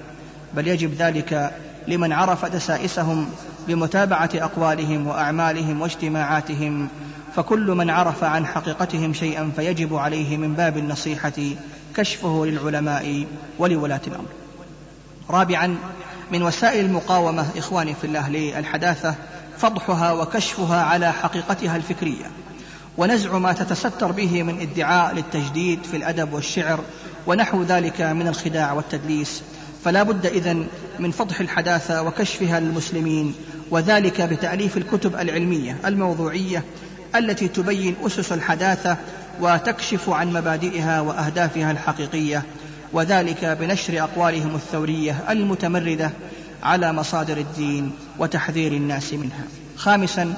بل 0.54 0.68
يجب 0.68 0.94
ذلك 0.94 1.52
لمن 1.88 2.14
عرف 2.14 2.46
دسائسهم 2.46 3.30
بمتابعة 3.68 4.30
أقوالهم 4.36 5.08
وأعمالهم 5.08 5.82
واجتماعاتهم 5.82 6.88
فكل 7.36 7.72
من 7.72 7.90
عرف 7.90 8.24
عن 8.24 8.46
حقيقتهم 8.46 9.14
شيئا 9.14 9.52
فيجب 9.56 9.96
عليه 9.96 10.38
من 10.38 10.54
باب 10.54 10.78
النصيحة 10.78 11.34
كشفه 11.96 12.46
للعلماء 12.46 13.26
ولولاة 13.60 14.02
الأمر. 14.08 14.28
رابعا 15.30 15.78
من 16.32 16.44
وسائل 16.44 16.86
المقاومة 16.86 17.48
إخواني 17.58 17.94
في 17.94 18.08
الله 18.08 18.30
للحداثة 18.30 19.16
فضحها 19.58 20.12
وكشفها 20.12 20.82
على 20.82 21.14
حقيقتها 21.14 21.76
الفكرية 21.76 22.26
ونزع 22.98 23.38
ما 23.38 23.54
تتستر 23.54 24.12
به 24.12 24.44
من 24.44 24.60
ادعاء 24.60 25.16
للتجديد 25.16 25.84
في 25.84 25.98
الأدب 25.98 26.34
والشعر 26.34 26.80
ونحو 27.28 27.64
ذلك 27.64 28.02
من 28.02 28.28
الخداع 28.28 28.74
والتدليس. 28.74 29.44
فلا 29.84 30.04
بد 30.04 30.26
إذن 30.26 30.68
من 31.00 31.12
فضح 31.12 31.40
الحداثة 31.40 32.04
وكشفها 32.04 32.60
للمسلمين 32.60 33.36
وذلك 33.72 34.22
بتأليف 34.22 34.78
الكتب 34.78 35.16
العلمية 35.16 35.78
الموضوعية 35.86 36.64
التي 37.16 37.48
تبين 37.48 37.96
أسس 38.06 38.32
الحداثة 38.32 38.98
وتكشف 39.42 40.10
عن 40.10 40.34
مبادئها 40.34 41.02
وأهدافها 41.02 41.72
الحقيقية 41.72 42.44
وذلك 42.94 43.46
بنشر 43.46 44.04
أقوالهم 44.04 44.56
الثورية 44.56 45.24
المتمردة 45.30 46.12
على 46.64 46.94
مصادر 46.94 47.38
الدين 47.38 47.92
وتحذير 48.20 48.72
الناس 48.72 49.14
منها. 49.14 49.44
خامسا 49.76 50.34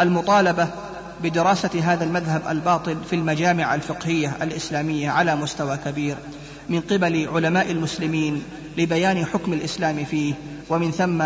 المطالبة 0.00 0.68
بدراسة 1.22 1.70
هذا 1.82 2.04
المذهب 2.04 2.42
الباطل 2.48 2.96
في 3.10 3.16
المجامع 3.16 3.74
الفقهية 3.74 4.36
الإسلامية 4.42 5.10
على 5.10 5.36
مستوى 5.36 5.76
كبير 5.76 6.16
من 6.68 6.80
قبل 6.80 7.28
علماء 7.28 7.70
المسلمين 7.70 8.42
لبيان 8.78 9.24
حكم 9.24 9.52
الإسلام 9.52 10.04
فيه 10.04 10.34
ومن 10.70 10.90
ثم 10.90 11.22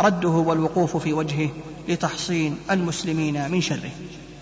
رده 0.00 0.28
والوقوف 0.28 0.96
في 0.96 1.12
وجهه 1.12 1.50
لتحصين 1.88 2.58
المسلمين 2.70 3.50
من 3.50 3.60
شره. 3.60 3.90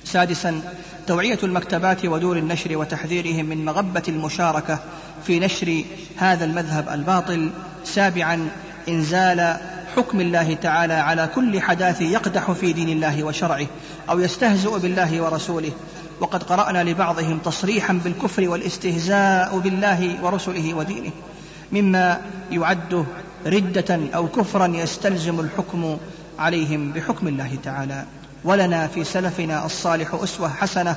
سادسا 0.05 0.61
توعية 1.07 1.38
المكتبات 1.42 2.05
ودور 2.05 2.36
النشر 2.36 2.76
وتحذيرهم 2.76 3.44
من 3.44 3.64
مغبة 3.64 4.03
المشاركة 4.09 4.78
في 5.26 5.40
نشر 5.40 5.84
هذا 6.16 6.44
المذهب 6.44 6.88
الباطل. 6.88 7.50
سابعا 7.84 8.48
إنزال 8.88 9.57
حكم 9.96 10.20
الله 10.20 10.55
تعالى 10.55 10.94
على 10.94 11.28
كل 11.34 11.61
حداث 11.61 12.00
يقدح 12.00 12.53
في 12.53 12.72
دين 12.72 12.88
الله 12.88 13.24
وشرعه 13.24 13.66
أو 14.11 14.20
يستهزئ 14.20 14.78
بالله 14.78 15.22
ورسوله. 15.22 15.72
وقد 16.20 16.42
قرأنا 16.42 16.84
لبعضهم 16.84 17.38
تصريحا 17.38 18.00
بالكفر 18.05 18.48
والاستهزاء 18.48 19.59
بالله 19.59 20.24
ورسله 20.24 20.74
ودينه 20.74 21.11
مما 21.72 22.20
يعد 22.50 23.07
ردة 23.46 24.00
أو 24.14 24.28
كفرا 24.28 24.66
يستلزم 24.66 25.40
الحكم 25.40 25.96
عليهم 26.38 26.92
بحكم 26.92 27.28
الله 27.28 27.59
تعالى. 27.64 28.05
ولنا 28.45 28.86
في 28.86 29.05
سلفنا 29.05 29.66
الصالح 29.66 30.14
أسوة 30.14 30.49
حسنة 30.49 30.97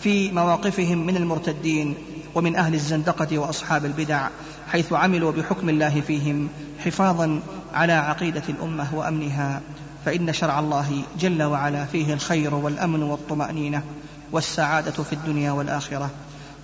في 0.00 0.32
مواقفهم 0.32 1.06
من 1.06 1.16
المرتدين 1.16 1.94
ومن 2.34 2.56
أهل 2.56 2.74
الزندقة 2.74 3.38
وأصحاب 3.38 3.84
البدع 3.84 4.28
حيث 4.72 4.92
عملوا 4.92 5.32
بحكم 5.32 5.68
الله 5.68 6.00
فيهم 6.00 6.48
حفاظا 6.84 7.40
على 7.74 7.92
عقيدة 7.92 8.42
الأمة 8.48 8.86
وأمنها. 8.94 9.60
فإن 10.04 10.32
شرع 10.32 10.58
الله 10.58 11.02
جل 11.18 11.42
وعلا 11.42 11.84
فيه 11.84 12.14
الخير 12.14 12.54
والأمن 12.54 13.02
والطمأنينة 13.02 13.82
والسعادة 14.32 15.02
في 15.02 15.12
الدنيا 15.12 15.52
والآخرة. 15.52 16.10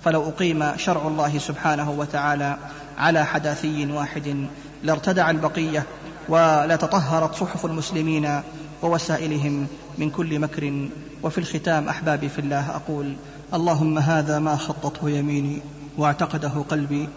فلو 0.05 0.29
أقيم 0.29 0.77
شرع 0.77 1.07
الله 1.07 1.37
سبحانه 1.37 1.91
وتعالى 1.91 2.57
على 2.97 3.25
حداثي 3.25 3.91
واحد 3.91 4.47
لارتدع 4.83 5.29
البقية 5.29 5.83
ولتطهرت 6.29 7.35
صحف 7.35 7.65
المسلمين 7.65 8.41
ووسائلهم 8.81 9.67
من 9.97 10.09
كل 10.09 10.39
مكر 10.39 10.89
وفي 11.23 11.37
الختام 11.37 11.89
أحبابي 11.89 12.29
في 12.29 12.39
الله 12.39 12.69
أقول 12.75 13.15
اللهم 13.53 13.97
هذا 13.97 14.39
ما 14.39 14.55
خطته 14.55 15.09
يميني 15.09 15.61
واعتقده 15.97 16.63
قلبي 16.69 17.09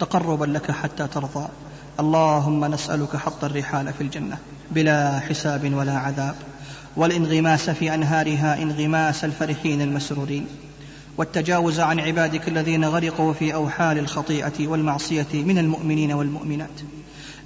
تقربا 0.00 0.44
لك 0.44 0.70
حتى 0.70 1.06
ترضى. 1.06 1.48
اللهم 2.00 2.64
نسألك 2.64 3.16
حط 3.16 3.44
الرحال 3.44 3.92
في 3.92 4.00
الجنة 4.00 4.38
بلا 4.70 5.20
حساب 5.20 5.74
ولا 5.74 5.98
عذاب. 5.98 6.34
والانغماس 6.96 7.70
في 7.70 7.94
أنهارها 7.94 8.62
انغماس 8.62 9.24
الفرحين 9.24 9.80
المسرورين. 9.80 10.46
والتجاوز 11.18 11.80
عن 11.80 12.00
عبادك 12.00 12.48
الذين 12.48 12.84
غرقوا 12.84 13.32
في 13.32 13.54
أوحال 13.54 13.98
الخطيئة 13.98 14.68
والمعصية 14.68 15.26
من 15.32 15.58
المؤمنين 15.58 16.12
والمؤمنات. 16.12 16.80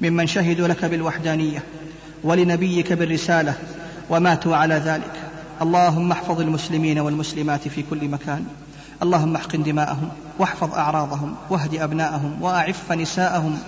ممن 0.00 0.26
شهدوا 0.26 0.68
لك 0.68 0.84
بالوحدانية 0.84 1.62
ولنبيك 2.24 2.92
بالرسالة 2.92 3.54
وماتوا 4.10 4.56
على 4.56 4.74
ذلك. 4.74 5.12
اللهم 5.62 6.12
احفظ 6.12 6.40
المسلمين 6.40 6.98
والمسلمات 6.98 7.68
في 7.68 7.82
كل 7.90 8.08
مكان. 8.08 8.44
اللهم 9.02 9.36
احقن 9.36 9.62
دماءهم 9.62 10.08
واحفظ 10.38 10.74
أعراضهم 10.74 11.34
واهد 11.50 11.74
أبناءهم 11.74 12.42
وأعف 12.42 12.92
نساءهم. 12.92 13.58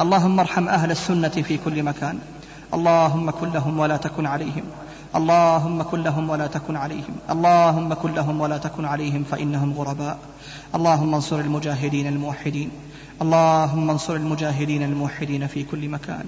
اللهم 0.00 0.40
ارحم 0.40 0.68
أهل 0.68 0.90
السنة 0.90 1.28
في 1.28 1.58
كل 1.64 1.82
مكان. 1.82 2.18
اللهم 2.74 3.30
كن 3.30 3.50
لهم 3.52 3.78
ولا 3.78 3.96
تكن 3.96 4.26
عليهم. 4.26 4.64
اللهم 5.16 5.82
كن 5.82 6.02
لهم 6.02 6.30
ولا 6.30 6.46
تكن 6.46 6.76
عليهم. 6.76 7.14
اللهم 7.30 7.94
كن 7.94 8.12
لهم 8.14 8.40
ولا 8.40 8.58
تكن 8.58 8.84
عليهم 8.84 9.24
فإنهم 9.30 9.72
غرباء. 9.72 10.18
اللهم 10.74 11.14
انصر 11.14 11.40
المجاهدين 11.40 12.06
الموحدين. 12.06 12.70
اللهم 13.22 13.90
انصر 13.90 14.14
المجاهدين 14.16 14.82
الموحدين 14.82 15.46
في 15.46 15.62
كل 15.62 15.88
مكان. 15.88 16.24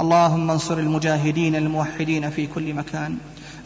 اللهم 0.00 0.50
انصر 0.50 0.78
المجاهدين 0.78 1.56
الموحدين 1.56 2.30
في 2.30 2.46
كل 2.46 2.74
مكان. 2.74 3.16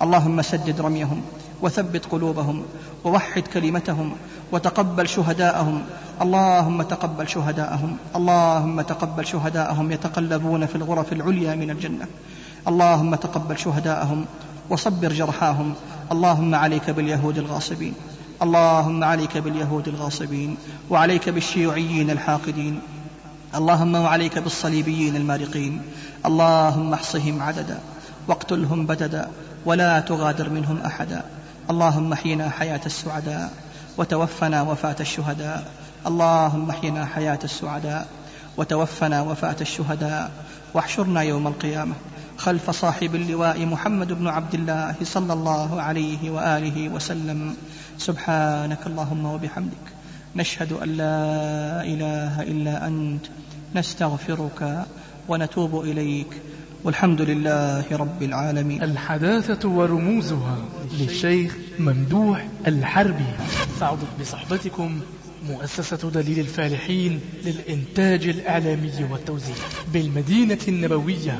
اللهم 0.02 0.42
سدد 0.42 0.80
رميهم 0.80 1.22
وثبت 1.62 2.06
قلوبهم 2.06 2.62
ووحد 3.04 3.42
كلمتهم 3.42 4.12
وتقبل 4.52 5.08
شهداءهم. 5.08 5.82
اللهم 6.22 6.82
تقبل 6.82 7.28
شهداءهم. 7.28 7.96
اللهم 8.16 8.80
تقبل 8.80 9.26
شهداءهم 9.26 9.92
يتقلبون 9.92 10.66
في 10.66 10.76
الغرف 10.76 11.12
العليا 11.12 11.54
من 11.54 11.70
الجنة. 11.70 12.06
اللهم 12.68 13.14
تقبل 13.14 13.58
شهداءهم 13.58 14.24
وصبر 14.70 15.12
جرحاهم. 15.12 15.74
اللهم 16.12 16.54
عليك 16.54 16.90
باليهود 16.90 17.38
الغاصبين. 17.38 17.94
اللهم 18.42 19.04
عليك 19.04 19.38
باليهود 19.38 19.88
الغاصبين 19.88 20.56
وعليك 20.90 21.28
بالشيوعيين 21.28 22.10
الحاقدين. 22.10 22.80
اللهم 23.54 23.94
وعليك 23.94 24.38
بالصليبيين 24.38 25.16
المارقين. 25.16 25.82
اللهم 26.26 26.94
احصهم 26.94 27.42
عددا 27.42 27.78
واقتلهم 28.28 28.86
بددا 28.86 29.28
ولا 29.64 30.00
تغادر 30.00 30.50
منهم 30.50 30.78
أحدا. 30.86 31.22
اللهم 31.70 32.12
احينا 32.12 32.50
حياة 32.50 32.80
السعداء 32.86 33.52
وتوفنا 33.96 34.62
وفاة 34.62 34.96
الشهداء. 35.00 35.72
اللهم 36.06 36.70
احينا 36.70 37.06
حياة 37.06 37.38
السعداء 37.44 38.08
وتوفنا 38.56 39.22
وفاة 39.22 39.56
الشهداء. 39.60 40.30
واحشرنا 40.74 41.22
يوم 41.22 41.46
القيامة 41.46 41.94
خلف 42.38 42.70
صاحب 42.70 43.14
اللواء 43.14 43.66
محمد 43.66 44.12
بن 44.12 44.28
عبد 44.28 44.54
الله 44.54 44.94
صلى 45.02 45.32
الله 45.32 45.82
عليه 45.82 46.30
وآله 46.30 46.88
وسلم. 46.88 47.56
سبحانك 47.98 48.86
اللهم 48.86 49.26
وبحمدك. 49.26 49.86
نشهد 50.36 50.72
أن 50.72 50.88
لا 50.88 51.82
إله 51.82 52.42
إلا 52.42 52.86
أنت. 52.86 53.26
نستغفرك 53.74 54.86
ونتوب 55.28 55.80
إليك. 55.80 56.26
والحمد 56.84 57.20
لله 57.20 57.84
رب 57.92 58.22
العالمين. 58.22 58.82
الحداثة 58.82 59.68
ورموزها 59.68 60.58
للشيخ 60.98 61.56
ممدوح 61.78 62.48
الحربي. 62.66 63.32
سعدت 63.80 64.08
بصحبتكم 64.20 65.00
مؤسسة 65.48 66.10
دليل 66.10 66.38
الفالحين 66.38 67.20
للإنتاج 67.44 68.28
الإعلامي 68.28 68.92
والتوزيع 69.10 69.56
بالمدينة 69.92 70.58
النبوية. 70.68 71.38